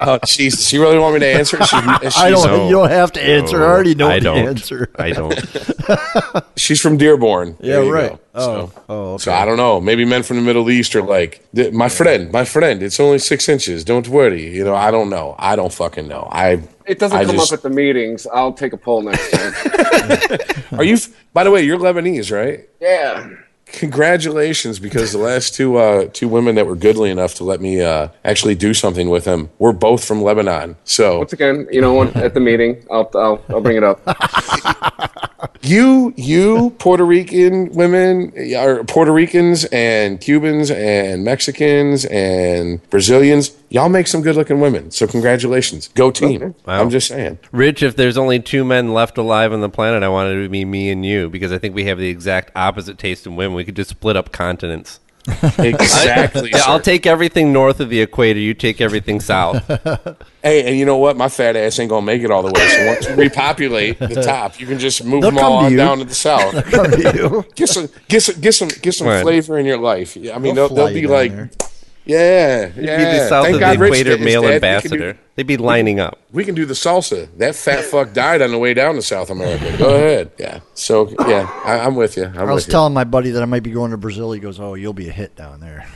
[0.05, 1.57] Oh, she's she really want me to answer?
[1.63, 2.45] She, she's, I don't.
[2.45, 2.65] No.
[2.65, 3.63] You don't have to answer.
[3.63, 4.37] I already know I the don't.
[4.39, 4.89] answer.
[4.97, 5.33] I don't.
[6.57, 7.55] She's from Dearborn.
[7.61, 8.09] Yeah, There right.
[8.11, 8.19] go.
[8.35, 9.23] Oh, So- oh, okay.
[9.23, 9.79] So I don't know.
[9.79, 12.83] Maybe men from the Middle East are like, my friend, my friend.
[12.83, 13.85] It's only six inches.
[13.85, 14.53] Don't worry.
[14.53, 15.35] You know, I don't know.
[15.39, 16.27] I don't fucking know.
[16.31, 16.61] I.
[16.85, 18.27] It doesn't I come just- up at the meetings.
[18.27, 20.39] I'll take a poll next time.
[20.79, 20.97] Are you?
[21.33, 22.67] By the way, you're Lebanese, right?
[22.79, 23.29] yeah.
[23.65, 27.81] Congratulations, because the last two uh, two women that were goodly enough to let me
[27.81, 30.75] uh, actually do something with them were both from Lebanon.
[30.83, 33.99] So Once again, you know, at the meeting, I'll I'll, I'll bring it up.
[35.63, 43.89] you you Puerto Rican women or Puerto Ricans and Cubans and Mexicans and Brazilians, y'all
[43.89, 44.91] make some good looking women.
[44.91, 46.55] So congratulations, go team.
[46.65, 47.39] I'm just saying.
[47.51, 50.49] Rich, if there's only two men left alive on the planet, I want it to
[50.49, 53.55] be me and you because I think we have the exact opposite taste in women.
[53.55, 54.99] We could just split up continents.
[55.57, 56.51] Exactly.
[56.51, 58.39] Yeah, I'll take everything north of the equator.
[58.39, 59.63] You take everything south.
[60.43, 61.15] Hey, and you know what?
[61.15, 62.67] My fat ass ain't gonna make it all the way.
[62.67, 65.75] So once you repopulate the top, you can just move They'll them all to on
[65.77, 66.51] down to the south.
[66.69, 67.45] To you.
[67.55, 69.21] Get some, get some, get some, get some Right.
[69.21, 70.17] flavor in your life.
[70.17, 71.49] I mean, They'll they'll, they'll be like, there.
[72.05, 72.97] Yeah, You'd yeah.
[72.97, 74.55] be the south Thank of God the equator is male dead.
[74.55, 75.13] Ambassador.
[75.13, 76.19] do- They'd be lining up.
[76.31, 77.27] We can do the salsa.
[77.37, 79.75] That fat fuck died on the way down to South America.
[79.77, 80.31] Go ahead.
[80.37, 80.59] Yeah.
[80.75, 82.25] So yeah, I, I'm with you.
[82.25, 84.31] I'm I was with telling my buddy that I might be going to Brazil.
[84.31, 85.87] He goes, "Oh, you'll be a hit down there."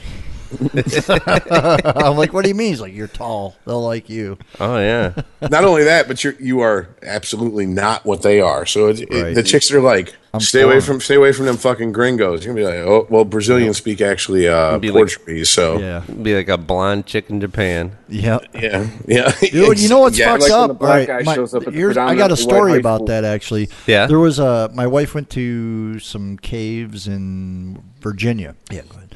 [1.09, 3.55] I'm like, "What do you mean?" He's like, "You're tall.
[3.65, 5.13] They'll like you." Oh yeah.
[5.49, 8.65] Not only that, but you're you are absolutely not what they are.
[8.65, 9.35] So it, it- Right.
[9.35, 10.81] the chicks are like, I'm stay away foreign.
[10.83, 12.43] from stay away from them fucking gringos.
[12.45, 15.49] You're gonna be like, oh well, Brazilians speak actually uh, Be like- Portuguese.
[15.49, 16.03] so Yeah.
[16.21, 17.97] Be like a blonde chick in Japan.
[18.09, 18.45] Yep.
[18.53, 19.31] yeah, yeah.
[19.41, 20.67] Dude, you know what's Yeah, fucked like when up?
[20.69, 22.71] the black guy my- shows up at the here's- I got a predominantly white story
[22.71, 23.07] high about school.
[23.07, 23.69] that actually.
[23.85, 24.07] Yeah?
[24.07, 24.69] there was a.
[24.73, 28.55] My wife went to some caves in Virginia.
[28.71, 29.06] Yeah, go ahead.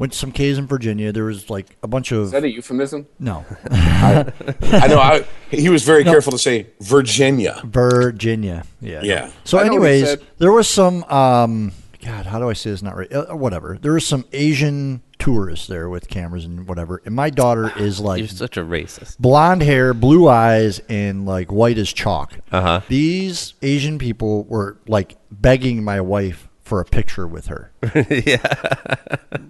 [0.00, 1.12] Went to some caves in Virginia.
[1.12, 3.06] There was like a bunch of Is that a euphemism?
[3.18, 4.98] no I know.
[4.98, 7.60] I, he was very careful to say Virginia.
[7.66, 8.64] Virginia.
[8.80, 9.02] Yeah.
[9.02, 9.30] Yeah.
[9.44, 11.04] So, I know what he anyways, there was some.
[11.04, 11.72] Um,
[12.02, 12.82] God, how do I say this?
[12.82, 13.12] Not right.
[13.12, 13.76] Uh, whatever.
[13.78, 17.02] There was some Asian tourists there with cameras and whatever.
[17.04, 19.18] And my daughter is like You're such a racist.
[19.18, 22.38] blonde hair, blue eyes, and like white as chalk.
[22.50, 22.80] Uh-huh.
[22.88, 27.72] These Asian people were like begging my wife for a picture with her.
[28.10, 28.36] yeah.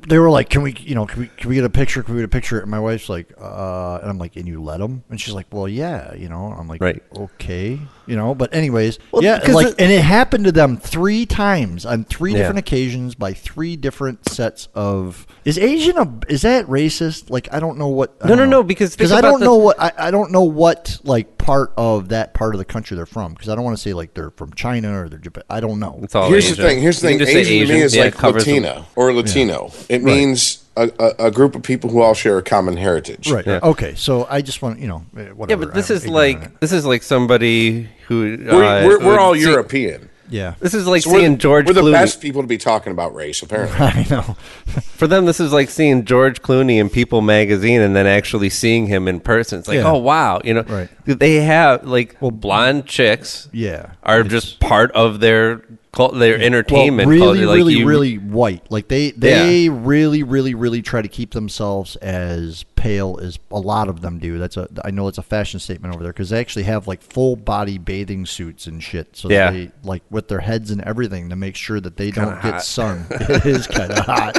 [0.08, 2.02] They were like, "Can we, you know, can we, can we get a picture?
[2.02, 4.62] Can we get a picture?" And my wife's like, "Uh," and I'm like, "And you
[4.62, 7.02] let them?" And she's like, "Well, yeah, you know." I'm like, Right.
[7.14, 11.26] okay, you know." But anyways, Well, yeah, like, it- and it happened to them three
[11.26, 12.38] times on three Yeah.
[12.38, 15.26] different occasions by three different sets of.
[15.44, 17.28] Is Asian a is that racist?
[17.30, 18.16] Like, I don't know what.
[18.22, 18.50] I No, no, know.
[18.50, 21.72] no, because because I don't the- know what I, I don't know what like part
[21.76, 24.14] of that part of the country they're from because I don't want to say like
[24.14, 25.42] they're from China or they're Japan.
[25.50, 25.98] I don't know.
[26.00, 26.62] It's all Here's Asian.
[26.62, 26.80] the thing.
[26.80, 27.18] Here's the thing.
[27.18, 28.54] can just say Asian, to me is Yeah, like covers them.
[28.62, 29.72] Latina or Latino.
[29.88, 33.30] It means a, a, a group of people who all share a common heritage.
[33.32, 33.44] Right.
[33.44, 33.58] Yeah.
[33.64, 33.96] Okay.
[33.96, 36.70] So I just want you know eh, Yeah, but this I'm is ignorant like this
[36.70, 40.08] is like somebody who We're, uh, we're, we're all see- European.
[40.30, 40.54] Yeah.
[40.60, 41.92] This is like So we're, seeing George we're the Clooney.
[41.92, 43.76] best people to be talking about race, apparently.
[43.80, 44.22] I know.
[44.94, 48.86] For them, this is like seeing George Clooney in People magazine and then actually seeing
[48.86, 49.58] him in person.
[49.58, 49.90] It's like, Yeah.
[49.90, 50.88] oh wow, you know, Right.
[51.04, 53.92] they have like well, blonde chicks Yeah.
[54.02, 57.46] are just part of their cult, their entertainment well, really, culture.
[57.46, 58.70] Like really, you, really white.
[58.70, 63.88] Like they, they really, really, really try to keep themselves as pale as a lot
[63.88, 64.38] of them do.
[64.38, 67.02] That's a, I know it's a fashion statement over there because they actually have like
[67.02, 69.16] full body bathing suits and shit.
[69.16, 69.50] So Yeah.
[69.50, 73.06] they like with their heads and everything to make sure that they don't get sun.
[73.10, 74.34] it is kind of hot.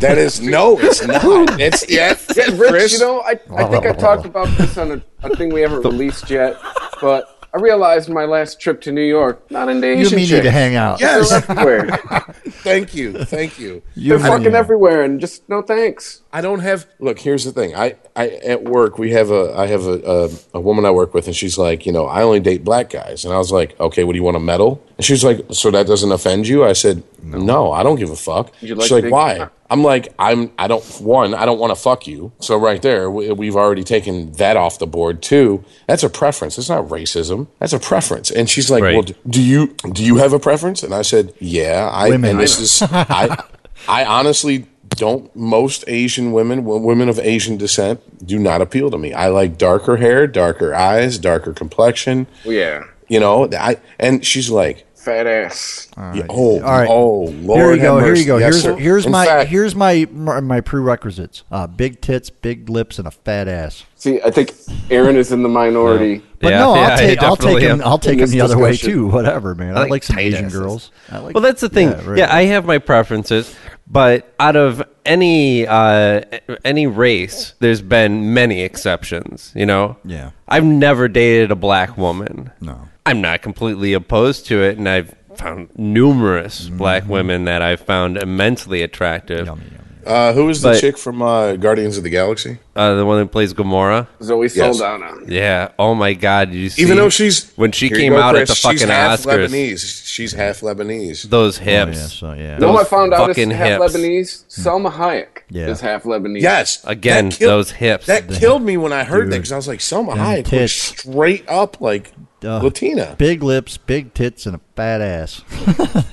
[0.00, 1.58] That is no, it's not.
[1.58, 2.92] It's yeah, Yeah, Rich, Chris.
[2.92, 5.82] you know, I, I think I talked about this on a, a thing we haven't
[5.82, 6.56] released yet,
[7.00, 10.28] but I realized my last trip to New York, not You Asian and me need
[10.28, 10.44] chicks.
[10.44, 11.00] to hang out.
[11.00, 11.32] Yes.
[11.32, 11.86] Everywhere.
[12.62, 13.82] thank you, thank you.
[13.94, 16.20] You They're me- fucking everywhere, and just no thanks.
[16.34, 16.86] I don't have.
[16.98, 17.74] Look, here's the thing.
[17.74, 21.14] I, I at work we have a I have a, a a woman I work
[21.14, 23.78] with, and she's like, you know, I only date black guys, and I was like,
[23.80, 24.82] okay, what do you want a medal?
[24.98, 26.64] And she's like, so that doesn't offend you?
[26.64, 28.46] I said, no, I don't give a fuck.
[28.62, 29.48] Like she's like, big- why?
[29.68, 32.30] I'm like, I'm I don't one, I don't want to fuck you.
[32.38, 35.22] So right there, we, we've already taken that off the board.
[35.22, 35.64] too.
[35.88, 36.56] that's a preference.
[36.56, 37.48] It's not racism.
[37.58, 38.30] That's a preference.
[38.30, 38.94] And she's like, Right.
[38.94, 40.82] well, do you do you have a preference?
[40.84, 41.90] And I said, yeah.
[41.92, 42.30] I Women.
[42.30, 43.42] and this is I
[43.88, 49.12] I honestly don't most Asian women, women of Asian descent, do not appeal to me.
[49.12, 52.28] I like darker hair, darker eyes, darker complexion.
[52.44, 55.88] Yeah, You know, I and she's like, fat ass.
[55.96, 56.88] yeah, oh, All right.
[56.90, 57.96] oh, Lord here you go.
[57.98, 58.38] have Here you go.
[58.38, 58.76] Yes, here's sir.
[58.76, 63.06] here's In my fact, here's my my my prerequisites: uh, big tits, big lips, and
[63.06, 63.84] a fat ass.
[63.94, 64.52] See, I think
[64.90, 66.22] Aaron is in the minority.
[66.40, 67.80] But Yeah, no, yeah, I'll I take I'll take him.
[67.84, 69.06] I'll take him the other way too.
[69.06, 69.74] Whatever, man.
[69.74, 70.58] I, I like, like some Asian asses.
[70.58, 70.90] girls.
[71.10, 71.92] I like, Well, that's the thing.
[72.04, 72.18] right.
[72.18, 73.54] Yeah, I have my preferences,
[73.86, 76.22] but out of any uh,
[76.64, 79.52] any race, there's been many exceptions.
[79.54, 79.96] You know.
[80.04, 80.30] Yeah.
[80.48, 82.50] I've never dated a black woman.
[82.60, 82.88] No.
[83.06, 88.16] I'm not completely opposed to it, and I've found numerous black women that I've found
[88.18, 89.46] immensely attractive.
[89.46, 89.76] Yummy, yummy.
[90.06, 92.58] uh, who is the But- chick from uh, Guardians of the Galaxy?
[92.74, 94.06] Uh, the one that plays Gamora.
[94.22, 94.54] Zoe Yes.
[94.54, 95.12] Saldana.
[95.26, 95.68] Yeah.
[95.78, 96.50] Oh my God!
[96.50, 96.82] Did you see?
[96.82, 98.48] Even though she's when she came go, out at Chris.
[98.50, 100.06] the she's fucking half Oscars, Lebanese.
[100.06, 101.22] She's half Lebanese.
[101.30, 101.96] those Oh, hips.
[101.98, 102.58] yeah, so, yeah.
[102.58, 103.94] No, I found out is half hips.
[103.96, 104.44] Lebanese.
[104.48, 105.68] Salma Hayek Yeah.
[105.68, 106.40] is half Lebanese.
[106.42, 108.06] Yes, Again, killed- those hips.
[108.06, 110.72] That killed me when I heard that because I was like, Salma Them Hayek was
[110.72, 112.12] straight up like
[112.44, 113.14] Uh, Latina.
[113.18, 115.42] Big lips, big tits, and a fat ass.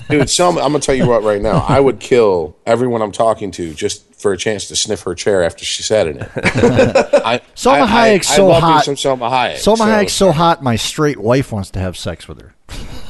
[0.09, 1.65] Dude, Salma, I'm gonna tell you what right now.
[1.67, 5.43] I would kill everyone I'm talking to just for a chance to sniff her chair
[5.43, 6.29] after she sat in it.
[6.35, 8.85] I, Salma I, Hayek's I, so I love hot.
[8.85, 9.55] Some Salma Hayek.
[9.55, 12.55] Salma so- Hayek's so hot, my straight wife wants to have sex with her.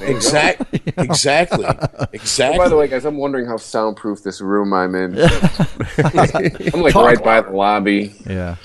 [0.01, 0.63] Exact,
[0.97, 1.65] exactly,
[2.11, 2.57] exactly.
[2.57, 5.17] By the way, guys, I'm wondering how soundproof this room I'm in.
[5.21, 8.15] I'm like right by the lobby.
[8.25, 8.55] Yeah,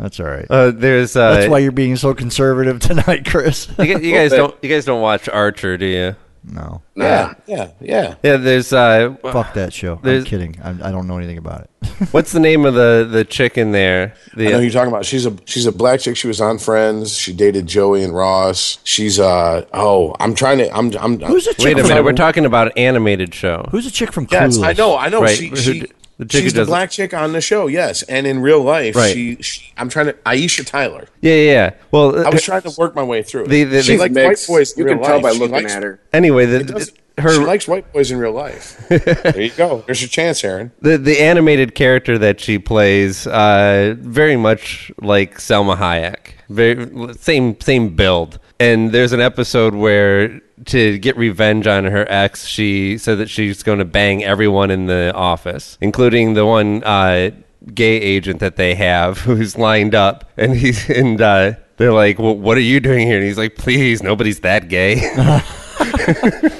[0.00, 0.46] that's all right.
[0.48, 3.68] Uh, there's uh, that's why you're being so conservative tonight, Chris.
[3.78, 6.16] you, gu- you guys don't you guys don't watch Archer, do you?
[6.42, 8.14] no, yeah, yeah, yeah.
[8.22, 10.00] Yeah, there's uh, fuck that show.
[10.02, 10.58] I'm kidding.
[10.64, 11.70] I'm, I don't know anything about it.
[12.12, 14.14] what's the name of the the chick in there?
[14.34, 15.04] I know who you're talking about.
[15.04, 16.16] She's a she's a black chick.
[16.16, 17.14] She was on Friends.
[17.14, 18.78] She dated Joey and Ross.
[18.84, 20.74] She's uh oh, I'm trying to.
[20.74, 21.20] I'm I'm.
[21.20, 21.64] Who's the chick?
[21.64, 23.68] wait a from, minute, we're talking about an animated show.
[23.70, 24.64] Who's a chick from Yes, Clueless?
[24.64, 25.20] I know, I know.
[25.22, 26.70] Right, She, she, d- the chick she's the does it.
[26.70, 27.66] black chick on the show.
[27.66, 29.12] Yes, and in real life, Right.
[29.12, 29.72] she, she.
[29.76, 30.12] I'm trying to.
[30.24, 31.06] Aisha Tyler.
[31.20, 31.52] Yeah, yeah.
[31.52, 31.70] yeah.
[31.90, 33.44] Well, I was trying to work my way through.
[33.44, 33.48] it.
[33.48, 34.48] The- the- she the- likes Mixed.
[34.48, 34.72] white boys.
[34.72, 35.22] In You real can tell life.
[35.24, 36.00] by She looking likes- at her.
[36.12, 38.80] anyway, the, It does- her she likes white boys in real life.
[38.88, 39.82] there you go.
[39.86, 40.70] There's your chance, Aaron.
[40.80, 46.34] the the animated character that she plays, uh, very much like Salma Hayek.
[46.48, 48.38] Very same same build.
[48.58, 53.62] And there's an episode where to get revenge on her ex, she said that she's
[53.62, 57.30] going to bang everyone in the office, including the one uh,
[57.74, 62.36] gay agent that they have who's lined up, and he's and uh, they're like, "Well,
[62.36, 65.00] what are you doing here?" And he's like, "Please, nobody's that gay."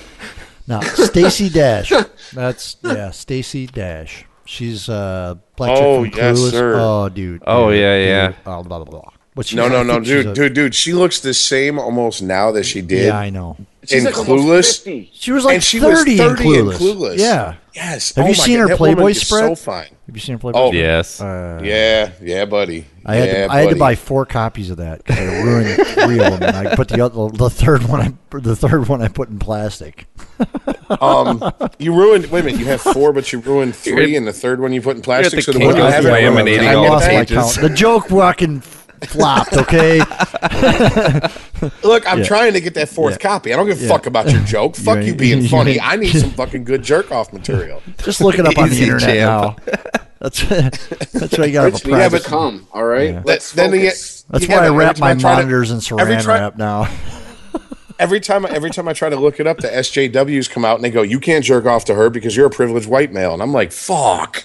[0.66, 1.92] Now, Stacey Dash.
[2.32, 4.24] That's yeah, Stacey Dash.
[4.44, 6.50] She's uh black Oh, from yes, Clueless.
[6.52, 6.74] sir.
[6.78, 7.42] Oh, dude.
[7.46, 8.08] Oh, dude, yeah, dude.
[8.08, 8.32] yeah.
[8.46, 9.10] Oh, blah blah blah.
[9.34, 10.74] But she's, No, no, no, think she's dude, a- dude, dude.
[10.74, 13.06] She looks the same almost now that she did.
[13.06, 13.56] Yeah, I know.
[13.84, 14.76] She's in like Clueless.
[14.84, 15.10] 50.
[15.14, 16.72] She was like and she 30, was 30 in in Clueless.
[16.76, 17.18] Clueless.
[17.18, 17.54] Yeah.
[17.74, 18.14] Yes.
[18.16, 19.40] Have Oh you seen God, her that Playboy woman is spread?
[19.44, 19.86] So fine.
[20.06, 20.58] Have you seen her Playboy?
[20.58, 20.80] Oh, Spread?
[20.82, 21.20] yes.
[21.20, 22.84] Uh, Yeah, yeah, buddy.
[23.06, 25.86] I had yeah, to, I had to buy four copies of that because I ruined
[25.86, 26.42] three of them.
[26.54, 28.00] And I put the other, the third one.
[28.00, 30.06] I the third one I put in plastic.
[31.00, 32.26] Um, you ruined.
[32.32, 32.58] Wait a minute.
[32.58, 35.40] You have four, but you ruined three, and the third one you put in plastic.
[35.44, 37.36] So the one you have laminating I I all get the lost my pages.
[37.36, 37.60] count.
[37.60, 38.60] The joke fucking
[39.06, 39.52] flopped.
[39.54, 39.98] Okay.
[41.82, 42.24] Look, I'm Yeah.
[42.24, 43.28] trying to get that fourth Yeah.
[43.28, 43.52] copy.
[43.52, 43.88] I don't give a Yeah.
[43.88, 44.76] fuck about your joke.
[44.76, 45.80] Fuck ain't- you being you funny.
[45.80, 47.82] I need some fucking good jerk off material.
[48.02, 49.18] Just look it up on the internet champ.
[49.18, 49.56] now.
[50.20, 50.40] That's
[51.12, 52.22] that's why you got to have a Rich, you have private.
[52.24, 53.10] to come, all right?
[53.14, 53.22] Yeah.
[53.24, 54.24] Let's Then the- focus.
[54.30, 56.38] That's Yeah, why I wrap my time I try to- monitors in every saran try-
[56.40, 56.88] wrap now.
[58.00, 60.84] Every time, every time I try to look it up, the SJWs come out and
[60.84, 63.42] they go, "You can't jerk off to her because you're a privileged white male." And
[63.42, 64.44] I'm like, "Fuck."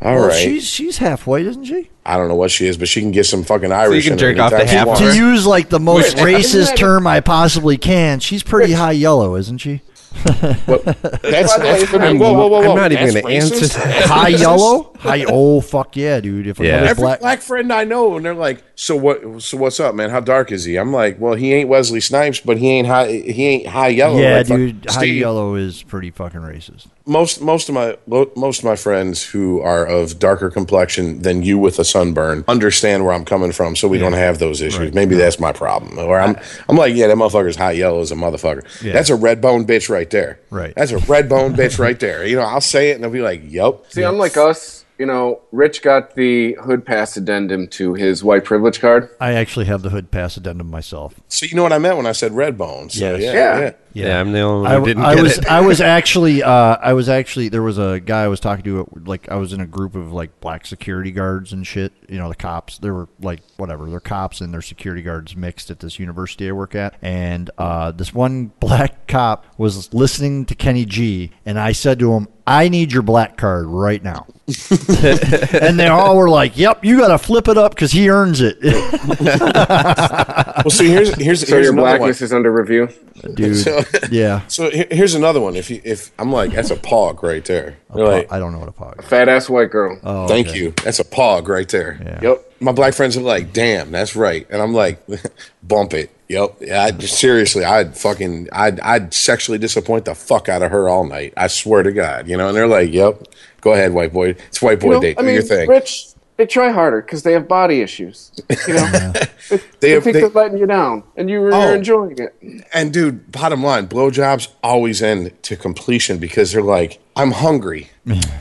[0.00, 0.28] All right.
[0.28, 1.90] Well, she's she's half white, isn't she?
[2.06, 4.04] I don't know what she is, but she can get some fucking Irish.
[4.04, 5.02] can in her jerk off to half of wants.
[5.02, 5.10] her?
[5.10, 8.92] To use like the most Rich, isn't racist term I possibly can, she's pretty high
[8.92, 9.82] yellow, isn't she?
[10.24, 12.70] That's By the way, that's isn't Whoa, whoa, whoa, whoa!
[12.70, 14.06] I'm not even gonna answer that.
[14.06, 14.92] High yellow?
[14.98, 16.46] High oh fuck yeah, dude.
[16.46, 16.76] If Yeah.
[16.78, 19.42] another Every black, black, friend I know, and they're like, "So what?
[19.42, 20.10] So what's up, man?
[20.10, 23.10] How dark is he?" I'm like, "Well, he ain't Wesley Snipes, but he ain't high.
[23.12, 24.18] He ain't high yellow.
[24.18, 26.86] yeah, like fucking dude, high Steve." yellow is pretty fucking racist.
[27.06, 31.56] Most most of my most of my friends who are of darker complexion than you
[31.56, 34.92] with a sunburn understand where I'm coming from, so we don't have those issues.
[34.92, 35.98] Maybe that's my problem.
[35.98, 36.36] Or I'm
[36.68, 38.64] I'm like, yeah, that motherfucker's hot yellow as a motherfucker.
[38.82, 38.92] Yeah.
[38.92, 40.40] That's a red bone bitch right there.
[40.50, 40.74] Right.
[40.76, 42.26] That's a red bone bitch right there.
[42.26, 43.84] You know, I'll say it and they'll be like, yep.
[43.88, 48.80] See, unlike us, you know, Rich got the hood pass addendum to his white privilege
[48.80, 49.08] card.
[49.20, 51.14] I actually have the hood pass addendum myself.
[51.28, 52.90] So you know what I meant when I said red bone.
[52.90, 53.22] So Yes.
[53.22, 53.60] yeah, Yeah.
[53.60, 53.72] yeah.
[54.04, 55.46] Yeah, I'm the only one I, didn't I get was it.
[55.46, 58.86] I was actually uh, I was actually there was a guy I was talking to
[59.04, 61.92] like I was in a group of like black security guards and shit.
[62.08, 62.78] You know the cops.
[62.78, 63.88] They were like whatever.
[63.88, 66.94] They're cops and they're security guards mixed at this university I work at.
[67.02, 72.12] And uh, this one black cop was listening to Kenny G, and I said to
[72.12, 74.26] him, "I need your black card right now."
[75.60, 78.40] and they all were like, "Yep, you got to flip it up because he earns
[78.40, 81.74] it." Well, see, here's here's So here's your another one.
[81.98, 82.88] blackness is under review.
[83.34, 84.46] Dude, So- yeah.
[84.48, 85.56] So he- here's another one.
[85.56, 87.76] If you, if I'm like, that's a PAWG right there.
[87.94, 89.00] They're like, I don't know what a PAWG.
[89.02, 89.08] is.
[89.08, 89.98] Fat ass white girl.
[90.02, 90.58] Oh, thank okay.
[90.58, 90.70] you.
[90.84, 91.98] That's a PAWG right there.
[92.02, 92.20] Yeah.
[92.30, 92.52] Yep.
[92.60, 94.46] My black friends are like, damn, that's right.
[94.50, 95.00] And I'm like,
[95.62, 96.10] bump it.
[96.28, 96.56] Yep.
[96.60, 101.04] Yeah, I, seriously, I'd fucking, I'd, I'd sexually disappoint the fuck out of her all
[101.06, 101.34] night.
[101.36, 102.26] I swear to God.
[102.28, 103.22] You know, and they're like, yep,
[103.60, 104.30] go ahead, white boy.
[104.30, 105.18] It's white boy You know, date.
[105.18, 105.68] I Do mean, your thing.
[105.68, 108.30] Rich, they try harder because they have body issues.
[108.68, 108.90] You know,
[109.50, 111.66] they, they have- think they- they, are letting you down, and you, Oh.
[111.68, 112.34] you're enjoying it.
[112.72, 117.88] And dude, bottom line, blowjobs always end to completion because they're like, I'm hungry.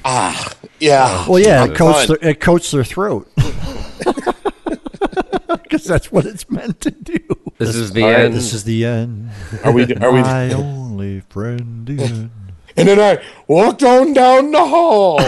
[0.03, 1.27] ah, yeah.
[1.27, 3.31] Well, yeah, it coats, their, it coats their throat.
[5.63, 7.17] Because that's what it's meant to do.
[7.57, 8.33] This is the All right, end.
[8.33, 9.29] This is the end.
[9.63, 9.83] Are we?
[9.95, 10.21] Are we?
[10.21, 11.85] My only friend.
[11.87, 12.29] the.
[12.77, 15.19] And then I walked on down the hall.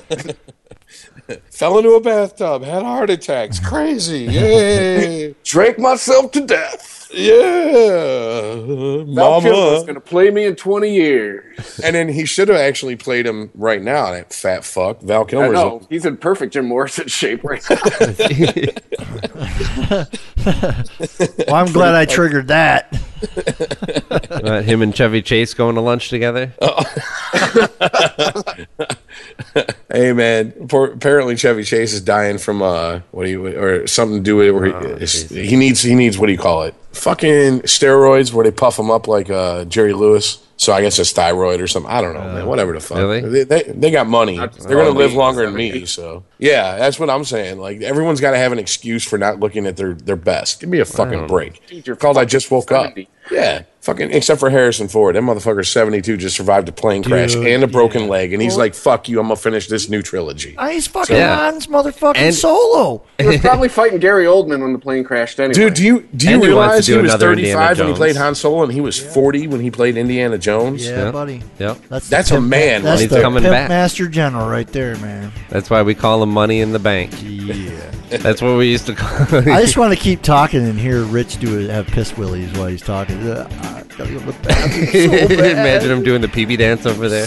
[0.00, 0.34] Hey.
[1.50, 4.24] Fell into a bathtub, had heart attacks, crazy.
[4.24, 5.34] Yay.
[5.44, 7.08] Drank myself to death.
[7.12, 8.54] Yeah.
[9.14, 9.84] Val Kilmer's Mama.
[9.86, 11.80] gonna play me in 20 years.
[11.80, 15.00] And then he should have actually played him right now, that fat fuck.
[15.02, 17.76] Val I Kilmer's know he's in perfect Jim Morrison shape right now.
[21.46, 22.98] Well, I'm glad I triggered that.
[24.30, 26.52] Uh, him and Chevy Chase going to lunch together.
[29.92, 34.18] Hey man, poor, apparently Chevy Chase is dying from uh what do you or something
[34.18, 36.62] to do with it where Oh, he, he needs he needs what do you call
[36.62, 36.74] it?
[36.92, 40.38] Fucking steroids where they puff him up like uh Jerry Lewis.
[40.60, 41.90] So I guess it's thyroid or something.
[41.90, 42.46] I don't know, man.
[42.46, 42.98] Whatever the fuck.
[42.98, 43.20] Uh, really?
[43.22, 44.36] They, they, they got money.
[44.36, 45.72] Not They're gonna live longer than 70.
[45.72, 45.86] me.
[45.86, 47.56] So yeah, that's what I'm saying.
[47.58, 50.60] Like everyone's got to have an excuse for not looking at their their best.
[50.60, 51.66] Give me a fucking break.
[51.66, 53.04] Dude, you're Called I just woke 70.
[53.04, 53.08] up.
[53.30, 54.10] Yeah, fucking.
[54.10, 58.02] Except for Harrison Ford, that motherfucker 72 just survived a plane crash and a broken
[58.04, 58.08] yeah.
[58.08, 61.14] leg, and he's like, "Fuck you, I'm gonna finish this new trilogy." Ah, He's fucking
[61.14, 61.36] Yeah.
[61.36, 63.02] Han's motherfucking And- solo.
[63.18, 65.54] he was probably fighting Gary Oldman when the plane crashed anyway.
[65.54, 68.16] Dude, do you do you And realize to he, do was 35 when he played
[68.16, 70.49] Han Solo and he was 40 when he played Indiana Jones?
[70.50, 71.10] Yeah, Yeah.
[71.10, 71.42] buddy.
[71.58, 71.78] Yep.
[71.88, 72.82] That's the That's a man.
[72.82, 73.68] That's He's the coming pimp back.
[73.68, 75.32] master general right there, man.
[75.48, 77.12] That's why we call him Money in the Bank.
[77.22, 77.70] Yeah.
[78.10, 79.24] That's what we used to call.
[79.40, 79.52] him.
[79.52, 82.66] I just want to keep talking and hear Rich do it, have piss willies while
[82.66, 83.16] he's talking.
[83.28, 85.34] Uh, I gotta go to the bathroom so.
[85.44, 87.26] Imagine him doing the PB dance over there.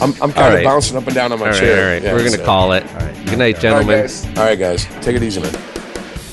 [0.00, 0.64] I'm, I'm kind All of right.
[0.64, 1.86] bouncing up and down on my All right, chair.
[1.86, 2.02] all right.
[2.02, 2.84] Yeah, We're gonna so- call it.
[2.94, 3.14] right.
[3.26, 4.00] Good night, All right, gentlemen.
[4.00, 4.26] guys.
[4.36, 5.54] All right, guys, take it easy, man.